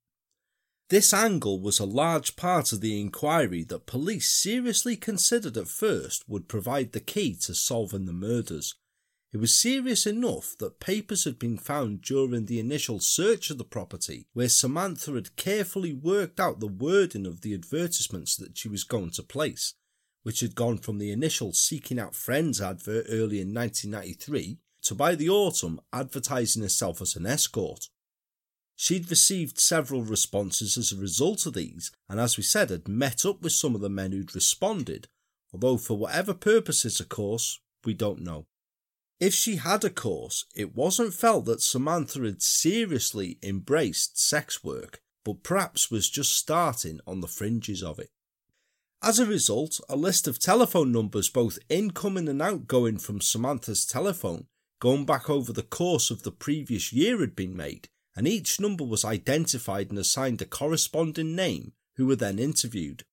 This 0.91 1.15
angle 1.15 1.61
was 1.61 1.79
a 1.79 1.87
large 1.87 2.37
part 2.37 2.73
of 2.73 2.81
the 2.81 3.01
inquiry 3.01 3.65
that 3.65 3.87
police 3.87 4.31
seriously 4.31 4.97
considered 4.97 5.57
at 5.57 5.69
first 5.69 6.29
would 6.29 6.47
provide 6.47 6.93
the 6.93 7.01
key 7.01 7.35
to 7.43 7.55
solving 7.55 8.05
the 8.05 8.13
murders. 8.13 8.75
It 9.35 9.41
was 9.41 9.53
serious 9.53 10.07
enough 10.07 10.57
that 10.59 10.79
papers 10.79 11.25
had 11.25 11.41
been 11.41 11.59
found 11.59 12.03
during 12.03 12.47
the 12.47 12.61
initial 12.61 13.01
search 13.01 13.51
of 13.51 13.59
the 13.59 13.65
property 13.65 14.29
where 14.33 14.49
Samantha 14.49 15.11
had 15.11 15.35
carefully 15.35 15.93
worked 15.93 16.39
out 16.39 16.61
the 16.61 16.69
wording 16.69 17.27
of 17.27 17.41
the 17.41 17.53
advertisements 17.53 18.37
that 18.37 18.57
she 18.57 18.69
was 18.69 18.85
going 18.85 19.11
to 19.11 19.25
place, 19.25 19.75
which 20.23 20.39
had 20.39 20.55
gone 20.55 20.79
from 20.79 20.99
the 20.99 21.11
initial 21.11 21.53
Seeking 21.53 21.99
Out 21.99 22.15
Friends 22.15 22.61
advert 22.61 23.07
early 23.09 23.41
in 23.41 23.53
1993 23.53 24.59
to 24.83 24.95
by 24.95 25.17
the 25.17 25.29
autumn 25.29 25.81
advertising 25.93 26.63
herself 26.63 27.03
as 27.03 27.17
an 27.17 27.27
escort. 27.27 27.89
She'd 28.77 29.11
received 29.11 29.59
several 29.59 30.05
responses 30.05 30.79
as 30.79 30.93
a 30.93 30.97
result 30.97 31.45
of 31.45 31.55
these, 31.55 31.91
and 32.09 32.21
as 32.21 32.37
we 32.37 32.45
said, 32.45 32.71
had 32.71 32.87
met 32.87 33.25
up 33.25 33.43
with 33.43 33.53
some 33.53 33.75
of 33.75 33.81
the 33.81 33.91
men 33.91 34.13
who'd 34.13 34.37
responded, 34.37 35.09
although 35.53 35.77
for 35.77 35.99
whatever 35.99 36.35
purposes, 36.35 37.01
of 37.01 37.09
course, 37.09 37.59
we 37.85 37.95
don't 37.95 38.23
know. 38.23 38.47
If 39.25 39.33
she 39.33 39.57
had 39.57 39.85
a 39.85 39.89
course, 39.89 40.45
it 40.55 40.77
wasn't 40.77 41.15
felt 41.15 41.47
that 41.47 41.63
Samantha 41.63 42.21
had 42.21 42.43
seriously 42.43 43.39
embraced 43.43 44.21
sex 44.21 44.63
work, 44.63 45.01
but 45.25 45.43
perhaps 45.43 45.91
was 45.91 46.11
just 46.11 46.37
starting 46.37 47.01
on 47.07 47.23
the 47.23 47.27
fringes 47.27 47.83
of 47.83 47.99
it. 47.99 48.11
As 49.03 49.19
a 49.19 49.25
result, 49.25 49.81
a 49.89 49.97
list 49.97 50.29
of 50.29 50.39
telephone 50.39 50.93
numbers, 50.93 51.31
both 51.31 51.59
incoming 51.71 52.29
and 52.29 52.43
outgoing 52.43 52.99
from 52.99 53.23
Samantha's 53.23 53.87
telephone, 53.87 54.45
going 54.79 55.07
back 55.07 55.31
over 55.31 55.55
the 55.55 55.63
course 55.63 56.11
of 56.11 56.23
the 56.23 56.31
previous 56.31 56.93
year 56.93 57.21
had 57.21 57.35
been 57.35 57.57
made, 57.57 57.89
and 58.15 58.29
each 58.29 58.61
number 58.61 58.85
was 58.85 59.07
identified 59.07 59.89
and 59.89 59.99
assigned 59.99 60.43
a 60.43 60.45
corresponding 60.45 61.35
name, 61.35 61.73
who 61.97 62.05
were 62.05 62.15
then 62.15 62.39
interviewed. 62.39 63.05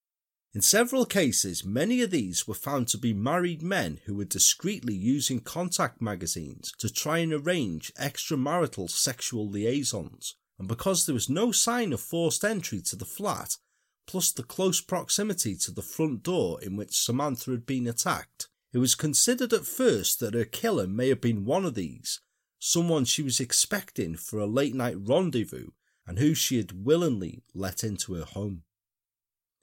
In 0.53 0.61
several 0.61 1.05
cases, 1.05 1.63
many 1.63 2.01
of 2.01 2.11
these 2.11 2.45
were 2.45 2.53
found 2.53 2.89
to 2.89 2.97
be 2.97 3.13
married 3.13 3.61
men 3.61 4.01
who 4.05 4.15
were 4.15 4.25
discreetly 4.25 4.93
using 4.93 5.39
contact 5.39 6.01
magazines 6.01 6.73
to 6.79 6.91
try 6.91 7.19
and 7.19 7.31
arrange 7.31 7.93
extramarital 7.93 8.89
sexual 8.89 9.47
liaisons, 9.47 10.35
and 10.59 10.67
because 10.67 11.05
there 11.05 11.15
was 11.15 11.29
no 11.29 11.53
sign 11.53 11.93
of 11.93 12.01
forced 12.01 12.43
entry 12.43 12.81
to 12.81 12.97
the 12.97 13.05
flat, 13.05 13.57
plus 14.05 14.33
the 14.33 14.43
close 14.43 14.81
proximity 14.81 15.55
to 15.55 15.71
the 15.71 15.81
front 15.81 16.21
door 16.21 16.61
in 16.61 16.75
which 16.75 16.99
Samantha 16.99 17.51
had 17.51 17.65
been 17.65 17.87
attacked, 17.87 18.49
it 18.73 18.79
was 18.79 18.93
considered 18.93 19.53
at 19.53 19.65
first 19.65 20.19
that 20.19 20.33
her 20.33 20.43
killer 20.43 20.85
may 20.85 21.07
have 21.07 21.21
been 21.21 21.45
one 21.45 21.63
of 21.63 21.75
these, 21.75 22.19
someone 22.59 23.05
she 23.05 23.21
was 23.21 23.39
expecting 23.39 24.17
for 24.17 24.37
a 24.37 24.45
late 24.45 24.75
night 24.75 24.97
rendezvous 24.99 25.69
and 26.05 26.19
who 26.19 26.33
she 26.33 26.57
had 26.57 26.85
willingly 26.85 27.41
let 27.53 27.85
into 27.85 28.15
her 28.15 28.25
home. 28.25 28.63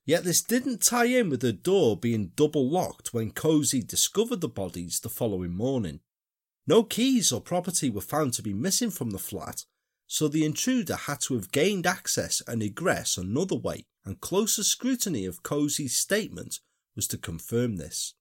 Yet 0.09 0.25
this 0.25 0.41
didn't 0.41 0.81
tie 0.81 1.05
in 1.05 1.29
with 1.29 1.41
the 1.41 1.53
door 1.53 1.95
being 1.95 2.33
double 2.35 2.67
locked 2.67 3.13
when 3.13 3.31
Cozy 3.31 3.83
discovered 3.83 4.41
the 4.41 4.49
bodies 4.49 5.01
the 5.01 5.11
following 5.11 5.55
morning. 5.55 6.01
No 6.67 6.83
keys 6.83 7.31
or 7.31 7.43
property 7.43 7.91
were 7.91 8.01
found 8.01 8.33
to 8.33 8.43
be 8.43 8.55
missing 8.55 8.89
from 8.91 9.11
the 9.11 9.19
flat, 9.19 9.67
so 10.07 10.27
the 10.27 10.47
intruder 10.47 10.97
had 10.97 11.21
to 11.21 11.35
have 11.35 11.53
gained 11.53 11.87
access 11.87 12.41
and 12.47 12.63
egress 12.63 13.19
another 13.19 13.55
way, 13.55 13.85
and 14.07 14.19
closer 14.19 14.65
scrutiny 14.65 15.27
of 15.27 15.43
Cozy's 15.43 15.95
statement 15.95 16.61
was 16.97 17.07
to 17.09 17.19
confirm 17.19 17.77
this. 17.77 18.15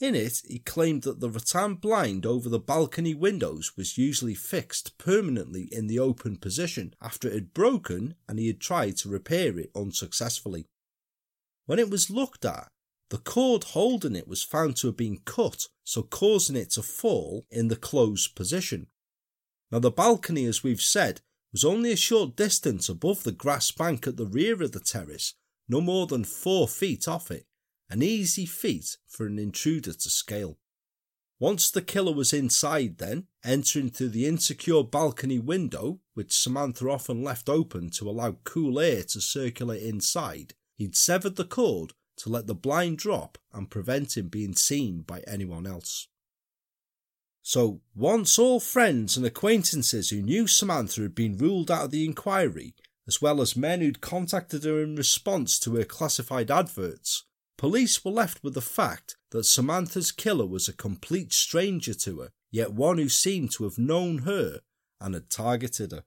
In 0.00 0.14
it, 0.14 0.40
he 0.48 0.60
claimed 0.60 1.02
that 1.02 1.20
the 1.20 1.28
rattan 1.28 1.74
blind 1.74 2.24
over 2.24 2.48
the 2.48 2.58
balcony 2.58 3.12
windows 3.12 3.76
was 3.76 3.98
usually 3.98 4.34
fixed 4.34 4.96
permanently 4.96 5.68
in 5.70 5.88
the 5.88 5.98
open 5.98 6.38
position 6.38 6.94
after 7.02 7.28
it 7.28 7.34
had 7.34 7.52
broken 7.52 8.14
and 8.26 8.38
he 8.38 8.46
had 8.46 8.60
tried 8.60 8.96
to 8.96 9.10
repair 9.10 9.58
it 9.58 9.70
unsuccessfully. 9.76 10.68
When 11.66 11.78
it 11.78 11.90
was 11.90 12.10
looked 12.10 12.44
at, 12.44 12.70
the 13.10 13.18
cord 13.18 13.64
holding 13.64 14.16
it 14.16 14.26
was 14.26 14.42
found 14.42 14.76
to 14.76 14.86
have 14.88 14.96
been 14.96 15.18
cut, 15.24 15.68
so 15.84 16.02
causing 16.02 16.56
it 16.56 16.70
to 16.70 16.82
fall 16.82 17.46
in 17.50 17.68
the 17.68 17.76
closed 17.76 18.34
position. 18.34 18.86
Now, 19.70 19.78
the 19.78 19.90
balcony, 19.90 20.44
as 20.46 20.62
we've 20.62 20.80
said, 20.80 21.20
was 21.52 21.64
only 21.64 21.92
a 21.92 21.96
short 21.96 22.36
distance 22.36 22.88
above 22.88 23.22
the 23.22 23.32
grass 23.32 23.70
bank 23.70 24.06
at 24.06 24.16
the 24.16 24.26
rear 24.26 24.62
of 24.62 24.72
the 24.72 24.80
terrace, 24.80 25.34
no 25.68 25.80
more 25.80 26.06
than 26.06 26.24
four 26.24 26.66
feet 26.66 27.06
off 27.06 27.30
it, 27.30 27.46
an 27.90 28.02
easy 28.02 28.46
feat 28.46 28.96
for 29.06 29.26
an 29.26 29.38
intruder 29.38 29.92
to 29.92 30.10
scale. 30.10 30.58
Once 31.38 31.70
the 31.70 31.82
killer 31.82 32.12
was 32.14 32.32
inside, 32.32 32.98
then, 32.98 33.26
entering 33.44 33.90
through 33.90 34.08
the 34.08 34.26
insecure 34.26 34.82
balcony 34.82 35.38
window, 35.38 36.00
which 36.14 36.32
Samantha 36.32 36.88
often 36.88 37.22
left 37.22 37.48
open 37.48 37.90
to 37.90 38.08
allow 38.08 38.36
cool 38.44 38.80
air 38.80 39.02
to 39.02 39.20
circulate 39.20 39.82
inside, 39.82 40.54
he'd 40.82 40.96
severed 40.96 41.36
the 41.36 41.44
cord 41.44 41.92
to 42.16 42.28
let 42.28 42.46
the 42.46 42.54
blind 42.54 42.98
drop 42.98 43.38
and 43.52 43.70
prevent 43.70 44.16
him 44.16 44.28
being 44.28 44.54
seen 44.54 45.02
by 45.02 45.20
anyone 45.20 45.66
else. 45.66 46.08
So, 47.40 47.80
once 47.94 48.38
all 48.38 48.60
friends 48.60 49.16
and 49.16 49.24
acquaintances 49.24 50.10
who 50.10 50.22
knew 50.22 50.46
Samantha 50.46 51.02
had 51.02 51.14
been 51.14 51.38
ruled 51.38 51.70
out 51.70 51.86
of 51.86 51.90
the 51.90 52.04
inquiry, 52.04 52.74
as 53.06 53.22
well 53.22 53.40
as 53.40 53.56
men 53.56 53.80
who'd 53.80 54.00
contacted 54.00 54.64
her 54.64 54.82
in 54.82 54.96
response 54.96 55.58
to 55.60 55.76
her 55.76 55.84
classified 55.84 56.50
adverts, 56.50 57.24
police 57.56 58.04
were 58.04 58.12
left 58.12 58.42
with 58.42 58.54
the 58.54 58.60
fact 58.60 59.16
that 59.30 59.44
Samantha's 59.44 60.12
killer 60.12 60.46
was 60.46 60.68
a 60.68 60.72
complete 60.72 61.32
stranger 61.32 61.94
to 61.94 62.20
her, 62.20 62.30
yet 62.50 62.72
one 62.72 62.98
who 62.98 63.08
seemed 63.08 63.50
to 63.52 63.64
have 63.64 63.78
known 63.78 64.18
her 64.18 64.60
and 65.00 65.14
had 65.14 65.30
targeted 65.30 65.92
her. 65.92 66.04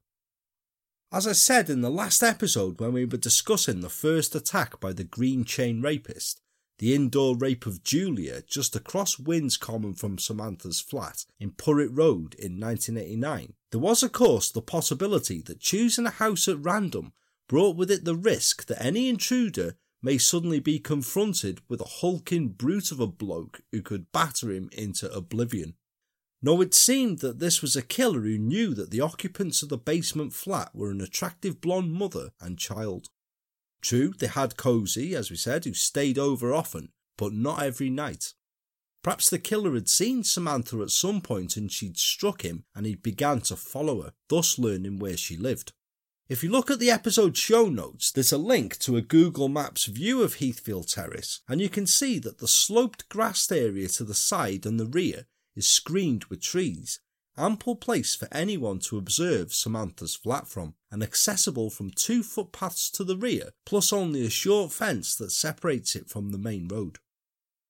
As 1.16 1.26
I 1.26 1.32
said 1.32 1.70
in 1.70 1.80
the 1.80 1.90
last 1.90 2.22
episode 2.22 2.82
when 2.82 2.92
we 2.92 3.06
were 3.06 3.16
discussing 3.16 3.80
the 3.80 3.90
first 3.90 4.36
attack 4.36 4.82
by 4.82 4.92
the 4.92 5.06
Green 5.06 5.46
Chain 5.46 5.82
Rapist, 5.82 6.42
the 6.80 6.94
indoor 6.94 7.38
rape 7.38 7.66
of 7.66 7.86
Julia 7.86 8.42
just 8.46 8.76
across 8.76 9.18
Winn's 9.18 9.56
Common 9.56 9.94
from 9.94 10.18
Samantha's 10.18 10.82
flat 10.82 11.24
in 11.40 11.52
Purrett 11.52 11.92
Road 11.94 12.34
in 12.34 12.60
1989, 12.60 13.54
there 13.72 13.80
was 13.80 14.04
of 14.04 14.12
course 14.12 14.52
the 14.52 14.62
possibility 14.62 15.42
that 15.44 15.62
choosing 15.62 16.06
a 16.06 16.10
house 16.10 16.50
at 16.50 16.62
random 16.62 17.14
brought 17.48 17.78
with 17.78 17.90
it 17.90 18.04
the 18.04 18.18
risk 18.18 18.66
that 18.66 18.84
any 18.84 19.08
intruder 19.08 19.78
may 20.02 20.18
suddenly 20.18 20.60
be 20.60 20.80
confronted 20.80 21.62
with 21.70 21.80
a 21.80 22.02
hulking 22.02 22.50
brute 22.50 22.92
of 22.92 23.00
a 23.00 23.08
bloke 23.08 23.62
who 23.72 23.82
could 23.82 24.12
batter 24.12 24.52
him 24.52 24.68
into 24.74 25.10
oblivion. 25.14 25.76
No, 26.42 26.62
it 26.62 26.74
seemed 26.74 27.20
that 27.20 27.40
this 27.40 27.62
was 27.62 27.76
a 27.76 27.82
killer 27.82 28.22
who 28.22 28.38
knew 28.38 28.74
that 28.76 28.92
the 28.92 29.02
occupants 29.02 29.64
of 29.64 29.70
the 29.70 29.78
basement 29.78 30.34
flat 30.34 30.76
were 30.76 30.92
an 30.92 31.02
attractive 31.02 31.62
blonde 31.62 31.94
mother 31.94 32.32
and 32.40 32.58
child. 32.58 33.10
True, 33.82 34.14
they 34.18 34.28
had 34.28 34.58
Cozy, 34.58 35.16
as 35.16 35.30
we 35.30 35.38
said, 35.38 35.66
who 35.66 35.74
stayed 35.74 36.18
over 36.18 36.54
often, 36.54 36.90
but 37.18 37.34
not 37.34 37.64
every 37.64 37.90
night. 37.90 38.34
Perhaps 39.04 39.30
the 39.30 39.38
killer 39.38 39.76
had 39.76 39.88
seen 39.88 40.24
Samantha 40.24 40.82
at 40.82 40.90
some 40.90 41.22
point 41.22 41.58
and 41.58 41.72
she'd 41.72 41.98
struck 41.98 42.42
him 42.42 42.66
and 42.74 42.88
he 42.88 42.96
began 42.96 43.42
to 43.42 43.56
follow 43.56 44.02
her, 44.02 44.14
thus 44.30 44.58
learning 44.58 44.98
where 44.98 45.16
she 45.16 45.38
lived. 45.38 45.74
If 46.28 46.44
you 46.44 46.50
look 46.50 46.72
at 46.72 46.80
the 46.80 46.90
episode 46.90 47.38
show 47.38 47.70
notes, 47.70 48.12
there's 48.12 48.32
a 48.32 48.40
link 48.40 48.80
to 48.80 48.98
a 48.98 49.04
Google 49.04 49.48
Maps 49.48 49.86
view 49.86 50.24
of 50.24 50.38
Heathfield 50.38 50.88
Terrace, 50.88 51.42
and 51.48 51.62
you 51.62 51.70
can 51.70 51.86
see 51.86 52.18
that 52.18 52.40
the 52.40 52.48
sloped 52.48 53.08
grassed 53.08 53.52
area 53.52 53.88
to 53.90 54.04
the 54.04 54.16
side 54.16 54.66
and 54.66 54.80
the 54.80 54.88
rear 54.88 55.28
is 55.56 55.68
screened 55.68 56.26
with 56.26 56.42
trees, 56.42 57.00
ample 57.38 57.76
place 57.76 58.16
for 58.16 58.28
anyone 58.32 58.80
to 58.80 58.98
observe 58.98 59.54
Samantha's 59.54 60.16
flat 60.16 60.48
from, 60.48 60.76
and 60.92 61.04
accessible 61.04 61.70
from 61.70 61.92
two 61.92 62.24
footpaths 62.24 62.90
to 62.92 63.04
the 63.04 63.18
rear, 63.18 63.52
plus 63.66 63.92
only 63.92 64.26
a 64.26 64.30
short 64.30 64.72
fence 64.72 65.16
that 65.16 65.32
separates 65.32 65.96
it 65.96 66.10
from 66.10 66.32
the 66.32 66.38
main 66.38 66.68
road. 66.68 67.00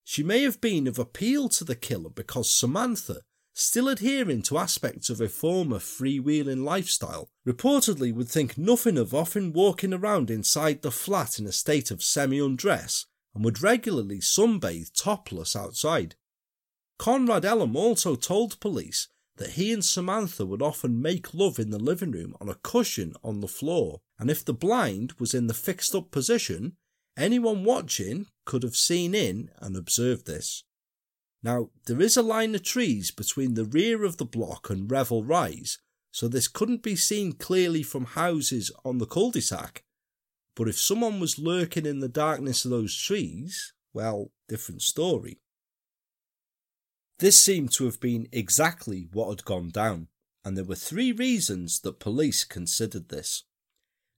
She 0.03 0.21
may 0.21 0.43
have 0.43 0.61
been 0.61 0.87
of 0.87 0.99
appeal 0.99 1.49
to 1.49 1.63
the 1.63 1.75
killer 1.75 2.11
because 2.11 2.51
Samantha, 2.51 3.21
still 3.53 3.87
adhering 3.87 4.43
to 4.43 4.57
aspects 4.57 5.09
of 5.09 5.17
her 5.17 5.29
former 5.29 5.79
freewheeling 5.79 6.63
lifestyle, 6.63 7.29
reportedly 7.47 8.13
would 8.13 8.29
think 8.29 8.57
nothing 8.57 8.97
of 8.97 9.15
often 9.15 9.51
walking 9.51 9.93
around 9.93 10.29
inside 10.29 10.81
the 10.81 10.91
flat 10.91 11.39
in 11.39 11.47
a 11.47 11.51
state 11.51 11.89
of 11.89 12.03
semi 12.03 12.39
undress 12.39 13.05
and 13.33 13.43
would 13.43 13.63
regularly 13.63 14.19
sunbathe 14.19 14.91
topless 14.93 15.55
outside. 15.55 16.15
Conrad 16.97 17.45
Ellum 17.45 17.75
also 17.75 18.15
told 18.15 18.59
police 18.59 19.07
that 19.37 19.51
he 19.51 19.73
and 19.73 19.83
Samantha 19.83 20.45
would 20.45 20.61
often 20.61 21.01
make 21.01 21.33
love 21.33 21.59
in 21.59 21.69
the 21.69 21.79
living 21.79 22.11
room 22.11 22.35
on 22.39 22.49
a 22.49 22.55
cushion 22.55 23.13
on 23.23 23.41
the 23.41 23.47
floor, 23.47 23.99
and 24.17 24.29
if 24.29 24.45
the 24.45 24.53
blind 24.53 25.13
was 25.19 25.33
in 25.33 25.47
the 25.47 25.53
fixed 25.53 25.93
up 25.93 26.09
position, 26.11 26.77
Anyone 27.17 27.63
watching 27.63 28.27
could 28.45 28.63
have 28.63 28.75
seen 28.75 29.15
in 29.15 29.49
and 29.59 29.77
observed 29.77 30.25
this. 30.25 30.63
Now, 31.41 31.69
there 31.85 32.01
is 32.01 32.17
a 32.17 32.21
line 32.21 32.55
of 32.55 32.63
trees 32.63 33.11
between 33.11 33.53
the 33.53 33.63
rear 33.63 34.03
of 34.03 34.17
the 34.17 34.25
block 34.25 34.69
and 34.69 34.91
Revel 34.91 35.23
Rise, 35.23 35.77
so 36.11 36.27
this 36.27 36.47
couldn't 36.47 36.83
be 36.83 36.95
seen 36.95 37.33
clearly 37.33 37.83
from 37.83 38.05
houses 38.05 38.71
on 38.83 38.97
the 38.97 39.05
cul 39.05 39.31
de 39.31 39.41
sac. 39.41 39.83
But 40.55 40.67
if 40.67 40.77
someone 40.77 41.19
was 41.19 41.39
lurking 41.39 41.85
in 41.85 41.99
the 41.99 42.09
darkness 42.09 42.65
of 42.65 42.71
those 42.71 42.97
trees, 42.97 43.73
well, 43.93 44.31
different 44.49 44.81
story. 44.81 45.39
This 47.19 47.39
seemed 47.39 47.71
to 47.73 47.85
have 47.85 47.99
been 47.99 48.27
exactly 48.31 49.07
what 49.11 49.29
had 49.29 49.45
gone 49.45 49.69
down, 49.69 50.07
and 50.43 50.57
there 50.57 50.65
were 50.65 50.75
three 50.75 51.11
reasons 51.11 51.79
that 51.81 51.99
police 51.99 52.43
considered 52.43 53.09
this. 53.09 53.43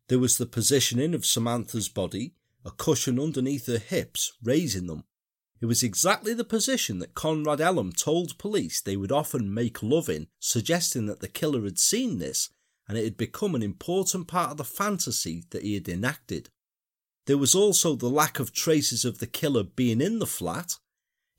There 0.08 0.20
was 0.20 0.38
the 0.38 0.45
positioning 0.45 1.14
of 1.14 1.26
Samantha's 1.26 1.89
body, 1.89 2.34
a 2.66 2.72
cushion 2.72 3.20
underneath 3.20 3.68
her 3.68 3.78
hips, 3.78 4.34
raising 4.41 4.88
them. 4.88 5.04
It 5.60 5.66
was 5.66 5.84
exactly 5.84 6.34
the 6.34 6.43
position 6.43 7.00
that 7.00 7.16
Conrad 7.16 7.62
Ellum 7.62 7.91
told 7.91 8.38
police 8.38 8.82
they 8.82 8.95
would 8.95 9.12
often 9.12 9.54
make 9.54 9.82
love 9.82 10.10
in, 10.10 10.28
suggesting 10.39 11.08
that 11.08 11.20
the 11.20 11.28
killer 11.28 11.64
had 11.64 11.80
seen 11.80 12.20
this 12.20 12.50
and 12.88 12.98
it 12.98 13.04
had 13.04 13.18
become 13.18 13.54
an 13.54 13.64
important 13.64 14.28
part 14.28 14.52
of 14.52 14.58
the 14.58 14.64
fantasy 14.64 15.43
that 15.50 15.64
he 15.64 15.74
had 15.74 15.89
enacted. 15.89 16.50
There 17.26 17.38
was 17.38 17.54
also 17.54 17.95
the 17.95 18.10
lack 18.10 18.39
of 18.39 18.54
traces 18.54 19.04
of 19.04 19.20
the 19.20 19.28
killer 19.28 19.64
being 19.64 20.00
in 20.00 20.20
the 20.20 20.26
flat. 20.26 20.76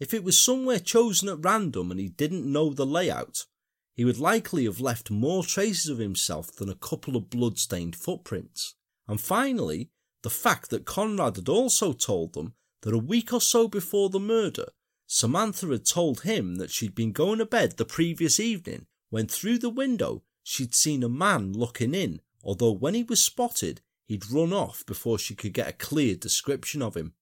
If 0.00 0.14
it 0.14 0.22
was 0.22 0.38
somewhere 0.38 0.78
chosen 0.78 1.28
at 1.28 1.44
random 1.44 1.90
and 1.90 1.98
he 1.98 2.08
didn't 2.08 2.50
know 2.50 2.72
the 2.72 2.86
layout, 2.86 3.46
he 3.94 4.04
would 4.04 4.18
likely 4.18 4.64
have 4.64 4.80
left 4.80 5.10
more 5.10 5.42
traces 5.42 5.90
of 5.90 5.98
himself 5.98 6.54
than 6.54 6.68
a 6.68 6.74
couple 6.74 7.16
of 7.16 7.30
blood-stained 7.30 7.96
footprints. 7.96 8.76
And 9.08 9.20
finally, 9.20 9.90
the 10.22 10.30
fact 10.30 10.70
that 10.70 10.84
Conrad 10.84 11.36
had 11.36 11.48
also 11.48 11.92
told 11.92 12.34
them 12.34 12.54
that 12.82 12.94
a 12.94 12.98
week 12.98 13.32
or 13.32 13.40
so 13.40 13.66
before 13.66 14.08
the 14.08 14.20
murder, 14.20 14.66
Samantha 15.06 15.66
had 15.66 15.84
told 15.84 16.20
him 16.20 16.56
that 16.56 16.70
she'd 16.70 16.94
been 16.94 17.12
going 17.12 17.38
to 17.38 17.46
bed 17.46 17.76
the 17.76 17.84
previous 17.84 18.38
evening 18.38 18.86
when 19.10 19.26
through 19.26 19.58
the 19.58 19.70
window 19.70 20.22
she'd 20.44 20.74
seen 20.74 21.02
a 21.02 21.08
man 21.08 21.52
looking 21.52 21.94
in, 21.94 22.20
although 22.44 22.70
when 22.70 22.94
he 22.94 23.02
was 23.02 23.22
spotted, 23.22 23.80
he'd 24.06 24.30
run 24.30 24.52
off 24.52 24.84
before 24.86 25.18
she 25.18 25.34
could 25.34 25.52
get 25.52 25.68
a 25.68 25.72
clear 25.72 26.14
description 26.14 26.82
of 26.82 26.96
him. 26.96 27.14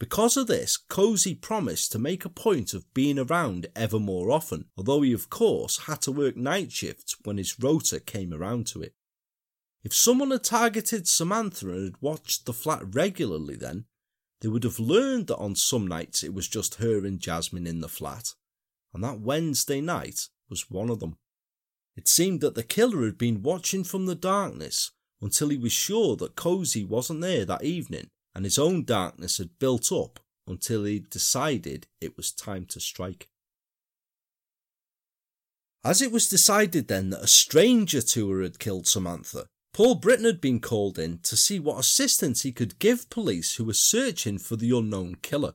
Because 0.00 0.38
of 0.38 0.46
this, 0.46 0.78
Cozy 0.78 1.34
promised 1.34 1.92
to 1.92 1.98
make 1.98 2.24
a 2.24 2.30
point 2.30 2.72
of 2.72 2.92
being 2.94 3.18
around 3.18 3.66
ever 3.76 4.00
more 4.00 4.30
often, 4.30 4.64
although 4.74 5.02
he 5.02 5.12
of 5.12 5.28
course 5.28 5.80
had 5.80 6.00
to 6.02 6.10
work 6.10 6.38
night 6.38 6.72
shifts 6.72 7.14
when 7.22 7.36
his 7.36 7.60
rota 7.60 8.00
came 8.00 8.32
around 8.32 8.66
to 8.68 8.80
it. 8.80 8.94
If 9.84 9.94
someone 9.94 10.30
had 10.30 10.42
targeted 10.42 11.06
Samantha 11.06 11.68
and 11.68 11.84
had 11.84 12.02
watched 12.02 12.46
the 12.46 12.54
flat 12.54 12.82
regularly 12.94 13.56
then, 13.56 13.84
they 14.40 14.48
would 14.48 14.64
have 14.64 14.78
learned 14.78 15.26
that 15.26 15.36
on 15.36 15.54
some 15.54 15.86
nights 15.86 16.24
it 16.24 16.32
was 16.32 16.48
just 16.48 16.76
her 16.76 17.04
and 17.04 17.20
Jasmine 17.20 17.66
in 17.66 17.82
the 17.82 17.88
flat, 17.88 18.30
and 18.94 19.04
that 19.04 19.20
Wednesday 19.20 19.82
night 19.82 20.28
was 20.48 20.70
one 20.70 20.88
of 20.88 21.00
them. 21.00 21.18
It 21.94 22.08
seemed 22.08 22.40
that 22.40 22.54
the 22.54 22.62
killer 22.62 23.04
had 23.04 23.18
been 23.18 23.42
watching 23.42 23.84
from 23.84 24.06
the 24.06 24.14
darkness 24.14 24.92
until 25.20 25.50
he 25.50 25.58
was 25.58 25.72
sure 25.72 26.16
that 26.16 26.36
Cozy 26.36 26.84
wasn't 26.84 27.20
there 27.20 27.44
that 27.44 27.64
evening, 27.64 28.08
and 28.34 28.44
his 28.44 28.58
own 28.58 28.84
darkness 28.84 29.38
had 29.38 29.58
built 29.58 29.90
up 29.92 30.20
until 30.46 30.84
he 30.84 30.98
decided 30.98 31.86
it 32.00 32.16
was 32.16 32.32
time 32.32 32.64
to 32.66 32.80
strike. 32.80 33.28
As 35.82 36.02
it 36.02 36.12
was 36.12 36.28
decided 36.28 36.88
then 36.88 37.10
that 37.10 37.22
a 37.22 37.26
stranger 37.26 38.02
to 38.02 38.30
her 38.30 38.42
had 38.42 38.58
killed 38.58 38.86
Samantha, 38.86 39.46
Paul 39.72 39.94
Britton 39.94 40.26
had 40.26 40.40
been 40.40 40.60
called 40.60 40.98
in 40.98 41.20
to 41.20 41.36
see 41.36 41.58
what 41.58 41.78
assistance 41.78 42.42
he 42.42 42.52
could 42.52 42.78
give 42.78 43.08
police 43.08 43.54
who 43.54 43.64
were 43.64 43.72
searching 43.72 44.38
for 44.38 44.56
the 44.56 44.76
unknown 44.76 45.16
killer. 45.22 45.54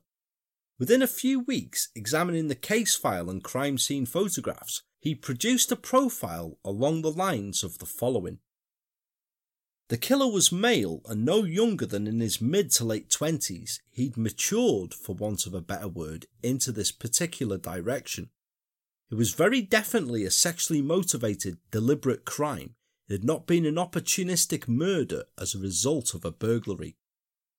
Within 0.79 1.01
a 1.01 1.07
few 1.07 1.41
weeks, 1.41 1.89
examining 1.95 2.47
the 2.47 2.55
case 2.55 2.95
file 2.95 3.29
and 3.29 3.43
crime 3.43 3.77
scene 3.77 4.05
photographs, 4.05 4.81
he 4.99 5.13
produced 5.13 5.71
a 5.71 5.75
profile 5.75 6.57
along 6.65 7.01
the 7.01 7.11
lines 7.11 7.63
of 7.63 7.77
the 7.77 7.85
following. 7.85 8.39
The 9.89 9.97
killer 9.97 10.31
was 10.31 10.51
male 10.51 11.01
and 11.05 11.23
no 11.23 11.43
younger 11.43 11.85
than 11.85 12.07
in 12.07 12.19
his 12.19 12.41
mid 12.41 12.71
to 12.71 12.85
late 12.85 13.09
20s. 13.09 13.79
He'd 13.91 14.17
matured, 14.17 14.93
for 14.93 15.13
want 15.13 15.45
of 15.45 15.53
a 15.53 15.61
better 15.61 15.87
word, 15.87 16.25
into 16.41 16.71
this 16.71 16.91
particular 16.91 17.57
direction. 17.57 18.29
It 19.11 19.15
was 19.15 19.33
very 19.33 19.61
definitely 19.61 20.23
a 20.23 20.31
sexually 20.31 20.81
motivated, 20.81 21.59
deliberate 21.69 22.25
crime 22.25 22.75
it 23.07 23.13
had 23.13 23.23
not 23.23 23.45
been 23.45 23.65
an 23.65 23.75
opportunistic 23.75 24.67
murder 24.67 25.25
as 25.37 25.53
a 25.53 25.59
result 25.59 26.13
of 26.13 26.25
a 26.25 26.31
burglary. 26.31 26.97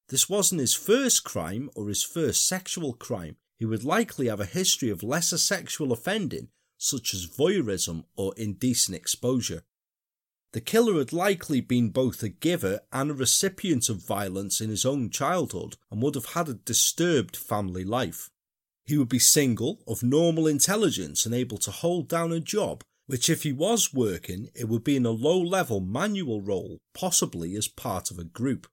This 0.08 0.28
wasn't 0.28 0.60
his 0.60 0.74
first 0.74 1.24
crime 1.24 1.70
or 1.74 1.88
his 1.88 2.02
first 2.02 2.48
sexual 2.48 2.94
crime. 2.94 3.36
He 3.56 3.64
would 3.64 3.84
likely 3.84 4.26
have 4.26 4.40
a 4.40 4.44
history 4.44 4.90
of 4.90 5.02
lesser 5.02 5.38
sexual 5.38 5.92
offending, 5.92 6.48
such 6.76 7.14
as 7.14 7.26
voyeurism 7.26 8.04
or 8.16 8.34
indecent 8.36 8.96
exposure. 8.96 9.62
The 10.56 10.62
killer 10.62 10.96
had 10.96 11.12
likely 11.12 11.60
been 11.60 11.90
both 11.90 12.22
a 12.22 12.30
giver 12.30 12.80
and 12.90 13.10
a 13.10 13.14
recipient 13.14 13.90
of 13.90 13.98
violence 13.98 14.58
in 14.58 14.70
his 14.70 14.86
own 14.86 15.10
childhood 15.10 15.76
and 15.90 16.00
would 16.00 16.14
have 16.14 16.32
had 16.32 16.48
a 16.48 16.54
disturbed 16.54 17.36
family 17.36 17.84
life. 17.84 18.30
He 18.86 18.96
would 18.96 19.10
be 19.10 19.18
single, 19.18 19.82
of 19.86 20.02
normal 20.02 20.46
intelligence, 20.46 21.26
and 21.26 21.34
able 21.34 21.58
to 21.58 21.70
hold 21.70 22.08
down 22.08 22.32
a 22.32 22.40
job 22.40 22.82
which 23.04 23.28
if 23.28 23.42
he 23.42 23.52
was 23.52 23.92
working, 23.92 24.48
it 24.54 24.66
would 24.66 24.82
be 24.82 24.96
in 24.96 25.04
a 25.04 25.10
low 25.10 25.38
level 25.38 25.80
manual 25.80 26.40
role, 26.40 26.78
possibly 26.94 27.54
as 27.54 27.68
part 27.68 28.10
of 28.10 28.18
a 28.18 28.24
group. 28.24 28.66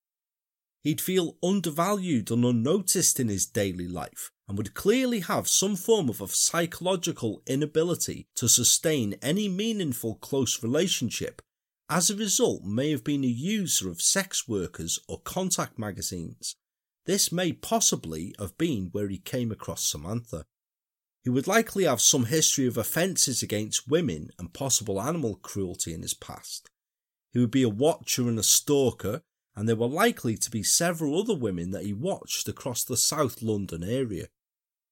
He'd 0.85 1.01
feel 1.01 1.35
undervalued 1.43 2.31
and 2.31 2.45
unnoticed 2.45 3.19
in 3.19 3.27
his 3.27 3.45
daily 3.45 3.89
life, 3.89 4.31
and 4.47 4.57
would 4.57 4.73
clearly 4.73 5.19
have 5.19 5.49
some 5.49 5.75
form 5.75 6.07
of 6.07 6.21
a 6.21 6.29
psychological 6.29 7.41
inability 7.45 8.27
to 8.35 8.47
sustain 8.47 9.15
any 9.21 9.49
meaningful 9.49 10.15
close 10.15 10.63
relationship, 10.63 11.41
as 11.89 12.09
a 12.09 12.15
result 12.15 12.63
may 12.63 12.91
have 12.91 13.03
been 13.03 13.23
a 13.23 13.27
user 13.27 13.89
of 13.89 14.01
sex 14.01 14.47
workers 14.47 14.99
or 15.07 15.19
contact 15.21 15.77
magazines. 15.77 16.55
This 17.05 17.31
may 17.31 17.51
possibly 17.51 18.33
have 18.39 18.57
been 18.57 18.89
where 18.91 19.09
he 19.09 19.17
came 19.17 19.51
across 19.51 19.85
Samantha. 19.85 20.45
He 21.23 21.29
would 21.29 21.47
likely 21.47 21.83
have 21.83 22.01
some 22.01 22.25
history 22.25 22.67
of 22.67 22.77
offences 22.77 23.43
against 23.43 23.89
women 23.89 24.29
and 24.39 24.53
possible 24.53 25.01
animal 25.01 25.35
cruelty 25.35 25.93
in 25.93 26.01
his 26.01 26.13
past. 26.13 26.69
He 27.31 27.39
would 27.39 27.51
be 27.51 27.63
a 27.63 27.69
watcher 27.69 28.27
and 28.27 28.37
a 28.37 28.43
stalker, 28.43 29.21
and 29.55 29.67
there 29.67 29.75
were 29.75 29.87
likely 29.87 30.37
to 30.37 30.51
be 30.51 30.63
several 30.63 31.19
other 31.19 31.35
women 31.35 31.71
that 31.71 31.85
he 31.85 31.93
watched 31.93 32.47
across 32.47 32.83
the 32.83 32.97
South 32.97 33.41
London 33.41 33.83
area. 33.83 34.27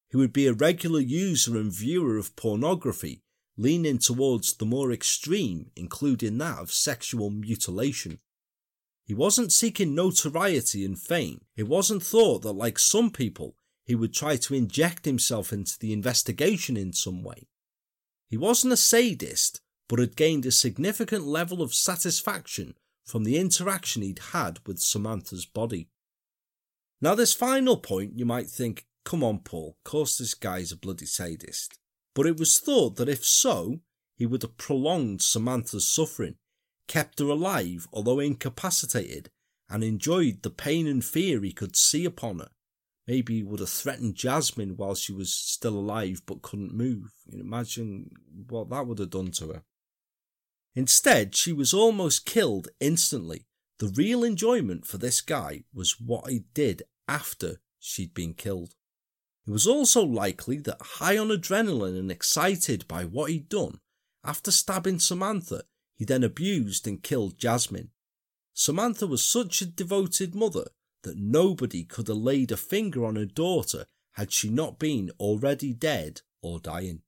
He 0.10 0.18
would 0.18 0.34
be 0.34 0.48
a 0.48 0.54
regular 0.54 1.00
user 1.00 1.58
and 1.58 1.72
viewer 1.72 2.18
of 2.18 2.36
pornography, 2.36 3.24
leaning 3.62 4.00
towards 4.00 4.56
the 4.56 4.66
more 4.66 4.92
extreme, 4.92 5.70
including 5.76 6.40
that 6.40 6.58
of 6.58 6.72
sexual 6.72 7.30
mutilation. 7.30 8.18
He 9.06 9.14
wasn't 9.14 9.52
seeking 9.52 9.94
notoriety 9.94 10.84
and 10.84 11.00
fame. 11.00 11.42
It 11.56 11.68
wasn't 11.68 12.02
thought 12.02 12.42
that, 12.42 12.54
like 12.54 12.80
some 12.80 13.12
people, 13.12 13.56
he 13.86 13.94
would 13.94 14.16
try 14.16 14.36
to 14.38 14.56
inject 14.56 15.06
himself 15.06 15.54
into 15.54 15.78
the 15.78 15.94
investigation 15.94 16.76
in 16.76 16.92
some 16.92 17.22
way. 17.22 17.48
He 18.28 18.38
wasn't 18.38 18.74
a 18.74 18.78
sadist, 18.78 19.62
but 19.88 20.00
had 20.00 20.16
gained 20.16 20.48
a 20.48 20.52
significant 20.52 21.26
level 21.26 21.62
of 21.62 21.76
satisfaction 21.76 22.74
from 23.06 23.26
the 23.26 23.38
interaction 23.38 24.02
he'd 24.02 24.32
had 24.32 24.58
with 24.66 24.80
Samantha's 24.80 25.46
body. 25.46 25.88
Now, 27.00 27.14
this 27.14 27.34
final 27.34 27.78
point, 27.78 28.18
you 28.18 28.26
might 28.26 28.50
think, 28.50 28.88
come 29.06 29.24
on, 29.24 29.40
Paul, 29.40 29.76
of 29.78 29.92
course 29.92 30.18
this 30.18 30.34
guy's 30.34 30.72
a 30.72 30.78
bloody 30.78 31.06
sadist. 31.06 31.78
But 32.14 32.26
it 32.26 32.38
was 32.38 32.60
thought 32.60 32.98
that 32.98 33.10
if 33.10 33.26
so, 33.26 33.80
he 34.16 34.26
would 34.26 34.42
have 34.42 34.58
prolonged 34.58 35.22
Samantha's 35.22 35.88
suffering, 35.88 36.36
kept 36.88 37.20
her 37.20 37.26
alive 37.26 37.88
although 37.94 38.20
incapacitated, 38.20 39.30
and 39.70 39.84
enjoyed 39.84 40.44
the 40.44 40.50
pain 40.50 40.86
and 40.88 41.04
fear 41.04 41.42
he 41.42 41.54
could 41.54 41.76
see 41.78 42.04
upon 42.04 42.40
her, 42.40 42.50
maybe 43.08 43.38
he 43.38 43.44
would 43.44 43.62
have 43.62 43.70
threatened 43.70 44.16
Jasmine 44.16 44.76
while 44.76 44.96
she 44.96 45.14
was 45.14 45.34
still 45.34 45.76
alive 45.76 46.22
but 46.26 46.42
couldn't 46.42 46.74
move. 46.74 47.12
Imagine 47.32 48.12
what 48.50 48.70
that 48.70 48.86
would 48.86 49.00
have 49.00 49.10
done 49.10 49.32
to 49.32 49.48
her. 49.48 49.64
Instead, 50.76 51.36
she 51.36 51.54
was 51.54 51.74
almost 51.74 52.26
killed 52.26 52.70
instantly. 52.80 53.46
The 53.80 53.88
real 53.88 54.24
enjoyment 54.24 54.86
for 54.86 54.98
this 54.98 55.22
guy 55.22 55.64
was 55.74 56.00
what 56.00 56.30
he 56.30 56.44
did 56.54 56.84
after 57.08 57.62
she'd 57.80 58.14
been 58.14 58.34
killed. 58.34 58.76
It 59.48 59.52
was 59.52 59.66
also 59.66 60.04
likely 60.04 60.58
that 60.58 60.82
high 60.82 61.18
on 61.18 61.30
adrenaline 61.30 61.98
and 61.98 62.12
excited 62.12 62.88
by 62.88 63.06
what 63.06 63.32
he'd 63.32 63.50
done, 63.50 63.80
after 64.24 64.52
stabbing 64.52 65.00
Samantha, 65.00 65.64
he 65.96 66.06
then 66.06 66.24
abused 66.24 66.88
and 66.88 67.02
killed 67.02 67.38
Jasmine. 67.38 67.90
Samantha 68.54 69.08
was 69.08 69.26
such 69.26 69.62
a 69.62 69.66
devoted 69.66 70.36
mother 70.36 70.68
that 71.04 71.18
nobody 71.18 71.84
could 71.84 72.08
have 72.08 72.18
laid 72.18 72.52
a 72.52 72.58
finger 72.58 73.06
on 73.06 73.16
her 73.16 73.26
daughter 73.26 73.86
had 74.14 74.32
she 74.32 74.50
not 74.50 74.78
been 74.78 75.12
already 75.20 75.74
dead 75.74 76.22
or 76.42 76.60
dying. 76.60 77.02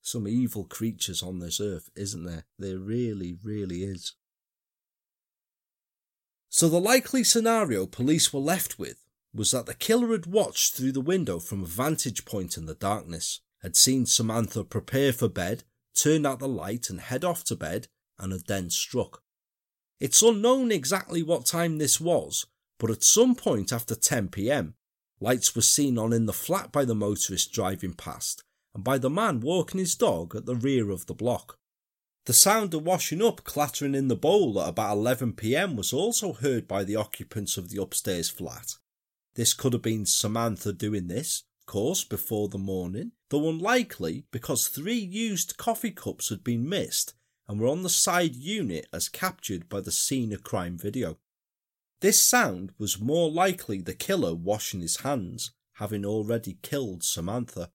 Some 0.00 0.28
evil 0.28 0.64
creatures 0.64 1.22
on 1.22 1.40
this 1.40 1.60
earth, 1.60 1.90
isn't 1.96 2.24
there? 2.24 2.44
There 2.58 2.78
really, 2.78 3.36
really 3.42 3.82
is. 3.82 4.14
So 6.48 6.68
the 6.68 6.80
likely 6.80 7.24
scenario 7.24 7.86
police 7.86 8.32
were 8.32 8.40
left 8.40 8.78
with 8.78 9.04
was 9.34 9.50
that 9.50 9.66
the 9.66 9.74
killer 9.74 10.12
had 10.12 10.26
watched 10.26 10.74
through 10.74 10.92
the 10.92 11.00
window 11.00 11.38
from 11.38 11.62
a 11.62 11.66
vantage 11.66 12.24
point 12.24 12.56
in 12.56 12.66
the 12.66 12.74
darkness, 12.74 13.40
had 13.62 13.76
seen 13.76 14.06
Samantha 14.06 14.64
prepare 14.64 15.12
for 15.12 15.28
bed, 15.28 15.64
turn 15.94 16.24
out 16.24 16.38
the 16.38 16.48
light 16.48 16.90
and 16.90 17.00
head 17.00 17.24
off 17.24 17.44
to 17.44 17.56
bed, 17.56 17.88
and 18.18 18.32
had 18.32 18.46
then 18.46 18.70
struck. 18.70 19.22
It's 20.00 20.22
unknown 20.22 20.70
exactly 20.70 21.22
what 21.22 21.46
time 21.46 21.78
this 21.78 22.00
was, 22.00 22.46
but 22.78 22.90
at 22.90 23.04
some 23.04 23.34
point 23.34 23.72
after 23.72 23.94
10 23.94 24.28
pm, 24.28 24.74
lights 25.20 25.54
were 25.54 25.62
seen 25.62 25.98
on 25.98 26.12
in 26.12 26.26
the 26.26 26.32
flat 26.32 26.70
by 26.70 26.84
the 26.84 26.94
motorist 26.94 27.52
driving 27.52 27.94
past 27.94 28.44
and 28.74 28.84
by 28.84 28.98
the 28.98 29.10
man 29.10 29.40
walking 29.40 29.80
his 29.80 29.96
dog 29.96 30.36
at 30.36 30.46
the 30.46 30.54
rear 30.54 30.90
of 30.90 31.06
the 31.06 31.14
block. 31.14 31.58
The 32.26 32.32
sound 32.32 32.74
of 32.74 32.84
washing 32.84 33.22
up 33.22 33.42
clattering 33.42 33.94
in 33.94 34.08
the 34.08 34.14
bowl 34.14 34.60
at 34.60 34.68
about 34.68 34.92
11 34.92 35.32
pm 35.32 35.76
was 35.76 35.92
also 35.92 36.34
heard 36.34 36.68
by 36.68 36.84
the 36.84 36.94
occupants 36.94 37.56
of 37.56 37.70
the 37.70 37.82
upstairs 37.82 38.28
flat. 38.28 38.74
This 39.38 39.54
could 39.54 39.72
have 39.72 39.82
been 39.82 40.04
Samantha 40.04 40.72
doing 40.72 41.06
this, 41.06 41.44
of 41.60 41.66
course, 41.66 42.02
before 42.02 42.48
the 42.48 42.58
morning, 42.58 43.12
though 43.30 43.48
unlikely 43.48 44.24
because 44.32 44.66
three 44.66 44.98
used 44.98 45.56
coffee 45.56 45.92
cups 45.92 46.30
had 46.30 46.42
been 46.42 46.68
missed 46.68 47.14
and 47.46 47.60
were 47.60 47.68
on 47.68 47.84
the 47.84 47.88
side 47.88 48.34
unit 48.34 48.88
as 48.92 49.08
captured 49.08 49.68
by 49.68 49.80
the 49.80 49.92
scene 49.92 50.32
of 50.32 50.42
crime 50.42 50.76
video. 50.76 51.18
This 52.00 52.20
sound 52.20 52.72
was 52.78 53.00
more 53.00 53.30
likely 53.30 53.80
the 53.80 53.94
killer 53.94 54.34
washing 54.34 54.80
his 54.80 55.02
hands, 55.02 55.52
having 55.74 56.04
already 56.04 56.58
killed 56.60 57.04
Samantha. 57.04 57.70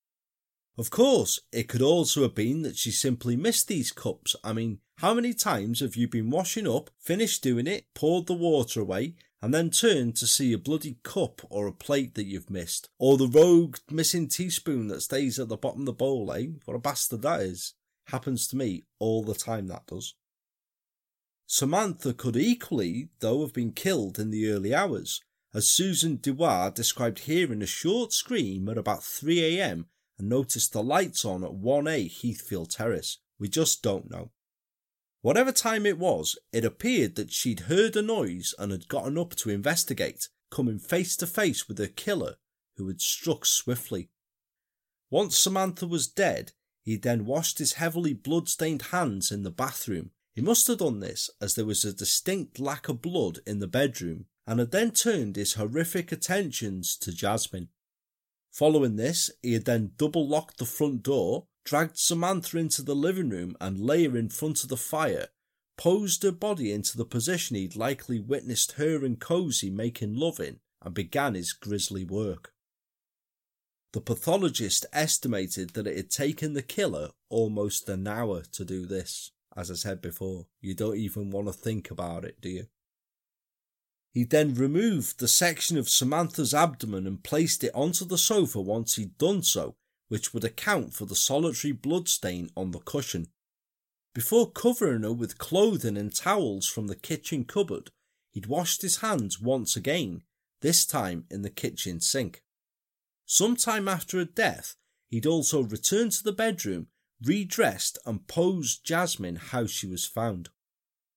Of 0.78 0.90
course, 0.90 1.40
it 1.54 1.70
could 1.70 1.82
also 1.82 2.24
have 2.24 2.36
been 2.36 2.64
that 2.64 2.76
she 2.76 2.92
simply 2.92 3.38
missed 3.38 3.70
these 3.70 3.94
cups. 3.94 4.36
I 4.44 4.52
mean, 4.52 4.80
how 4.98 5.14
many 5.14 5.34
times 5.34 5.80
have 5.80 5.96
you 5.96 6.10
been 6.10 6.30
washing 6.30 6.68
up, 6.68 6.90
finished 7.00 7.42
doing 7.42 7.68
it, 7.68 7.86
poured 7.94 8.28
the 8.28 8.34
water 8.34 8.82
away, 8.82 9.16
and 9.44 9.54
then 9.54 9.70
turn 9.70 10.14
to 10.14 10.26
see 10.26 10.54
a 10.54 10.58
bloody 10.58 10.96
cup 11.04 11.42
or 11.50 11.68
a 11.68 11.74
plate 11.74 12.16
that 12.16 12.28
you've 12.28 12.50
missed? 12.50 12.88
Or 12.98 13.18
the 13.18 13.28
rogue 13.28 13.76
missing 13.92 14.30
teaspoon 14.30 14.88
that 14.88 15.02
stays 15.02 15.38
at 15.38 15.50
the 15.50 15.58
bottom 15.58 15.82
of 15.82 15.86
the 15.86 15.92
bowl, 15.92 16.32
eh? 16.32 16.48
What 16.64 16.76
a 16.76 16.80
bastard 16.80 17.24
that 17.24 17.42
is. 17.42 17.74
Happens 18.08 18.48
to 18.48 18.56
me 18.56 18.86
all 19.00 19.22
the 19.22 19.36
time, 19.36 19.68
that 19.68 19.86
does. 19.86 20.16
Samantha 21.46 22.14
could 22.14 22.38
equally, 22.38 23.10
though, 23.20 23.42
have 23.42 23.52
been 23.52 23.74
killed 23.74 24.18
in 24.18 24.32
the 24.32 24.50
early 24.50 24.74
hours, 24.74 25.22
as 25.54 25.68
Susan 25.68 26.16
Dewar 26.16 26.72
described 26.72 27.20
hearing 27.20 27.62
a 27.62 27.68
short 27.68 28.14
scream 28.14 28.70
at 28.70 28.78
about 28.78 29.02
3am 29.02 29.88
and 30.18 30.30
noticed 30.30 30.72
the 30.72 30.82
lights 30.82 31.26
on 31.26 31.44
at 31.44 31.52
1A 31.52 32.10
Heathfield 32.10 32.70
Terrace. 32.70 33.18
We 33.38 33.50
just 33.50 33.84
don't 33.84 34.10
know. 34.10 34.32
Whatever 35.24 35.54
time 35.54 35.86
it 35.86 35.98
was, 35.98 36.38
it 36.52 36.66
appeared 36.66 37.16
that 37.16 37.32
she'd 37.32 37.62
heard 37.62 37.96
a 37.96 38.02
noise 38.02 38.54
and 38.60 38.74
had 38.74 38.90
gotten 38.90 39.18
up 39.18 39.36
to 39.38 39.50
investigate, 39.50 40.28
coming 40.52 40.80
face 40.80 41.16
to 41.16 41.26
face 41.26 41.66
with 41.66 41.78
her 41.78 41.88
killer, 41.88 42.36
who 42.76 42.90
had 42.90 43.00
struck 43.00 43.46
swiftly. 43.46 44.10
Once 45.10 45.40
Samantha 45.40 45.88
was 45.88 46.08
dead, 46.08 46.52
he 46.84 46.98
then 46.98 47.26
washed 47.26 47.60
his 47.60 47.74
heavily 47.74 48.14
blood-stained 48.14 48.82
hands 48.92 49.32
in 49.32 49.44
the 49.44 49.50
bathroom. 49.50 50.12
He 50.36 50.42
must 50.42 50.68
have 50.68 50.80
done 50.80 51.00
this 51.00 51.30
as 51.40 51.56
there 51.56 51.64
was 51.64 51.86
a 51.86 51.94
distinct 51.94 52.60
lack 52.60 52.90
of 52.90 53.02
blood 53.02 53.40
in 53.48 53.60
the 53.60 53.68
bedroom 53.68 54.26
and 54.46 54.60
had 54.60 54.72
then 54.72 54.92
turned 54.92 55.38
his 55.38 55.54
horrific 55.54 56.12
attentions 56.12 56.98
to 56.98 57.14
Jasmine. 57.14 57.70
Following 58.52 58.98
this, 58.98 59.32
he 59.42 59.54
had 59.54 59.64
then 59.64 59.94
double 59.96 60.28
locked 60.28 60.58
the 60.58 60.66
front 60.66 61.02
door, 61.02 61.48
dragged 61.64 61.98
Samantha 61.98 62.58
into 62.58 62.82
the 62.82 62.96
living 62.96 63.30
room 63.30 63.56
and 63.62 63.80
lay 63.80 64.08
her 64.08 64.18
in 64.18 64.30
front 64.30 64.64
of 64.64 64.70
the 64.70 64.78
fire, 64.78 65.28
posed 65.78 66.24
her 66.24 66.32
body 66.32 66.72
into 66.72 66.98
the 66.98 67.06
position 67.06 67.56
he'd 67.56 67.76
likely 67.76 68.20
witnessed 68.20 68.74
her 68.74 69.04
and 69.04 69.20
Cozy 69.20 69.70
making 69.70 70.16
love 70.16 70.40
in, 70.40 70.60
and 70.82 70.94
began 70.94 71.34
his 71.34 71.54
grisly 71.54 72.04
work. 72.04 72.54
The 73.94 74.02
pathologist 74.02 74.86
estimated 74.92 75.72
that 75.72 75.88
it 75.88 75.96
had 75.96 76.10
taken 76.10 76.54
the 76.54 76.64
killer 76.64 77.12
almost 77.30 77.88
an 77.90 78.08
hour 78.08 78.42
to 78.54 78.66
do 78.66 78.86
this. 78.86 79.32
As 79.56 79.70
I 79.70 79.76
said 79.76 80.02
before, 80.02 80.48
you 80.62 80.74
don't 80.74 80.98
even 80.98 81.30
want 81.30 81.48
to 81.48 81.54
think 81.54 81.92
about 81.92 82.26
it, 82.26 82.42
do 82.42 82.50
you? 82.50 82.68
He 84.12 84.24
then 84.24 84.54
removed 84.56 85.20
the 85.20 85.28
section 85.28 85.78
of 85.78 85.90
Samantha's 85.90 86.54
abdomen 86.54 87.06
and 87.08 87.24
placed 87.24 87.64
it 87.64 87.72
onto 87.74 88.06
the 88.06 88.18
sofa 88.18 88.62
once 88.62 88.96
he'd 88.96 89.18
done 89.18 89.44
so, 89.44 89.76
which 90.14 90.32
would 90.32 90.44
account 90.44 90.94
for 90.94 91.08
the 91.08 91.16
solitary 91.16 91.72
bloodstain 91.72 92.48
on 92.56 92.70
the 92.70 92.78
cushion. 92.78 93.26
Before 94.14 94.52
covering 94.52 95.02
her 95.02 95.12
with 95.12 95.40
clothing 95.40 95.98
and 95.98 96.16
towels 96.16 96.68
from 96.68 96.86
the 96.86 96.96
kitchen 96.96 97.46
cupboard, 97.46 97.90
he'd 98.30 98.46
washed 98.46 98.84
his 98.84 98.98
hands 98.98 99.42
once 99.42 99.76
again, 99.76 100.22
this 100.62 100.86
time 100.86 101.26
in 101.32 101.42
the 101.42 101.50
kitchen 101.50 102.00
sink. 102.00 102.44
Sometime 103.26 103.88
after 103.88 104.20
her 104.20 104.26
death, 104.26 104.76
he'd 105.10 105.26
also 105.26 105.64
returned 105.64 106.12
to 106.12 106.24
the 106.24 106.32
bedroom, 106.32 106.90
redressed, 107.20 107.98
and 108.06 108.28
posed 108.28 108.86
Jasmine 108.86 109.38
how 109.38 109.66
she 109.66 109.88
was 109.88 110.06
found. 110.06 110.50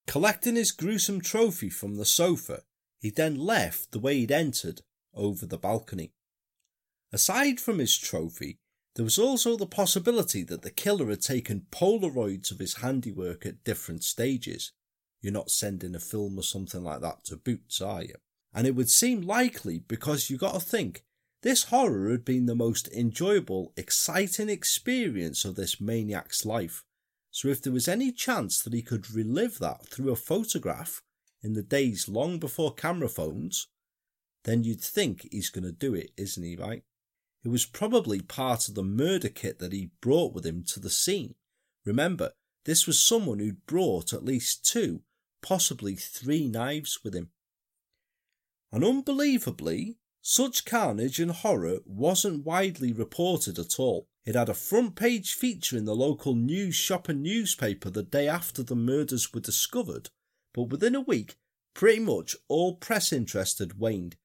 Collecting 0.06 0.56
his 0.56 0.72
gruesome 0.72 1.20
trophy 1.20 1.68
from 1.68 1.96
the 1.96 2.06
sofa, 2.06 2.62
he 2.98 3.10
then 3.10 3.36
left 3.36 3.92
the 3.92 3.98
way 3.98 4.20
he'd 4.20 4.32
entered, 4.32 4.80
over 5.12 5.44
the 5.44 5.58
balcony. 5.58 6.14
Aside 7.12 7.60
from 7.60 7.78
his 7.78 7.98
trophy, 7.98 8.58
there 8.96 9.04
was 9.04 9.18
also 9.18 9.56
the 9.56 9.66
possibility 9.66 10.42
that 10.42 10.62
the 10.62 10.70
killer 10.70 11.10
had 11.10 11.20
taken 11.20 11.66
Polaroids 11.70 12.50
of 12.50 12.58
his 12.58 12.78
handiwork 12.78 13.44
at 13.44 13.62
different 13.62 14.02
stages. 14.02 14.72
You're 15.20 15.34
not 15.34 15.50
sending 15.50 15.94
a 15.94 16.00
film 16.00 16.38
or 16.38 16.42
something 16.42 16.82
like 16.82 17.02
that 17.02 17.24
to 17.26 17.36
Boots, 17.36 17.82
are 17.82 18.02
you? 18.02 18.14
And 18.54 18.66
it 18.66 18.74
would 18.74 18.88
seem 18.88 19.20
likely 19.20 19.80
because 19.86 20.30
you 20.30 20.38
got 20.38 20.54
to 20.54 20.60
think 20.60 21.04
this 21.42 21.64
horror 21.64 22.10
had 22.10 22.24
been 22.24 22.46
the 22.46 22.54
most 22.54 22.88
enjoyable, 22.88 23.74
exciting 23.76 24.48
experience 24.48 25.44
of 25.44 25.56
this 25.56 25.78
maniac's 25.78 26.46
life. 26.46 26.82
So 27.30 27.48
if 27.48 27.60
there 27.62 27.74
was 27.74 27.88
any 27.88 28.12
chance 28.12 28.62
that 28.62 28.72
he 28.72 28.80
could 28.80 29.10
relive 29.10 29.58
that 29.58 29.86
through 29.86 30.10
a 30.10 30.16
photograph 30.16 31.02
in 31.42 31.52
the 31.52 31.62
days 31.62 32.08
long 32.08 32.38
before 32.38 32.72
camera 32.72 33.10
phones, 33.10 33.68
then 34.44 34.64
you'd 34.64 34.80
think 34.80 35.28
he's 35.30 35.50
going 35.50 35.64
to 35.64 35.72
do 35.72 35.94
it, 35.94 36.12
isn't 36.16 36.42
he, 36.42 36.56
right? 36.56 36.82
It 37.46 37.50
was 37.50 37.64
probably 37.64 38.20
part 38.22 38.68
of 38.68 38.74
the 38.74 38.82
murder 38.82 39.28
kit 39.28 39.60
that 39.60 39.72
he 39.72 39.92
brought 40.00 40.34
with 40.34 40.44
him 40.44 40.64
to 40.64 40.80
the 40.80 40.90
scene. 40.90 41.36
Remember, 41.84 42.32
this 42.64 42.88
was 42.88 42.98
someone 42.98 43.38
who'd 43.38 43.64
brought 43.66 44.12
at 44.12 44.24
least 44.24 44.64
two, 44.64 45.02
possibly 45.42 45.94
three 45.94 46.48
knives 46.48 47.04
with 47.04 47.14
him. 47.14 47.30
And 48.72 48.84
unbelievably, 48.84 49.96
such 50.20 50.64
carnage 50.64 51.20
and 51.20 51.30
horror 51.30 51.78
wasn't 51.84 52.44
widely 52.44 52.92
reported 52.92 53.60
at 53.60 53.78
all. 53.78 54.08
It 54.24 54.34
had 54.34 54.48
a 54.48 54.52
front 54.52 54.96
page 54.96 55.32
feature 55.32 55.76
in 55.76 55.84
the 55.84 55.94
local 55.94 56.34
news 56.34 56.74
shop 56.74 57.08
and 57.08 57.22
newspaper 57.22 57.90
the 57.90 58.02
day 58.02 58.26
after 58.26 58.64
the 58.64 58.74
murders 58.74 59.32
were 59.32 59.38
discovered, 59.38 60.10
but 60.52 60.64
within 60.64 60.96
a 60.96 61.00
week, 61.00 61.36
pretty 61.74 62.00
much 62.00 62.34
all 62.48 62.74
press 62.74 63.12
interest 63.12 63.60
had 63.60 63.78
waned. 63.78 64.16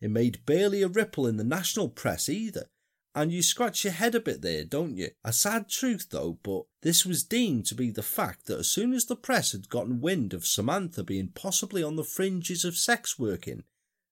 It 0.00 0.10
made 0.10 0.44
barely 0.46 0.82
a 0.82 0.88
ripple 0.88 1.26
in 1.26 1.36
the 1.36 1.44
national 1.44 1.88
press 1.88 2.28
either, 2.28 2.68
and 3.14 3.32
you 3.32 3.42
scratch 3.42 3.82
your 3.82 3.92
head 3.92 4.14
a 4.14 4.20
bit 4.20 4.42
there, 4.42 4.64
don't 4.64 4.96
you? 4.96 5.10
A 5.24 5.32
sad 5.32 5.68
truth 5.68 6.08
though, 6.10 6.38
but 6.42 6.64
this 6.82 7.04
was 7.04 7.24
deemed 7.24 7.66
to 7.66 7.74
be 7.74 7.90
the 7.90 8.02
fact 8.02 8.46
that 8.46 8.60
as 8.60 8.68
soon 8.68 8.92
as 8.92 9.06
the 9.06 9.16
press 9.16 9.52
had 9.52 9.68
gotten 9.68 10.00
wind 10.00 10.32
of 10.32 10.46
Samantha 10.46 11.02
being 11.02 11.28
possibly 11.28 11.82
on 11.82 11.96
the 11.96 12.04
fringes 12.04 12.64
of 12.64 12.76
sex 12.76 13.18
working, 13.18 13.64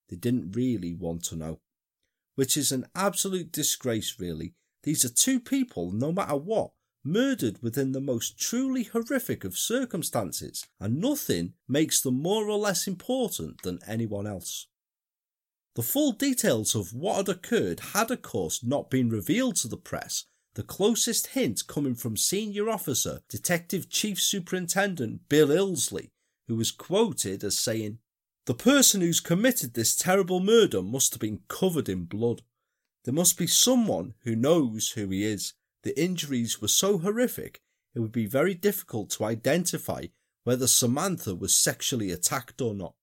they 0.08 0.16
didn't 0.16 0.56
really 0.56 0.92
want 0.92 1.22
to 1.24 1.36
know. 1.36 1.60
Which 2.34 2.56
is 2.56 2.72
an 2.72 2.86
absolute 2.94 3.52
disgrace, 3.52 4.16
really. 4.18 4.54
These 4.82 5.04
are 5.04 5.08
two 5.08 5.40
people, 5.40 5.92
no 5.92 6.12
matter 6.12 6.36
what, 6.36 6.72
murdered 7.04 7.62
within 7.62 7.92
the 7.92 8.00
most 8.00 8.38
truly 8.38 8.82
horrific 8.82 9.44
of 9.44 9.56
circumstances, 9.56 10.66
and 10.80 11.00
nothing 11.00 11.54
makes 11.68 12.00
them 12.00 12.20
more 12.20 12.48
or 12.48 12.58
less 12.58 12.86
important 12.86 13.62
than 13.62 13.78
anyone 13.86 14.26
else. 14.26 14.66
The 15.76 15.82
full 15.82 16.12
details 16.12 16.74
of 16.74 16.94
what 16.94 17.16
had 17.16 17.28
occurred 17.28 17.80
had, 17.92 18.10
of 18.10 18.22
course, 18.22 18.64
not 18.64 18.88
been 18.88 19.10
revealed 19.10 19.56
to 19.56 19.68
the 19.68 19.76
press, 19.76 20.24
the 20.54 20.62
closest 20.62 21.28
hint 21.28 21.66
coming 21.66 21.94
from 21.94 22.16
senior 22.16 22.70
officer, 22.70 23.20
Detective 23.28 23.90
Chief 23.90 24.18
Superintendent 24.18 25.28
Bill 25.28 25.48
Ilsley, 25.48 26.08
who 26.48 26.56
was 26.56 26.70
quoted 26.70 27.44
as 27.44 27.58
saying, 27.58 27.98
the 28.46 28.54
person 28.54 29.02
who's 29.02 29.20
committed 29.20 29.74
this 29.74 29.94
terrible 29.94 30.40
murder 30.40 30.80
must 30.80 31.12
have 31.12 31.20
been 31.20 31.40
covered 31.46 31.90
in 31.90 32.04
blood. 32.04 32.40
There 33.04 33.12
must 33.12 33.36
be 33.36 33.46
someone 33.46 34.14
who 34.20 34.34
knows 34.34 34.90
who 34.90 35.10
he 35.10 35.24
is. 35.24 35.52
The 35.82 36.00
injuries 36.00 36.58
were 36.58 36.68
so 36.68 36.96
horrific, 36.96 37.60
it 37.94 38.00
would 38.00 38.12
be 38.12 38.24
very 38.24 38.54
difficult 38.54 39.10
to 39.10 39.24
identify 39.24 40.06
whether 40.44 40.66
Samantha 40.66 41.34
was 41.34 41.54
sexually 41.54 42.10
attacked 42.12 42.62
or 42.62 42.72
not. 42.72 42.94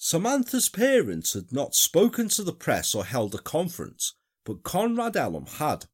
Samantha's 0.00 0.68
parents 0.68 1.32
had 1.32 1.50
not 1.52 1.74
spoken 1.74 2.28
to 2.28 2.44
the 2.44 2.52
press 2.52 2.94
or 2.94 3.04
held 3.04 3.34
a 3.34 3.38
conference, 3.38 4.14
but 4.44 4.62
Conrad 4.62 5.16
Ellum 5.16 5.46
had. 5.46 5.86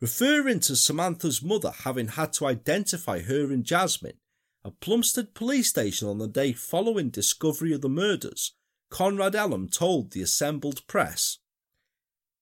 Referring 0.00 0.60
to 0.60 0.74
Samantha's 0.74 1.42
mother 1.42 1.70
having 1.70 2.08
had 2.08 2.32
to 2.34 2.46
identify 2.46 3.20
her 3.20 3.52
and 3.52 3.62
Jasmine, 3.62 4.18
At 4.64 4.80
Plumstead 4.80 5.34
police 5.34 5.68
station 5.68 6.08
on 6.08 6.16
the 6.16 6.26
day 6.26 6.54
following 6.54 7.10
discovery 7.10 7.74
of 7.74 7.82
the 7.82 7.90
murders, 7.90 8.54
Conrad 8.90 9.34
Ellum 9.34 9.68
told 9.68 10.12
the 10.12 10.22
assembled 10.22 10.86
press, 10.86 11.38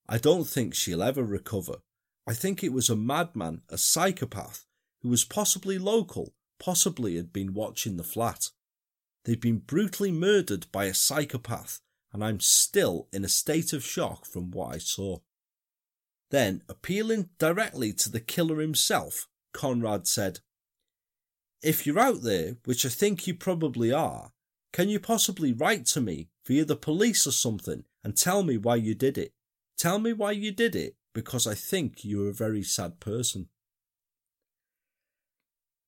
I 0.08 0.18
don't 0.18 0.46
think 0.46 0.74
she'll 0.74 1.02
ever 1.02 1.24
recover. 1.24 1.78
I 2.26 2.34
think 2.34 2.62
it 2.62 2.72
was 2.72 2.88
a 2.88 2.96
madman, 2.96 3.62
a 3.68 3.78
psychopath, 3.78 4.64
who 5.02 5.08
was 5.08 5.24
possibly 5.24 5.76
local, 5.76 6.34
possibly 6.60 7.16
had 7.16 7.32
been 7.32 7.52
watching 7.52 7.96
the 7.96 8.04
flat. 8.04 8.50
They've 9.24 9.40
been 9.40 9.58
brutally 9.58 10.12
murdered 10.12 10.66
by 10.70 10.84
a 10.86 10.94
psychopath, 10.94 11.80
and 12.12 12.22
I'm 12.22 12.40
still 12.40 13.08
in 13.12 13.24
a 13.24 13.28
state 13.28 13.72
of 13.72 13.84
shock 13.84 14.26
from 14.26 14.50
what 14.50 14.74
I 14.74 14.78
saw. 14.78 15.18
Then, 16.30 16.62
appealing 16.68 17.30
directly 17.38 17.92
to 17.94 18.10
the 18.10 18.20
killer 18.20 18.60
himself, 18.60 19.28
Conrad 19.52 20.06
said, 20.06 20.40
If 21.62 21.86
you're 21.86 21.98
out 21.98 22.22
there, 22.22 22.56
which 22.64 22.84
I 22.84 22.88
think 22.88 23.26
you 23.26 23.34
probably 23.34 23.92
are, 23.92 24.32
can 24.72 24.88
you 24.88 24.98
possibly 24.98 25.52
write 25.52 25.86
to 25.86 26.00
me 26.00 26.28
via 26.46 26.64
the 26.64 26.76
police 26.76 27.26
or 27.26 27.32
something 27.32 27.84
and 28.02 28.16
tell 28.16 28.42
me 28.42 28.56
why 28.56 28.76
you 28.76 28.94
did 28.94 29.16
it? 29.16 29.32
Tell 29.78 29.98
me 29.98 30.12
why 30.12 30.32
you 30.32 30.50
did 30.50 30.74
it 30.74 30.96
because 31.14 31.46
I 31.46 31.54
think 31.54 32.04
you're 32.04 32.28
a 32.28 32.34
very 32.34 32.62
sad 32.62 33.00
person. 33.00 33.48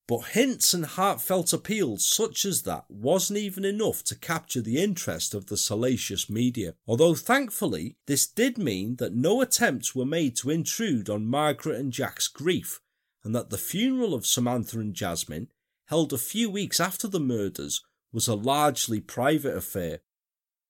But 0.08 0.28
hints 0.28 0.72
and 0.72 0.86
heartfelt 0.86 1.52
appeals 1.52 2.06
such 2.06 2.44
as 2.44 2.62
that 2.62 2.84
wasn't 2.88 3.40
even 3.40 3.64
enough 3.64 4.04
to 4.04 4.14
capture 4.14 4.60
the 4.60 4.80
interest 4.80 5.34
of 5.34 5.46
the 5.46 5.56
salacious 5.56 6.30
media, 6.30 6.74
although 6.86 7.16
thankfully 7.16 7.96
this 8.06 8.26
did 8.26 8.56
mean 8.56 8.96
that 8.96 9.16
no 9.16 9.40
attempts 9.40 9.96
were 9.96 10.06
made 10.06 10.36
to 10.36 10.50
intrude 10.50 11.10
on 11.10 11.26
Margaret 11.26 11.80
and 11.80 11.92
Jack's 11.92 12.28
grief, 12.28 12.80
and 13.24 13.34
that 13.34 13.50
the 13.50 13.58
funeral 13.58 14.14
of 14.14 14.26
Samantha 14.26 14.78
and 14.78 14.94
Jasmine, 14.94 15.48
held 15.86 16.12
a 16.12 16.18
few 16.18 16.50
weeks 16.50 16.78
after 16.78 17.08
the 17.08 17.20
murders, 17.20 17.82
was 18.12 18.28
a 18.28 18.34
largely 18.36 19.00
private 19.00 19.56
affair. 19.56 20.00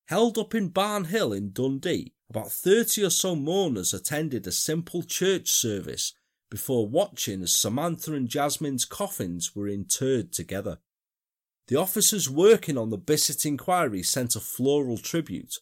Held 0.07 0.39
up 0.39 0.55
in 0.55 0.71
Barnhill 0.71 1.37
in 1.37 1.53
Dundee, 1.53 2.15
about 2.31 2.51
30 2.51 3.05
or 3.05 3.11
so 3.11 3.37
mourners 3.37 3.93
attended 3.93 4.47
a 4.47 4.53
simple 4.53 5.03
church 5.03 5.51
service 5.51 6.15
before 6.51 6.89
watching 6.89 7.43
as 7.43 7.53
Samantha 7.53 8.15
and 8.15 8.29
Jasmine's 8.29 8.85
coffins 8.85 9.55
were 9.55 9.69
interred 9.69 10.33
together. 10.33 10.79
The 11.69 11.77
officers 11.77 12.31
working 12.31 12.79
on 12.79 12.91
the 12.91 12.99
Bissett 12.99 13.45
inquiry 13.45 14.03
sent 14.03 14.37
a 14.37 14.41
floral 14.41 14.99
tribute, 14.99 15.57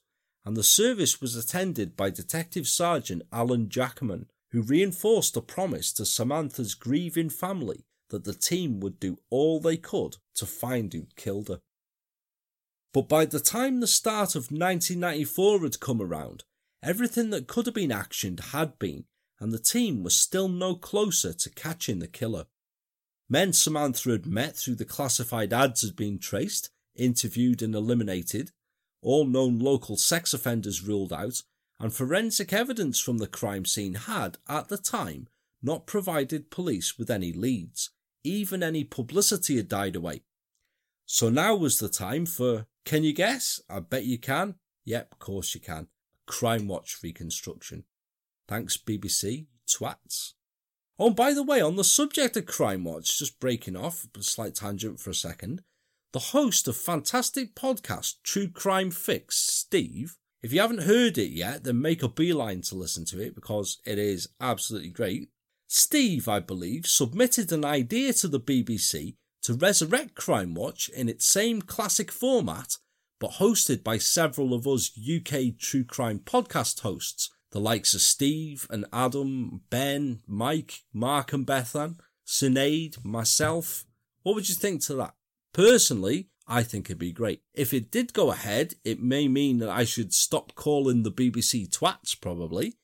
and 0.45 0.57
the 0.57 0.63
service 0.63 1.21
was 1.21 1.35
attended 1.35 1.97
by 1.97 2.11
Detective 2.11 2.69
Sergeant 2.69 3.23
Alan 3.33 3.71
Jackman, 3.71 4.27
who 4.51 4.63
reinforced 4.63 5.37
a 5.37 5.41
promise 5.41 5.93
to 5.95 6.05
Samantha's 6.05 6.75
grieving 6.75 7.31
family 7.31 7.87
that 8.11 8.25
the 8.25 8.35
team 8.35 8.81
would 8.81 9.01
do 9.01 9.19
all 9.31 9.59
they 9.59 9.79
could 9.79 10.19
to 10.35 10.47
find 10.47 10.93
who'd 10.93 11.17
killed 11.17 11.49
her. 11.49 11.61
But 12.93 13.09
by 13.09 13.25
the 13.25 13.41
time 13.41 13.81
the 13.81 13.87
start 13.87 14.37
of 14.37 14.53
1994 14.53 15.63
had 15.63 15.81
come 15.81 16.01
around, 16.01 16.45
everything 16.83 17.31
that 17.31 17.49
could 17.49 17.67
have 17.67 17.75
been 17.75 17.91
actioned 17.91 18.53
had 18.53 18.79
been, 18.79 19.05
and 19.45 19.53
the 19.53 19.59
team 19.59 20.03
was 20.03 20.17
still 20.17 20.49
no 20.49 20.75
closer 20.75 21.35
to 21.35 21.51
catching 21.51 21.99
the 21.99 22.07
killer. 22.09 22.47
Men 23.29 23.53
Samantha 23.53 24.13
had 24.13 24.25
met 24.25 24.57
through 24.57 24.77
the 24.77 24.87
classified 24.87 25.53
ads 25.53 25.83
had 25.83 25.95
been 25.95 26.19
traced, 26.19 26.71
interviewed, 26.97 27.61
and 27.61 27.75
eliminated, 27.75 28.53
all 29.03 29.27
known 29.27 29.59
local 29.59 29.99
sex 29.99 30.33
offenders 30.33 30.83
ruled 30.83 31.13
out, 31.13 31.43
and 31.79 31.93
forensic 31.93 32.55
evidence 32.55 32.99
from 32.99 33.19
the 33.19 33.27
crime 33.27 33.67
scene 33.67 33.93
had, 33.93 34.39
at 34.49 34.69
the 34.69 34.79
time, 34.79 35.29
not 35.63 35.87
provided 35.87 36.51
police 36.51 36.97
with 36.97 37.11
any 37.11 37.31
leads. 37.31 37.91
Even 38.23 38.63
any 38.63 38.83
publicity 38.83 39.59
had 39.59 39.69
died 39.69 39.95
away. 39.95 40.23
So 41.05 41.29
now 41.29 41.55
was 41.55 41.77
the 41.77 41.91
time 41.91 42.25
for, 42.25 42.65
can 42.87 43.05
you 43.05 43.13
guess? 43.13 43.61
I 43.69 43.81
bet 43.81 44.07
you 44.07 44.17
can. 44.17 44.55
Yep, 44.87 45.09
of 45.13 45.19
course 45.19 45.55
you 45.55 45.61
can. 45.61 45.89
Crime 46.27 46.67
Watch 46.67 47.01
reconstruction. 47.03 47.85
Thanks, 48.47 48.77
BBC, 48.77 49.47
twats. 49.67 50.33
Oh, 50.99 51.11
by 51.11 51.33
the 51.33 51.43
way, 51.43 51.61
on 51.61 51.77
the 51.77 51.85
subject 51.85 52.37
of 52.37 52.47
Crime 52.47 52.85
Watch, 52.85 53.19
just 53.19 53.41
breaking 53.41 53.77
off, 53.77 54.07
a 54.17 54.23
slight 54.23 54.55
tangent 54.55 55.01
for 55.01 55.11
a 55.11 55.15
second, 55.15 55.63
the 56.13 56.19
host 56.19 56.69
of 56.69 56.77
fantastic 56.77 57.55
podcast 57.55 58.17
True 58.23 58.49
Crime 58.49 58.91
Fix, 58.91 59.37
Steve, 59.37 60.17
if 60.45 60.53
you 60.53 60.61
haven't 60.61 60.83
heard 60.83 61.17
it 61.17 61.31
yet, 61.31 61.65
then 61.65 61.81
make 61.81 62.03
a 62.03 62.09
beeline 62.09 62.61
to 62.65 62.75
listen 62.75 63.07
to 63.07 63.19
it 63.19 63.35
because 63.35 63.79
it 63.87 63.99
is 63.99 64.29
absolutely 64.39 64.91
great. 64.91 65.31
Steve, 65.69 66.29
I 66.29 66.39
believe, 66.39 66.87
submitted 66.87 67.51
an 67.51 67.65
idea 67.65 68.13
to 68.13 68.29
the 68.29 68.39
BBC 68.39 69.15
to 69.45 69.55
resurrect 69.55 70.17
Crime 70.17 70.55
Watch 70.55 70.91
in 70.91 71.09
its 71.09 71.27
same 71.27 71.63
classic 71.63 72.13
format, 72.13 72.77
but 73.19 73.33
hosted 73.33 73.83
by 73.83 73.97
several 73.97 74.53
of 74.53 74.67
us 74.67 74.91
UK 74.99 75.57
true 75.59 75.83
crime 75.83 76.19
podcast 76.19 76.81
hosts 76.81 77.31
the 77.55 77.61
likes 77.61 77.95
of 77.95 78.01
Steve 78.01 78.67
and 78.69 78.85
Adam, 78.93 79.61
Ben, 79.71 80.19
Mike, 80.27 80.83
Mark 80.93 81.33
and 81.33 81.47
Bethan, 81.47 81.95
Sinead, 82.27 83.05
myself. 83.05 83.87
What 84.25 84.35
would 84.35 84.49
you 84.49 84.57
think 84.57 84.83
to 84.83 84.95
that? 84.97 85.15
Personally, 85.53 86.31
I 86.49 86.65
think 86.65 86.87
it'd 86.87 86.99
be 86.99 87.13
great. 87.13 87.43
If 87.55 87.73
it 87.73 87.93
did 87.93 88.13
go 88.13 88.33
ahead, 88.33 88.75
it 88.83 89.01
may 89.01 89.29
mean 89.29 89.59
that 89.59 89.71
I 89.71 89.85
should 89.85 90.13
stop 90.13 90.57
calling 90.57 91.05
the 91.05 91.13
BBC 91.13 91.69
twats, 91.71 92.21
probably. 92.21 92.75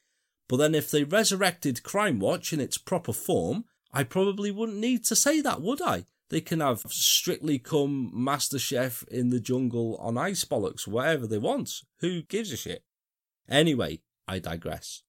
But 0.49 0.59
then 0.59 0.77
if 0.77 0.89
they 0.89 1.03
resurrected 1.03 1.83
Crime 1.83 2.21
Watch 2.21 2.53
in 2.53 2.61
its 2.61 2.79
proper 2.79 3.13
form, 3.13 3.65
I 3.93 4.05
probably 4.05 4.53
wouldn't 4.53 4.79
need 4.79 5.05
to 5.07 5.17
say 5.17 5.41
that, 5.41 5.61
would 5.61 5.83
I? 5.83 6.05
They 6.29 6.41
can 6.41 6.61
have 6.61 6.83
Strictly 6.83 7.59
Come 7.59 8.13
Master 8.15 8.61
Chef 8.61 9.03
in 9.11 9.31
the 9.31 9.41
Jungle 9.41 9.97
on 9.97 10.17
Ice 10.17 10.45
Bollocks, 10.45 10.87
whatever 10.87 11.27
they 11.27 11.39
want. 11.39 11.83
Who 11.99 12.23
gives 12.23 12.53
a 12.53 12.57
shit? 12.57 12.85
Anyway, 13.49 14.03
I 14.31 14.39
digress. 14.39 15.03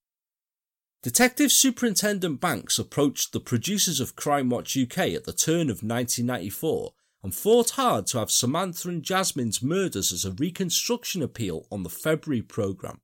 Detective 1.03 1.51
Superintendent 1.51 2.41
Banks 2.41 2.79
approached 2.79 3.33
the 3.33 3.39
producers 3.39 3.99
of 3.99 4.15
Crime 4.15 4.49
Watch 4.49 4.75
UK 4.75 4.97
at 5.13 5.25
the 5.25 5.33
turn 5.33 5.69
of 5.69 5.83
1994 5.83 6.93
and 7.21 7.35
fought 7.35 7.71
hard 7.71 8.07
to 8.07 8.17
have 8.17 8.31
Samantha 8.31 8.89
and 8.89 9.03
Jasmine's 9.03 9.61
murders 9.61 10.11
as 10.11 10.25
a 10.25 10.31
reconstruction 10.31 11.21
appeal 11.21 11.67
on 11.71 11.83
the 11.83 11.89
February 11.89 12.41
programme, 12.41 13.01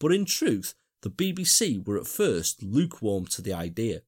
but 0.00 0.10
in 0.10 0.24
truth, 0.24 0.74
the 1.02 1.10
BBC 1.10 1.86
were 1.86 1.98
at 1.98 2.06
first 2.06 2.62
lukewarm 2.62 3.26
to 3.26 3.42
the 3.42 3.52
idea. 3.52 4.00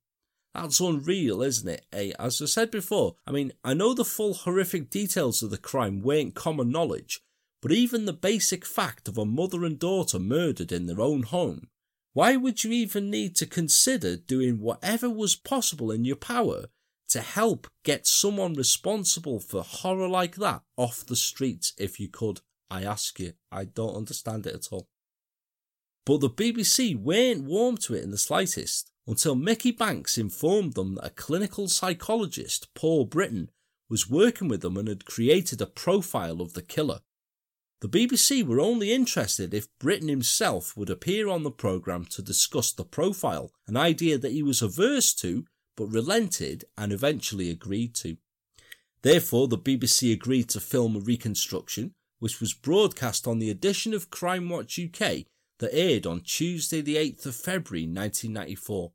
That's 0.55 0.81
unreal, 0.81 1.43
isn't 1.43 1.69
it? 1.69 1.85
Eh? 1.93 2.13
As 2.19 2.41
I 2.41 2.47
said 2.47 2.71
before, 2.71 3.17
I 3.27 3.33
mean, 3.33 3.53
I 3.63 3.75
know 3.75 3.93
the 3.93 4.05
full 4.05 4.33
horrific 4.33 4.89
details 4.89 5.43
of 5.43 5.51
the 5.51 5.59
crime 5.59 6.01
weren't 6.01 6.35
common 6.35 6.71
knowledge, 6.71 7.21
but 7.63 7.73
even 7.73 8.05
the 8.05 8.13
basic 8.13 8.65
fact 8.65 9.09
of 9.09 9.19
a 9.19 9.25
mother 9.25 9.65
and 9.65 9.79
daughter 9.79 10.19
murdered 10.19 10.73
in 10.73 10.87
their 10.87 11.01
own 11.01 11.23
home, 11.23 11.69
why 12.13 12.37
would 12.37 12.65
you 12.65 12.73
even 12.73 13.11
need 13.11 13.37
to 13.37 13.47
consider 13.47 14.17
doing 14.17 14.61
whatever 14.61 15.09
was 15.09 15.37
possible 15.37 15.91
in 15.91 16.05
your 16.05 16.17
power 16.17 16.67
to 17.09 17.21
help 17.21 17.69
get 17.85 18.07
someone 18.07 18.55
responsible 18.55 19.41
for 19.41 19.63
horror 19.63 20.09
like 20.09 20.37
that 20.37 20.63
off 20.77 21.07
the 21.07 21.17
streets 21.17 21.73
if 21.79 22.01
you 22.01 22.09
could? 22.09 22.41
I 22.71 22.83
ask 22.83 23.19
you, 23.21 23.35
I 23.53 23.65
don't 23.65 23.97
understand 23.97 24.47
it 24.47 24.55
at 24.55 24.69
all. 24.71 24.89
But 26.07 26.21
the 26.21 26.31
BBC 26.31 27.01
weren't 27.01 27.45
warm 27.45 27.77
to 27.79 27.95
it 27.95 28.03
in 28.03 28.11
the 28.11 28.19
slightest 28.19 28.91
until 29.07 29.35
Mickey 29.35 29.71
Banks 29.71 30.19
informed 30.19 30.75
them 30.75 30.95
that 30.95 31.07
a 31.07 31.11
clinical 31.11 31.69
psychologist, 31.69 32.69
Paul 32.75 33.05
Britton, 33.05 33.51
was 33.89 34.09
working 34.09 34.49
with 34.49 34.63
them 34.63 34.77
and 34.77 34.89
had 34.89 35.05
created 35.05 35.61
a 35.61 35.67
profile 35.67 36.41
of 36.41 36.55
the 36.55 36.63
killer. 36.63 37.01
The 37.81 37.89
BBC 37.89 38.45
were 38.45 38.61
only 38.61 38.93
interested 38.93 39.55
if 39.55 39.69
Britton 39.79 40.09
himself 40.09 40.77
would 40.77 40.91
appear 40.91 41.29
on 41.29 41.45
the 41.45 41.51
programme 41.51 42.05
to 42.07 42.21
discuss 42.21 42.73
the 42.73 42.85
profile, 42.85 43.53
an 43.67 43.77
idea 43.77 44.19
that 44.19 44.33
he 44.33 44.43
was 44.43 44.61
averse 44.61 45.15
to, 45.15 45.47
but 45.77 45.87
relented 45.87 46.67
and 46.77 46.93
eventually 46.93 47.49
agreed 47.49 47.95
to. 47.97 48.19
Therefore, 49.01 49.49
the 49.49 49.57
BBC 49.57 50.13
agreed 50.13 50.51
to 50.51 50.61
film 50.61 50.95
a 50.95 51.01
reconstruction, 51.01 51.95
which 52.19 52.39
was 52.39 52.53
broadcast 52.53 53.27
on 53.27 53.39
the 53.39 53.49
edition 53.49 53.95
of 53.95 54.11
Crime 54.11 54.51
Watch 54.51 54.79
UK 54.79 55.25
that 55.59 55.75
aired 55.75 56.07
on 56.07 56.21
Tuesday, 56.21 56.83
the 56.83 56.97
8th 56.97 57.25
of 57.25 57.35
February 57.35 57.87
1994. 57.87 58.93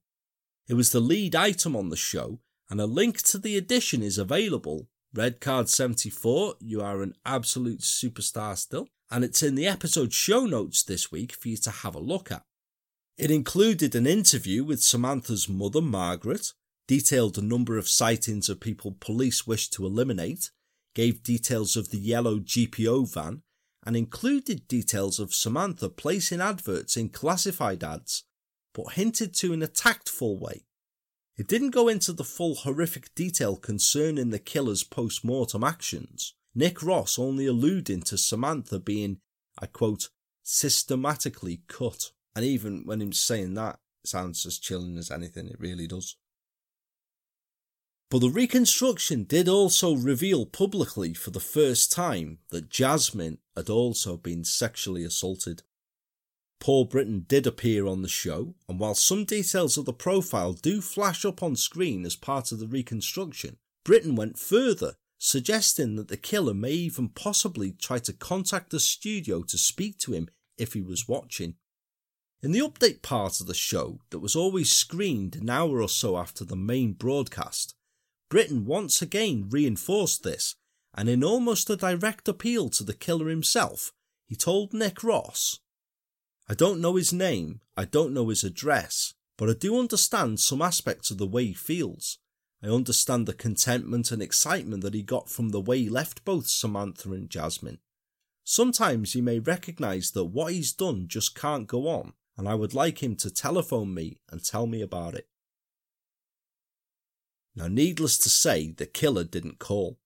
It 0.67 0.75
was 0.75 0.91
the 0.91 0.99
lead 0.99 1.35
item 1.35 1.75
on 1.75 1.89
the 1.89 1.95
show, 1.95 2.39
and 2.69 2.79
a 2.79 2.85
link 2.85 3.23
to 3.23 3.39
the 3.39 3.57
edition 3.57 4.03
is 4.03 4.19
available 4.19 4.89
Red 5.15 5.39
Card 5.39 5.69
74, 5.69 6.55
you 6.59 6.81
are 6.81 7.01
an 7.01 7.13
absolute 7.25 7.79
superstar 7.79 8.57
still, 8.57 8.89
and 9.09 9.23
it's 9.23 9.41
in 9.41 9.55
the 9.55 9.65
episode 9.65 10.11
show 10.11 10.45
notes 10.45 10.83
this 10.83 11.09
week 11.09 11.31
for 11.31 11.47
you 11.47 11.55
to 11.57 11.71
have 11.71 11.95
a 11.95 11.99
look 11.99 12.33
at. 12.33 12.43
It 13.17 13.31
included 13.31 13.95
an 13.95 14.07
interview 14.07 14.65
with 14.65 14.83
Samantha's 14.83 15.47
mother, 15.47 15.81
Margaret, 15.81 16.51
detailed 16.85 17.37
a 17.37 17.41
number 17.41 17.77
of 17.77 17.87
sightings 17.87 18.49
of 18.49 18.59
people 18.59 18.97
police 18.99 19.47
wished 19.47 19.71
to 19.73 19.85
eliminate, 19.85 20.51
gave 20.93 21.23
details 21.23 21.77
of 21.77 21.91
the 21.91 21.97
yellow 21.97 22.39
GPO 22.39 23.13
van, 23.13 23.41
and 23.85 23.95
included 23.95 24.67
details 24.67 25.17
of 25.17 25.33
Samantha 25.33 25.87
placing 25.87 26.41
adverts 26.41 26.97
in 26.97 27.07
classified 27.07 27.85
ads, 27.85 28.25
but 28.73 28.93
hinted 28.95 29.33
to 29.35 29.53
in 29.53 29.63
a 29.63 29.67
tactful 29.67 30.37
way 30.37 30.65
It 31.37 31.47
didn't 31.47 31.71
go 31.71 31.87
into 31.87 32.13
the 32.13 32.23
full 32.23 32.55
horrific 32.55 33.13
detail 33.13 33.57
concerning 33.57 34.29
the 34.29 34.39
killer's 34.39 34.83
post 34.83 35.23
mortem 35.23 35.63
actions, 35.63 36.33
Nick 36.55 36.81
Ross 36.81 37.19
only 37.19 37.45
alluding 37.45 38.01
to 38.03 38.17
Samantha 38.17 38.79
being, 38.79 39.19
I 39.59 39.65
quote, 39.65 40.09
systematically 40.41 41.61
cut. 41.67 42.11
And 42.33 42.45
even 42.45 42.85
when 42.85 43.01
he's 43.01 43.19
saying 43.19 43.55
that, 43.55 43.79
sounds 44.05 44.45
as 44.45 44.57
chilling 44.57 44.97
as 44.97 45.11
anything, 45.11 45.47
it 45.47 45.59
really 45.59 45.87
does. 45.87 46.15
But 48.09 48.19
the 48.19 48.29
reconstruction 48.29 49.23
did 49.23 49.49
also 49.49 49.95
reveal 49.95 50.45
publicly 50.45 51.13
for 51.13 51.31
the 51.31 51.39
first 51.41 51.91
time 51.91 52.39
that 52.51 52.69
Jasmine 52.69 53.39
had 53.55 53.69
also 53.69 54.15
been 54.15 54.45
sexually 54.45 55.03
assaulted. 55.03 55.63
Paul 56.65 56.85
Britton 56.85 57.27
did 57.27 57.45
appear 57.45 57.85
on 57.85 58.01
the 58.01 58.09
show, 58.09 58.55
and 58.67 58.79
while 58.79 58.95
some 58.95 59.23
details 59.23 59.77
of 59.77 59.85
the 59.85 59.93
profile 59.93 60.53
do 60.53 60.81
flash 60.81 61.23
up 61.23 61.43
on 61.43 61.55
screen 61.55 62.03
as 62.07 62.15
part 62.15 62.51
of 62.51 62.57
the 62.57 62.65
reconstruction, 62.65 63.57
Britton 63.83 64.15
went 64.15 64.39
further, 64.39 64.95
suggesting 65.19 65.95
that 65.95 66.07
the 66.07 66.17
killer 66.17 66.55
may 66.55 66.71
even 66.71 67.09
possibly 67.09 67.73
try 67.73 67.99
to 67.99 68.13
contact 68.13 68.71
the 68.71 68.79
studio 68.79 69.43
to 69.43 69.59
speak 69.59 69.99
to 69.99 70.13
him 70.13 70.27
if 70.57 70.73
he 70.73 70.81
was 70.81 71.07
watching. 71.07 71.53
In 72.41 72.51
the 72.51 72.61
update 72.61 73.03
part 73.03 73.39
of 73.39 73.45
the 73.45 73.53
show 73.53 73.99
that 74.09 74.17
was 74.17 74.35
always 74.35 74.71
screened 74.71 75.35
an 75.35 75.51
hour 75.51 75.83
or 75.83 75.87
so 75.87 76.17
after 76.17 76.43
the 76.43 76.55
main 76.55 76.93
broadcast, 76.93 77.75
Britton 78.27 78.65
once 78.65 79.03
again 79.03 79.49
reinforced 79.51 80.23
this, 80.23 80.55
and 80.95 81.09
in 81.09 81.23
almost 81.23 81.69
a 81.69 81.75
direct 81.75 82.27
appeal 82.27 82.69
to 82.69 82.83
the 82.83 82.95
killer 82.95 83.29
himself, 83.29 83.93
he 84.25 84.35
told 84.35 84.73
Nick 84.73 85.03
Ross, 85.03 85.59
I 86.47 86.53
don't 86.53 86.81
know 86.81 86.95
his 86.95 87.11
name, 87.11 87.61
I 87.75 87.85
don't 87.85 88.13
know 88.13 88.29
his 88.29 88.43
address, 88.43 89.13
but 89.37 89.49
I 89.49 89.53
do 89.53 89.79
understand 89.79 90.39
some 90.39 90.61
aspects 90.61 91.09
of 91.09 91.17
the 91.17 91.25
way 91.25 91.45
he 91.45 91.53
feels. 91.53 92.19
I 92.63 92.67
understand 92.67 93.25
the 93.25 93.33
contentment 93.33 94.11
and 94.11 94.21
excitement 94.21 94.83
that 94.83 94.93
he 94.93 95.01
got 95.01 95.29
from 95.29 95.49
the 95.49 95.61
way 95.61 95.79
he 95.79 95.89
left 95.89 96.23
both 96.23 96.47
Samantha 96.47 97.11
and 97.11 97.29
Jasmine. 97.29 97.79
Sometimes 98.43 99.13
he 99.13 99.21
may 99.21 99.39
recognise 99.39 100.11
that 100.11 100.25
what 100.25 100.53
he's 100.53 100.71
done 100.71 101.07
just 101.07 101.35
can't 101.35 101.67
go 101.67 101.87
on, 101.87 102.13
and 102.37 102.47
I 102.47 102.53
would 102.53 102.75
like 102.75 103.01
him 103.01 103.15
to 103.17 103.31
telephone 103.31 103.93
me 103.93 104.19
and 104.29 104.43
tell 104.43 104.67
me 104.67 104.81
about 104.81 105.15
it. 105.15 105.27
Now, 107.55 107.67
needless 107.67 108.17
to 108.19 108.29
say, 108.29 108.71
the 108.71 108.85
killer 108.85 109.23
didn't 109.23 109.59
call. 109.59 109.97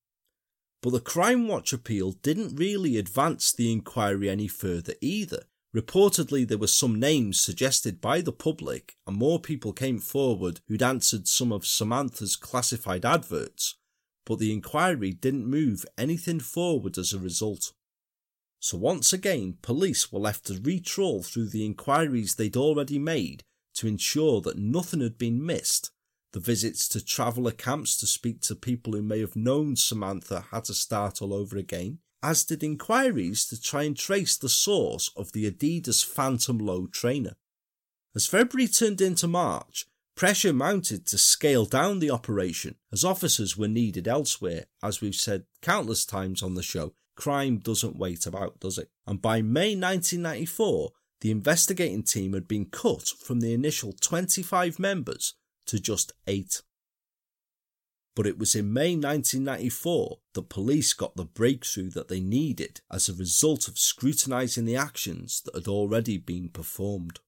But 0.81 0.91
the 0.91 1.01
Crime 1.01 1.47
Watch 1.47 1.73
appeal 1.73 2.11
didn't 2.11 2.55
really 2.55 2.97
advance 2.97 3.51
the 3.51 3.71
inquiry 3.71 4.29
any 4.29 4.47
further 4.47 4.93
either. 5.01 5.43
Reportedly, 5.75 6.47
there 6.47 6.57
were 6.57 6.67
some 6.67 6.99
names 6.99 7.39
suggested 7.39 8.01
by 8.01 8.21
the 8.21 8.31
public, 8.31 8.95
and 9.05 9.15
more 9.15 9.39
people 9.39 9.71
came 9.71 9.99
forward 9.99 10.61
who'd 10.67 10.81
answered 10.81 11.27
some 11.27 11.51
of 11.51 11.67
Samantha's 11.67 12.35
classified 12.35 13.05
adverts, 13.05 13.75
but 14.25 14.39
the 14.39 14.51
inquiry 14.51 15.11
didn't 15.11 15.45
move 15.45 15.85
anything 15.97 16.39
forward 16.39 16.97
as 16.97 17.13
a 17.13 17.19
result. 17.19 17.73
So 18.59 18.77
once 18.77 19.13
again, 19.13 19.57
police 19.61 20.11
were 20.11 20.19
left 20.19 20.47
to 20.47 20.53
retrawl 20.53 21.25
through 21.25 21.49
the 21.49 21.65
inquiries 21.65 22.35
they'd 22.35 22.57
already 22.57 22.97
made 22.97 23.43
to 23.75 23.87
ensure 23.87 24.41
that 24.41 24.57
nothing 24.57 25.01
had 25.01 25.17
been 25.17 25.45
missed 25.45 25.91
the 26.31 26.39
visits 26.39 26.87
to 26.89 27.03
traveller 27.03 27.51
camps 27.51 27.97
to 27.97 28.05
speak 28.05 28.41
to 28.41 28.55
people 28.55 28.93
who 28.93 29.01
may 29.01 29.19
have 29.19 29.35
known 29.35 29.75
Samantha 29.75 30.45
had 30.51 30.65
to 30.65 30.73
start 30.73 31.21
all 31.21 31.33
over 31.33 31.57
again, 31.57 31.99
as 32.21 32.43
did 32.43 32.63
inquiries 32.63 33.45
to 33.47 33.61
try 33.61 33.83
and 33.83 33.97
trace 33.97 34.37
the 34.37 34.49
source 34.49 35.11
of 35.15 35.31
the 35.31 35.49
Adidas 35.49 36.05
Phantom 36.05 36.57
Low 36.57 36.87
trainer. 36.87 37.35
As 38.15 38.27
February 38.27 38.67
turned 38.67 39.01
into 39.01 39.27
March, 39.27 39.85
pressure 40.15 40.51
mounted 40.51 41.05
to 41.07 41.17
scale 41.17 41.65
down 41.65 41.99
the 41.99 42.11
operation 42.11 42.75
as 42.91 43.05
officers 43.05 43.55
were 43.55 43.67
needed 43.67 44.07
elsewhere. 44.07 44.65
As 44.83 44.99
we've 44.99 45.15
said 45.15 45.45
countless 45.61 46.05
times 46.05 46.43
on 46.43 46.55
the 46.55 46.63
show, 46.63 46.93
crime 47.15 47.57
doesn't 47.57 47.97
wait 47.97 48.25
about, 48.25 48.59
does 48.59 48.77
it? 48.77 48.89
And 49.07 49.21
by 49.21 49.41
May 49.41 49.75
1994, 49.75 50.91
the 51.21 51.31
investigating 51.31 52.03
team 52.03 52.33
had 52.33 52.47
been 52.47 52.65
cut 52.65 53.07
from 53.07 53.39
the 53.39 53.53
initial 53.53 53.93
25 53.93 54.79
members 54.79 55.35
to 55.67 55.79
just 55.79 56.13
eight. 56.27 56.61
But 58.19 58.27
it 58.27 58.37
was 58.37 58.53
in 58.53 58.73
May 58.73 58.97
1994 58.97 60.17
that 60.33 60.49
police 60.49 60.91
got 60.91 61.15
the 61.15 61.23
breakthrough 61.23 61.89
that 61.91 62.09
they 62.09 62.19
needed 62.19 62.81
as 62.91 63.07
a 63.07 63.13
result 63.13 63.69
of 63.69 63.79
scrutinising 63.79 64.65
the 64.65 64.75
actions 64.75 65.41
that 65.45 65.55
had 65.55 65.69
already 65.69 66.17
been 66.17 66.49
performed. 66.49 67.21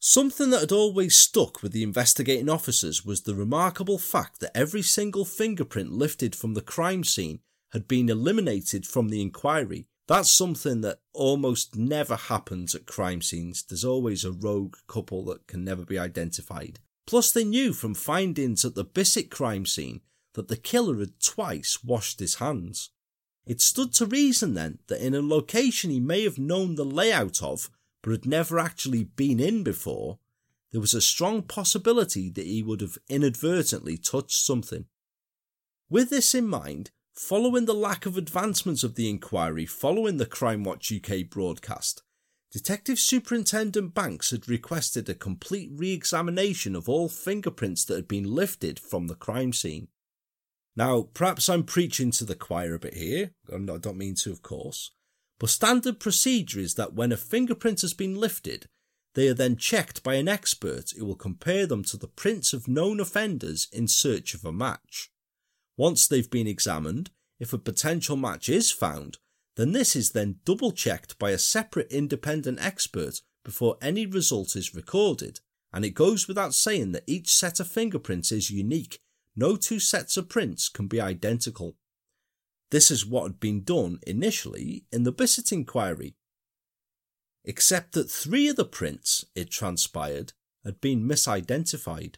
Something 0.00 0.50
that 0.50 0.62
had 0.62 0.72
always 0.72 1.14
stuck 1.14 1.62
with 1.62 1.70
the 1.70 1.84
investigating 1.84 2.48
officers 2.48 3.04
was 3.04 3.20
the 3.20 3.36
remarkable 3.36 3.98
fact 3.98 4.40
that 4.40 4.56
every 4.56 4.82
single 4.82 5.24
fingerprint 5.24 5.92
lifted 5.92 6.34
from 6.34 6.54
the 6.54 6.60
crime 6.60 7.04
scene 7.04 7.38
had 7.70 7.86
been 7.86 8.08
eliminated 8.08 8.88
from 8.88 9.08
the 9.08 9.22
inquiry 9.22 9.86
that's 10.08 10.30
something 10.30 10.80
that 10.80 11.00
almost 11.12 11.76
never 11.76 12.16
happens 12.16 12.74
at 12.74 12.86
crime 12.86 13.20
scenes. 13.20 13.62
There's 13.62 13.84
always 13.84 14.24
a 14.24 14.32
rogue 14.32 14.76
couple 14.88 15.22
that 15.26 15.46
can 15.46 15.64
never 15.64 15.84
be 15.84 15.98
identified. 15.98 16.80
Plus, 17.08 17.32
they 17.32 17.42
knew 17.42 17.72
from 17.72 17.94
findings 17.94 18.66
at 18.66 18.74
the 18.74 18.84
Bissett 18.84 19.30
crime 19.30 19.64
scene 19.64 20.02
that 20.34 20.48
the 20.48 20.58
killer 20.58 20.98
had 20.98 21.18
twice 21.18 21.82
washed 21.82 22.20
his 22.20 22.34
hands. 22.34 22.90
It 23.46 23.62
stood 23.62 23.94
to 23.94 24.04
reason 24.04 24.52
then 24.52 24.80
that 24.88 25.00
in 25.00 25.14
a 25.14 25.22
location 25.22 25.90
he 25.90 26.00
may 26.00 26.24
have 26.24 26.36
known 26.38 26.74
the 26.74 26.84
layout 26.84 27.42
of, 27.42 27.70
but 28.02 28.10
had 28.10 28.26
never 28.26 28.58
actually 28.58 29.04
been 29.04 29.40
in 29.40 29.62
before, 29.62 30.18
there 30.70 30.82
was 30.82 30.92
a 30.92 31.00
strong 31.00 31.40
possibility 31.40 32.28
that 32.28 32.44
he 32.44 32.62
would 32.62 32.82
have 32.82 32.98
inadvertently 33.08 33.96
touched 33.96 34.44
something. 34.44 34.84
With 35.88 36.10
this 36.10 36.34
in 36.34 36.46
mind, 36.46 36.90
Following 37.18 37.64
the 37.64 37.74
lack 37.74 38.06
of 38.06 38.16
advancements 38.16 38.84
of 38.84 38.94
the 38.94 39.10
inquiry 39.10 39.66
following 39.66 40.18
the 40.18 40.24
Crime 40.24 40.62
Watch 40.62 40.92
UK 40.92 41.28
broadcast, 41.28 42.04
Detective 42.50 42.98
Superintendent 42.98 43.92
Banks 43.92 44.30
had 44.30 44.48
requested 44.48 45.08
a 45.08 45.14
complete 45.14 45.70
re 45.74 45.92
examination 45.92 46.74
of 46.74 46.88
all 46.88 47.08
fingerprints 47.08 47.84
that 47.84 47.96
had 47.96 48.08
been 48.08 48.34
lifted 48.34 48.78
from 48.80 49.06
the 49.06 49.14
crime 49.14 49.52
scene. 49.52 49.88
Now, 50.74 51.08
perhaps 51.12 51.48
I'm 51.48 51.64
preaching 51.64 52.10
to 52.12 52.24
the 52.24 52.34
choir 52.34 52.74
a 52.74 52.78
bit 52.78 52.94
here, 52.94 53.32
I 53.52 53.58
don't 53.58 53.98
mean 53.98 54.14
to, 54.16 54.30
of 54.30 54.42
course, 54.42 54.92
but 55.38 55.50
standard 55.50 56.00
procedure 56.00 56.60
is 56.60 56.74
that 56.74 56.94
when 56.94 57.12
a 57.12 57.16
fingerprint 57.16 57.82
has 57.82 57.92
been 57.92 58.14
lifted, 58.14 58.66
they 59.14 59.28
are 59.28 59.34
then 59.34 59.56
checked 59.56 60.02
by 60.02 60.14
an 60.14 60.28
expert 60.28 60.92
who 60.96 61.04
will 61.04 61.16
compare 61.16 61.66
them 61.66 61.82
to 61.84 61.96
the 61.96 62.08
prints 62.08 62.52
of 62.52 62.68
known 62.68 63.00
offenders 63.00 63.68
in 63.72 63.88
search 63.88 64.32
of 64.32 64.44
a 64.44 64.52
match. 64.52 65.10
Once 65.76 66.06
they've 66.06 66.30
been 66.30 66.46
examined, 66.46 67.10
if 67.38 67.52
a 67.52 67.58
potential 67.58 68.16
match 68.16 68.48
is 68.48 68.70
found, 68.70 69.18
then 69.58 69.72
this 69.72 69.96
is 69.96 70.12
then 70.12 70.36
double 70.44 70.70
checked 70.70 71.18
by 71.18 71.32
a 71.32 71.38
separate 71.38 71.90
independent 71.90 72.64
expert 72.64 73.20
before 73.44 73.76
any 73.82 74.06
result 74.06 74.54
is 74.54 74.72
recorded. 74.72 75.40
And 75.72 75.84
it 75.84 75.94
goes 75.94 76.28
without 76.28 76.54
saying 76.54 76.92
that 76.92 77.02
each 77.08 77.34
set 77.34 77.58
of 77.58 77.66
fingerprints 77.66 78.30
is 78.30 78.52
unique. 78.52 79.00
No 79.34 79.56
two 79.56 79.80
sets 79.80 80.16
of 80.16 80.28
prints 80.28 80.68
can 80.68 80.86
be 80.86 81.00
identical. 81.00 81.74
This 82.70 82.92
is 82.92 83.04
what 83.04 83.24
had 83.24 83.40
been 83.40 83.64
done 83.64 83.98
initially 84.06 84.86
in 84.92 85.02
the 85.02 85.10
Bissett 85.10 85.50
inquiry. 85.50 86.14
Except 87.44 87.94
that 87.94 88.08
three 88.08 88.46
of 88.48 88.54
the 88.54 88.64
prints, 88.64 89.24
it 89.34 89.50
transpired, 89.50 90.34
had 90.64 90.80
been 90.80 91.02
misidentified. 91.02 92.14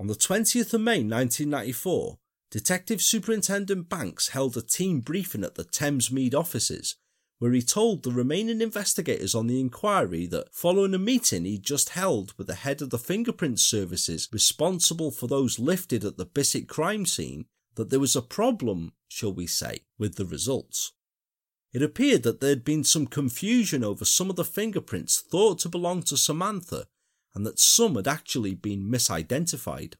On 0.00 0.08
the 0.08 0.14
20th 0.14 0.74
of 0.74 0.80
May 0.80 1.04
1994, 1.04 2.18
Detective 2.50 3.02
Superintendent 3.02 3.88
Banks 3.88 4.28
held 4.28 4.56
a 4.56 4.62
team 4.62 5.00
briefing 5.00 5.42
at 5.42 5.56
the 5.56 5.64
Thamesmead 5.64 6.34
offices 6.34 6.96
where 7.38 7.52
he 7.52 7.60
told 7.60 8.02
the 8.02 8.12
remaining 8.12 8.62
investigators 8.62 9.34
on 9.34 9.46
the 9.46 9.60
inquiry 9.60 10.26
that 10.26 10.54
following 10.54 10.94
a 10.94 10.98
meeting 10.98 11.44
he'd 11.44 11.62
just 11.62 11.90
held 11.90 12.32
with 12.38 12.46
the 12.46 12.54
head 12.54 12.80
of 12.80 12.90
the 12.90 12.98
fingerprint 12.98 13.60
services 13.60 14.28
responsible 14.32 15.10
for 15.10 15.26
those 15.26 15.58
lifted 15.58 16.04
at 16.04 16.16
the 16.16 16.24
Bissett 16.24 16.66
crime 16.66 17.04
scene, 17.04 17.44
that 17.74 17.90
there 17.90 18.00
was 18.00 18.16
a 18.16 18.22
problem, 18.22 18.92
shall 19.08 19.34
we 19.34 19.46
say, 19.46 19.80
with 19.98 20.14
the 20.14 20.24
results. 20.24 20.92
It 21.74 21.82
appeared 21.82 22.22
that 22.22 22.40
there 22.40 22.50
had 22.50 22.64
been 22.64 22.84
some 22.84 23.06
confusion 23.06 23.84
over 23.84 24.06
some 24.06 24.30
of 24.30 24.36
the 24.36 24.44
fingerprints 24.44 25.20
thought 25.20 25.58
to 25.58 25.68
belong 25.68 26.04
to 26.04 26.16
Samantha 26.16 26.86
and 27.34 27.44
that 27.44 27.58
some 27.58 27.96
had 27.96 28.08
actually 28.08 28.54
been 28.54 28.90
misidentified. 28.90 29.94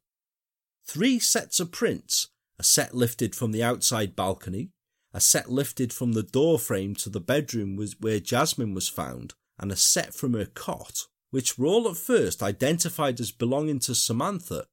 Three 0.86 1.18
sets 1.18 1.60
of 1.60 1.70
prints 1.70 2.28
a 2.59 2.62
set 2.62 2.95
lifted 2.95 3.35
from 3.35 3.53
the 3.53 3.62
outside 3.62 4.16
balcony, 4.16 4.70
a 5.12 5.20
set 5.20 5.51
lifted 5.51 5.93
from 5.93 6.12
the 6.12 6.23
door 6.23 6.59
frame 6.59 6.95
to 6.95 7.09
the 7.09 7.20
bedroom 7.20 7.78
where 8.01 8.20
Jasmine 8.20 8.74
was 8.74 8.89
found, 8.89 9.35
and 9.59 9.73
a 9.73 9.77
set 9.77 10.15
from 10.15 10.35
her 10.35 10.47
cot, 10.47 11.05
which 11.31 11.59
were 11.59 11.66
all 11.66 11.89
at 11.89 11.97
first 11.97 12.43
identified 12.43 13.20
as 13.20 13.31
belonging 13.31 13.78
to 13.81 13.95
Samantha, 13.95 14.66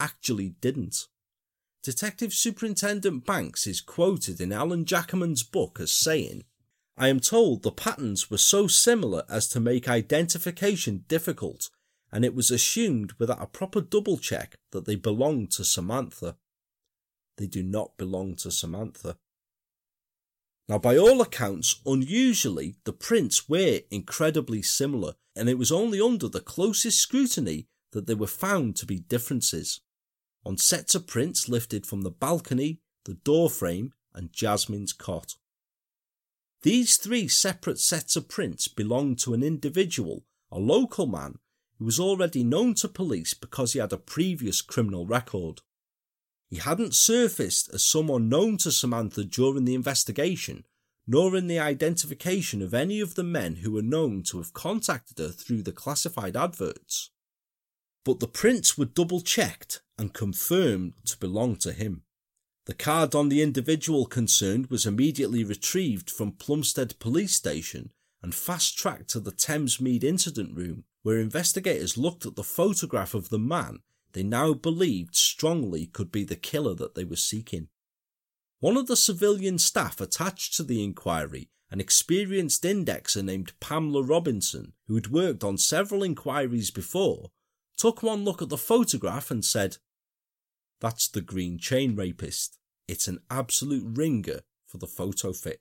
actually 0.00 0.50
didn't. 0.60 1.06
Detective 1.82 2.32
Superintendent 2.32 3.24
Banks 3.24 3.66
is 3.66 3.80
quoted 3.80 4.40
in 4.40 4.52
Alan 4.52 4.84
Jackaman's 4.84 5.42
book 5.42 5.78
as 5.80 5.92
saying, 5.92 6.44
I 6.96 7.08
am 7.08 7.20
told 7.20 7.62
the 7.62 7.70
patterns 7.70 8.30
were 8.30 8.38
so 8.38 8.66
similar 8.66 9.24
as 9.28 9.48
to 9.50 9.60
make 9.60 9.88
identification 9.88 11.04
difficult, 11.06 11.70
and 12.10 12.24
it 12.24 12.34
was 12.34 12.50
assumed 12.50 13.12
without 13.18 13.42
a 13.42 13.46
proper 13.46 13.80
double 13.80 14.18
check 14.18 14.56
that 14.72 14.84
they 14.84 14.96
belonged 14.96 15.52
to 15.52 15.64
Samantha. 15.64 16.36
They 17.38 17.46
do 17.46 17.62
not 17.62 17.96
belong 17.96 18.34
to 18.36 18.50
Samantha. 18.50 19.16
Now, 20.68 20.78
by 20.78 20.98
all 20.98 21.22
accounts, 21.22 21.80
unusually, 21.86 22.76
the 22.84 22.92
prints 22.92 23.48
were 23.48 23.80
incredibly 23.90 24.60
similar, 24.60 25.14
and 25.34 25.48
it 25.48 25.56
was 25.56 25.72
only 25.72 26.00
under 26.00 26.28
the 26.28 26.40
closest 26.40 27.00
scrutiny 27.00 27.68
that 27.92 28.06
they 28.06 28.14
were 28.14 28.26
found 28.26 28.76
to 28.76 28.86
be 28.86 28.98
differences. 28.98 29.80
On 30.44 30.58
sets 30.58 30.94
of 30.94 31.06
prints 31.06 31.48
lifted 31.48 31.86
from 31.86 32.02
the 32.02 32.10
balcony, 32.10 32.80
the 33.04 33.14
door 33.14 33.48
frame, 33.48 33.94
and 34.12 34.32
Jasmine's 34.32 34.92
cot. 34.92 35.36
These 36.62 36.96
three 36.96 37.28
separate 37.28 37.78
sets 37.78 38.16
of 38.16 38.28
prints 38.28 38.66
belonged 38.68 39.20
to 39.20 39.32
an 39.32 39.42
individual, 39.42 40.24
a 40.50 40.58
local 40.58 41.06
man, 41.06 41.38
who 41.78 41.84
was 41.84 42.00
already 42.00 42.42
known 42.42 42.74
to 42.74 42.88
police 42.88 43.32
because 43.32 43.72
he 43.72 43.78
had 43.78 43.92
a 43.92 43.98
previous 43.98 44.60
criminal 44.60 45.06
record. 45.06 45.62
He 46.50 46.56
hadn't 46.56 46.94
surfaced 46.94 47.68
as 47.74 47.84
someone 47.84 48.28
known 48.28 48.56
to 48.58 48.72
Samantha 48.72 49.24
during 49.24 49.64
the 49.64 49.74
investigation, 49.74 50.64
nor 51.06 51.36
in 51.36 51.46
the 51.46 51.58
identification 51.58 52.62
of 52.62 52.72
any 52.72 53.00
of 53.00 53.14
the 53.14 53.24
men 53.24 53.56
who 53.56 53.72
were 53.72 53.82
known 53.82 54.22
to 54.24 54.38
have 54.38 54.52
contacted 54.52 55.18
her 55.18 55.28
through 55.28 55.62
the 55.62 55.72
classified 55.72 56.36
adverts. 56.36 57.10
But 58.04 58.20
the 58.20 58.28
prints 58.28 58.78
were 58.78 58.86
double 58.86 59.20
checked 59.20 59.82
and 59.98 60.14
confirmed 60.14 60.94
to 61.06 61.18
belong 61.18 61.56
to 61.56 61.72
him. 61.72 62.04
The 62.64 62.74
card 62.74 63.14
on 63.14 63.28
the 63.28 63.42
individual 63.42 64.06
concerned 64.06 64.70
was 64.70 64.86
immediately 64.86 65.44
retrieved 65.44 66.10
from 66.10 66.32
Plumstead 66.32 66.98
Police 66.98 67.34
Station 67.34 67.90
and 68.22 68.34
fast 68.34 68.76
tracked 68.76 69.08
to 69.10 69.20
the 69.20 69.32
Thamesmead 69.32 70.04
incident 70.04 70.56
room, 70.56 70.84
where 71.02 71.18
investigators 71.18 71.96
looked 71.96 72.26
at 72.26 72.36
the 72.36 72.44
photograph 72.44 73.14
of 73.14 73.28
the 73.28 73.38
man 73.38 73.80
they 74.12 74.22
now 74.22 74.54
believed 74.54 75.14
strongly 75.14 75.86
could 75.86 76.10
be 76.10 76.24
the 76.24 76.36
killer 76.36 76.74
that 76.74 76.94
they 76.94 77.04
were 77.04 77.16
seeking. 77.16 77.68
One 78.60 78.76
of 78.76 78.86
the 78.86 78.96
civilian 78.96 79.58
staff 79.58 80.00
attached 80.00 80.54
to 80.54 80.62
the 80.62 80.82
inquiry, 80.82 81.50
an 81.70 81.80
experienced 81.80 82.64
indexer 82.64 83.22
named 83.22 83.52
Pamela 83.60 84.02
Robinson, 84.02 84.72
who 84.86 84.94
had 84.94 85.08
worked 85.08 85.44
on 85.44 85.58
several 85.58 86.02
inquiries 86.02 86.70
before, 86.70 87.30
took 87.76 88.02
one 88.02 88.24
look 88.24 88.42
at 88.42 88.48
the 88.48 88.58
photograph 88.58 89.30
and 89.30 89.44
said, 89.44 89.76
That's 90.80 91.08
the 91.08 91.20
green 91.20 91.58
chain 91.58 91.94
rapist. 91.94 92.58
It's 92.88 93.06
an 93.06 93.20
absolute 93.30 93.96
ringer 93.96 94.40
for 94.66 94.78
the 94.78 94.86
photo 94.86 95.32
fit. 95.32 95.60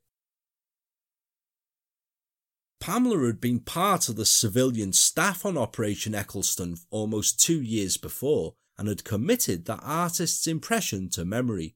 Pamela 2.79 3.25
had 3.25 3.41
been 3.41 3.59
part 3.59 4.07
of 4.07 4.15
the 4.15 4.25
civilian 4.25 4.93
staff 4.93 5.45
on 5.45 5.57
Operation 5.57 6.13
Eccleston 6.13 6.77
almost 6.89 7.39
two 7.39 7.61
years 7.61 7.97
before 7.97 8.53
and 8.77 8.87
had 8.87 9.03
committed 9.03 9.65
that 9.65 9.79
artist's 9.81 10.47
impression 10.47 11.09
to 11.09 11.25
memory. 11.25 11.75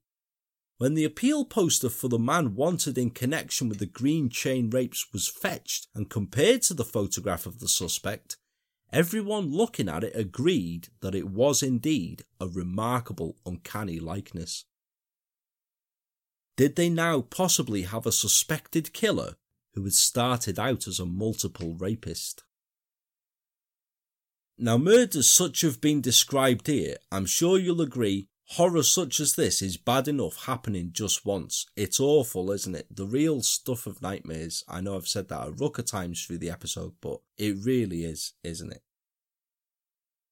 When 0.77 0.93
the 0.93 1.03
appeal 1.03 1.45
poster 1.45 1.89
for 1.89 2.07
the 2.07 2.19
man 2.19 2.55
wanted 2.55 2.97
in 2.97 3.11
connection 3.11 3.69
with 3.69 3.79
the 3.79 3.85
green 3.85 4.29
chain 4.29 4.69
rapes 4.69 5.11
was 5.11 5.27
fetched 5.27 5.87
and 5.93 6.09
compared 6.09 6.61
to 6.63 6.73
the 6.73 6.85
photograph 6.85 7.45
of 7.45 7.59
the 7.59 7.67
suspect, 7.67 8.37
everyone 8.91 9.51
looking 9.51 9.89
at 9.89 10.03
it 10.03 10.15
agreed 10.15 10.89
that 11.01 11.15
it 11.15 11.29
was 11.29 11.61
indeed 11.61 12.23
a 12.39 12.47
remarkable 12.47 13.37
uncanny 13.45 13.99
likeness. 13.99 14.65
Did 16.57 16.75
they 16.75 16.89
now 16.89 17.21
possibly 17.21 17.83
have 17.83 18.05
a 18.05 18.11
suspected 18.11 18.93
killer 18.93 19.35
who 19.73 19.83
had 19.83 19.93
started 19.93 20.59
out 20.59 20.87
as 20.87 20.99
a 20.99 21.05
multiple 21.05 21.75
rapist? 21.75 22.43
Now, 24.57 24.77
murders 24.77 25.29
such 25.29 25.61
have 25.61 25.81
been 25.81 26.01
described 26.01 26.67
here, 26.67 26.97
I'm 27.11 27.25
sure 27.25 27.57
you'll 27.57 27.81
agree, 27.81 28.27
horror 28.51 28.83
such 28.83 29.19
as 29.19 29.35
this 29.35 29.61
is 29.61 29.77
bad 29.77 30.07
enough 30.07 30.45
happening 30.45 30.91
just 30.91 31.25
once. 31.25 31.65
It's 31.75 31.99
awful, 31.99 32.51
isn't 32.51 32.75
it? 32.75 32.95
The 32.95 33.05
real 33.05 33.41
stuff 33.41 33.87
of 33.87 34.01
nightmares. 34.01 34.63
I 34.67 34.81
know 34.81 34.97
I've 34.97 35.07
said 35.07 35.29
that 35.29 35.47
a 35.47 35.51
ruck 35.51 35.79
of 35.79 35.85
times 35.85 36.23
through 36.23 36.39
the 36.39 36.49
episode, 36.49 36.93
but 37.01 37.21
it 37.37 37.55
really 37.63 38.03
is, 38.03 38.33
isn't 38.43 38.71
it? 38.71 38.83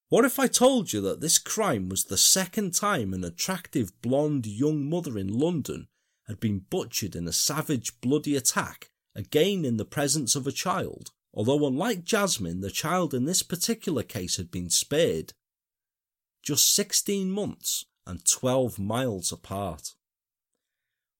What 0.09 0.25
if 0.25 0.39
I 0.39 0.47
told 0.47 0.91
you 0.91 1.01
that 1.01 1.21
this 1.21 1.37
crime 1.37 1.87
was 1.87 2.03
the 2.03 2.17
second 2.17 2.73
time 2.73 3.13
an 3.13 3.23
attractive 3.23 3.91
blonde 4.01 4.47
young 4.47 4.89
mother 4.89 5.17
in 5.17 5.27
London 5.27 5.87
had 6.27 6.39
been 6.39 6.65
butchered 6.69 7.15
in 7.15 7.27
a 7.27 7.31
savage, 7.31 8.01
bloody 8.01 8.35
attack, 8.35 8.88
again 9.15 9.65
in 9.65 9.77
the 9.77 9.85
presence 9.85 10.35
of 10.35 10.47
a 10.47 10.51
child, 10.51 11.11
although 11.33 11.65
unlike 11.67 12.03
Jasmine, 12.03 12.61
the 12.61 12.71
child 12.71 13.13
in 13.13 13.25
this 13.25 13.43
particular 13.43 14.03
case 14.03 14.37
had 14.37 14.51
been 14.51 14.69
spared. 14.69 15.33
Just 16.43 16.73
16 16.73 17.31
months 17.31 17.85
and 18.07 18.25
12 18.25 18.79
miles 18.79 19.31
apart. 19.31 19.93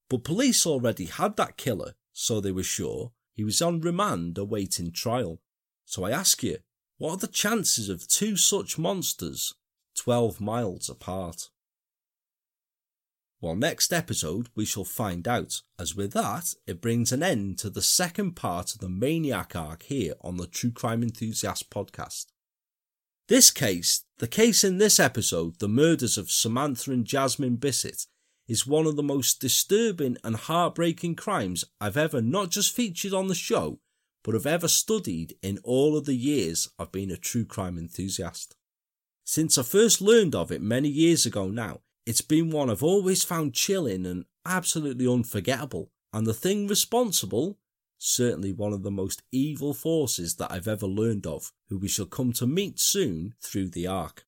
But 0.10 0.24
police 0.24 0.66
already 0.66 1.06
had 1.06 1.38
that 1.38 1.58
killer, 1.58 1.94
so 2.14 2.40
they 2.42 2.52
were 2.52 2.64
sure 2.64 3.12
he 3.40 3.44
was 3.46 3.62
on 3.62 3.80
remand 3.80 4.38
awaiting 4.38 4.92
trial. 4.92 5.40
So 5.86 6.04
I 6.04 6.12
ask 6.12 6.44
you, 6.44 6.58
what 6.98 7.12
are 7.12 7.18
the 7.18 7.28
chances 7.28 7.88
of 7.88 8.06
two 8.06 8.36
such 8.36 8.78
monsters 8.78 9.54
12 9.96 10.42
miles 10.42 10.90
apart? 10.90 11.50
Well, 13.42 13.56
next 13.56 13.94
episode 13.94 14.50
we 14.54 14.66
shall 14.66 14.84
find 14.84 15.26
out, 15.26 15.62
as 15.80 15.96
with 15.96 16.12
that, 16.12 16.56
it 16.68 16.82
brings 16.82 17.14
an 17.14 17.24
end 17.24 17.58
to 17.60 17.70
the 17.70 17.82
second 17.82 18.36
part 18.36 18.74
of 18.74 18.80
the 18.80 18.90
Maniac 18.90 19.56
arc 19.56 19.84
here 19.84 20.16
on 20.20 20.36
the 20.36 20.46
True 20.46 20.72
Crime 20.72 21.02
Enthusiast 21.02 21.70
podcast. 21.70 22.26
This 23.30 23.50
case, 23.50 24.04
the 24.18 24.28
case 24.28 24.66
in 24.66 24.78
this 24.78 25.00
episode, 25.00 25.60
the 25.60 25.70
murders 25.70 26.18
of 26.18 26.30
Samantha 26.30 26.92
and 26.92 27.06
Jasmine 27.06 27.56
Bissett, 27.56 28.08
is 28.50 28.68
one 28.68 28.86
of 28.86 28.98
the 28.98 29.04
most 29.04 29.40
disturbing 29.40 30.18
and 30.22 30.36
heartbreaking 30.36 31.16
crimes 31.16 31.64
I've 31.80 31.96
ever 31.96 32.22
not 32.22 32.50
just 32.50 32.76
featured 32.76 33.14
on 33.14 33.28
the 33.28 33.36
show, 33.36 33.80
but 34.22 34.34
have 34.34 34.48
ever 34.48 34.68
studied 34.68 35.36
in 35.42 35.60
all 35.64 35.96
of 35.96 36.06
the 36.06 36.16
years 36.16 36.68
I've 36.78 36.92
been 36.92 37.12
a 37.12 37.16
true 37.16 37.46
crime 37.46 37.78
enthusiast. 37.78 38.58
Since 39.24 39.58
I 39.58 39.64
first 39.64 40.02
learned 40.02 40.36
of 40.36 40.52
it 40.52 40.62
many 40.62 40.90
years 40.90 41.26
ago 41.26 41.48
now, 41.48 41.82
it's 42.10 42.22
been 42.22 42.50
one 42.50 42.72
I've 42.72 42.82
always 42.82 43.24
found 43.24 43.54
chilling 43.54 44.04
and 44.08 44.26
absolutely 44.44 45.06
unforgettable, 45.06 45.92
and 46.12 46.26
the 46.26 46.34
thing 46.34 46.66
responsible, 46.66 47.60
certainly 48.00 48.52
one 48.52 48.74
of 48.74 48.82
the 48.82 48.90
most 48.90 49.22
evil 49.32 49.76
forces 49.76 50.38
that 50.38 50.52
I've 50.52 50.68
ever 50.68 50.88
learned 50.88 51.28
of, 51.28 51.52
who 51.68 51.78
we 51.78 51.88
shall 51.88 52.08
come 52.08 52.34
to 52.34 52.48
meet 52.48 52.80
soon 52.80 53.36
through 53.40 53.70
the 53.70 53.86
arc. 53.86 54.26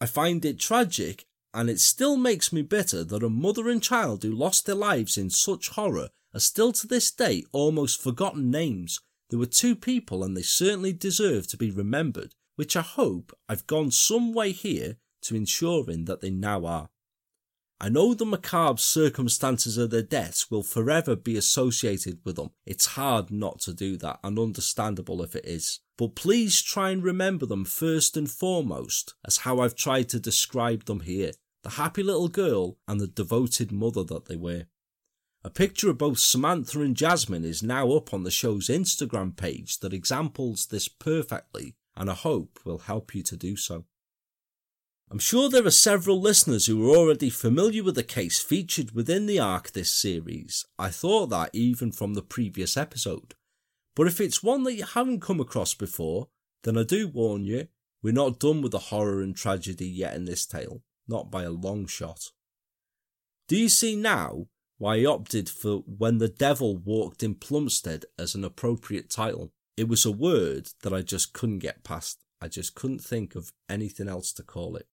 I 0.00 0.06
find 0.06 0.42
it 0.46 0.58
tragic, 0.58 1.26
and 1.52 1.68
it 1.68 1.78
still 1.78 2.16
makes 2.16 2.54
me 2.54 2.62
bitter 2.62 3.04
that 3.04 3.22
a 3.22 3.28
mother 3.28 3.68
and 3.68 3.82
child 3.82 4.22
who 4.22 4.32
lost 4.32 4.64
their 4.64 4.74
lives 4.74 5.18
in 5.18 5.28
such 5.28 5.68
horror 5.68 6.08
are 6.32 6.40
still 6.40 6.72
to 6.72 6.86
this 6.86 7.10
day 7.10 7.44
almost 7.52 8.00
forgotten 8.00 8.50
names. 8.50 8.98
There 9.28 9.38
were 9.38 9.44
two 9.44 9.76
people, 9.76 10.24
and 10.24 10.34
they 10.34 10.40
certainly 10.40 10.94
deserve 10.94 11.48
to 11.48 11.58
be 11.58 11.70
remembered, 11.70 12.34
which 12.56 12.76
I 12.76 12.80
hope 12.80 13.36
I've 13.46 13.66
gone 13.66 13.90
some 13.90 14.32
way 14.32 14.52
here 14.52 14.96
to 15.22 15.36
ensuring 15.36 16.04
that 16.06 16.20
they 16.20 16.30
now 16.30 16.64
are. 16.66 16.90
I 17.80 17.88
know 17.88 18.12
the 18.12 18.26
macabre 18.26 18.80
circumstances 18.80 19.78
of 19.78 19.90
their 19.90 20.02
deaths 20.02 20.50
will 20.50 20.64
forever 20.64 21.14
be 21.14 21.36
associated 21.36 22.18
with 22.24 22.34
them. 22.34 22.50
It's 22.66 22.86
hard 22.86 23.30
not 23.30 23.60
to 23.60 23.72
do 23.72 23.96
that, 23.98 24.18
and 24.24 24.36
understandable 24.36 25.22
if 25.22 25.36
it 25.36 25.44
is. 25.44 25.78
But 25.96 26.16
please 26.16 26.60
try 26.60 26.90
and 26.90 27.04
remember 27.04 27.46
them 27.46 27.64
first 27.64 28.16
and 28.16 28.28
foremost 28.28 29.14
as 29.24 29.38
how 29.38 29.60
I've 29.60 29.76
tried 29.76 30.08
to 30.10 30.20
describe 30.20 30.84
them 30.86 31.00
here 31.00 31.32
the 31.62 31.70
happy 31.70 32.02
little 32.02 32.28
girl 32.28 32.78
and 32.86 33.00
the 33.00 33.06
devoted 33.06 33.72
mother 33.72 34.04
that 34.04 34.26
they 34.26 34.36
were. 34.36 34.66
A 35.44 35.50
picture 35.50 35.90
of 35.90 35.98
both 35.98 36.18
Samantha 36.18 36.80
and 36.80 36.96
Jasmine 36.96 37.44
is 37.44 37.62
now 37.62 37.92
up 37.92 38.12
on 38.12 38.24
the 38.24 38.30
show's 38.30 38.68
Instagram 38.68 39.36
page 39.36 39.78
that 39.80 39.92
examples 39.92 40.66
this 40.66 40.88
perfectly, 40.88 41.74
and 41.96 42.10
I 42.10 42.14
hope 42.14 42.58
will 42.64 42.78
help 42.78 43.14
you 43.14 43.22
to 43.24 43.36
do 43.36 43.56
so. 43.56 43.84
I'm 45.10 45.18
sure 45.18 45.48
there 45.48 45.64
are 45.64 45.70
several 45.70 46.20
listeners 46.20 46.66
who 46.66 46.92
are 46.92 46.94
already 46.94 47.30
familiar 47.30 47.82
with 47.82 47.94
the 47.94 48.02
case 48.02 48.40
featured 48.40 48.90
within 48.90 49.24
the 49.24 49.40
arc 49.40 49.70
this 49.70 49.88
series. 49.88 50.66
I 50.78 50.90
thought 50.90 51.30
that 51.30 51.48
even 51.54 51.92
from 51.92 52.12
the 52.12 52.20
previous 52.20 52.76
episode. 52.76 53.34
But 53.96 54.06
if 54.06 54.20
it's 54.20 54.42
one 54.42 54.64
that 54.64 54.74
you 54.74 54.84
haven't 54.84 55.22
come 55.22 55.40
across 55.40 55.72
before, 55.72 56.28
then 56.62 56.76
I 56.76 56.82
do 56.82 57.08
warn 57.08 57.46
you, 57.46 57.68
we're 58.02 58.12
not 58.12 58.38
done 58.38 58.60
with 58.60 58.72
the 58.72 58.78
horror 58.78 59.22
and 59.22 59.34
tragedy 59.34 59.88
yet 59.88 60.14
in 60.14 60.26
this 60.26 60.44
tale, 60.44 60.82
not 61.08 61.30
by 61.30 61.44
a 61.44 61.50
long 61.50 61.86
shot. 61.86 62.26
Do 63.48 63.56
you 63.56 63.70
see 63.70 63.96
now 63.96 64.48
why 64.76 64.96
I 64.96 65.06
opted 65.06 65.48
for 65.48 65.78
When 65.86 66.18
the 66.18 66.28
Devil 66.28 66.76
Walked 66.76 67.22
in 67.22 67.34
Plumstead 67.34 68.04
as 68.18 68.34
an 68.34 68.44
appropriate 68.44 69.08
title? 69.08 69.52
It 69.74 69.88
was 69.88 70.04
a 70.04 70.12
word 70.12 70.68
that 70.82 70.92
I 70.92 71.00
just 71.00 71.32
couldn't 71.32 71.60
get 71.60 71.82
past. 71.82 72.18
I 72.42 72.48
just 72.48 72.74
couldn't 72.74 73.02
think 73.02 73.34
of 73.34 73.52
anything 73.70 74.06
else 74.06 74.32
to 74.34 74.42
call 74.42 74.76
it. 74.76 74.86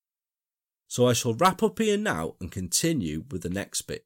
So 0.88 1.07
I 1.07 1.14
shall 1.14 1.34
wrap 1.34 1.64
up 1.64 1.80
here 1.80 1.98
now 1.98 2.36
and 2.40 2.52
continue 2.52 3.26
with 3.32 3.41
the 3.44 3.49
next 3.49 3.84
bit. 3.84 4.06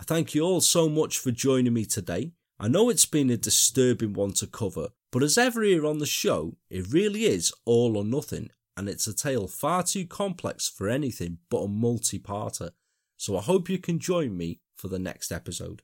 I 0.00 0.04
thank 0.04 0.34
you 0.34 0.42
all 0.42 0.60
so 0.60 0.88
much 0.88 1.18
for 1.18 1.30
joining 1.30 1.74
me 1.74 1.84
today. 1.84 2.32
I 2.58 2.68
know 2.68 2.88
it's 2.88 3.06
been 3.06 3.30
a 3.30 3.36
disturbing 3.36 4.14
one 4.14 4.32
to 4.34 4.46
cover, 4.46 4.88
but 5.12 5.22
as 5.22 5.38
ever 5.38 5.62
here 5.62 5.86
on 5.86 5.98
the 5.98 6.06
show, 6.06 6.56
it 6.68 6.92
really 6.92 7.24
is 7.24 7.52
all 7.64 7.96
or 7.96 8.04
nothing, 8.04 8.50
and 8.76 8.88
it's 8.88 9.06
a 9.06 9.14
tale 9.14 9.46
far 9.46 9.82
too 9.82 10.06
complex 10.06 10.68
for 10.68 10.88
anything 10.88 11.38
but 11.50 11.58
a 11.58 11.68
multi 11.68 12.18
parter. 12.18 12.70
So 13.16 13.36
I 13.36 13.42
hope 13.42 13.68
you 13.68 13.78
can 13.78 13.98
join 13.98 14.36
me 14.36 14.60
for 14.76 14.88
the 14.88 14.98
next 14.98 15.30
episode. 15.30 15.82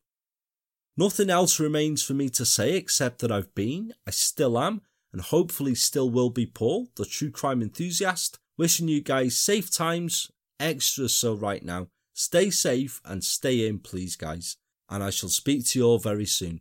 Nothing 0.96 1.28
else 1.28 1.60
remains 1.60 2.02
for 2.02 2.14
me 2.14 2.30
to 2.30 2.46
say 2.46 2.74
except 2.74 3.18
that 3.18 3.30
I've 3.30 3.54
been, 3.54 3.92
I 4.06 4.10
still 4.10 4.58
am, 4.58 4.80
and 5.12 5.20
hopefully 5.20 5.74
still 5.74 6.08
will 6.08 6.30
be 6.30 6.46
Paul, 6.46 6.88
the 6.96 7.04
true 7.04 7.30
crime 7.30 7.60
enthusiast, 7.60 8.38
wishing 8.56 8.88
you 8.88 9.00
guys 9.00 9.36
safe 9.36 9.70
times, 9.70 10.30
extra 10.58 11.08
so 11.08 11.34
right 11.34 11.64
now. 11.64 11.88
Stay 12.14 12.50
safe 12.50 13.00
and 13.04 13.22
stay 13.22 13.66
in, 13.66 13.78
please, 13.78 14.16
guys. 14.16 14.56
And 14.88 15.02
I 15.02 15.10
shall 15.10 15.28
speak 15.28 15.66
to 15.66 15.78
you 15.78 15.84
all 15.84 15.98
very 15.98 16.26
soon. 16.26 16.60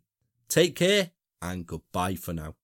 Take 0.49 0.75
care 0.75 1.11
and 1.41 1.65
goodbye 1.65 2.15
for 2.15 2.33
now. 2.33 2.55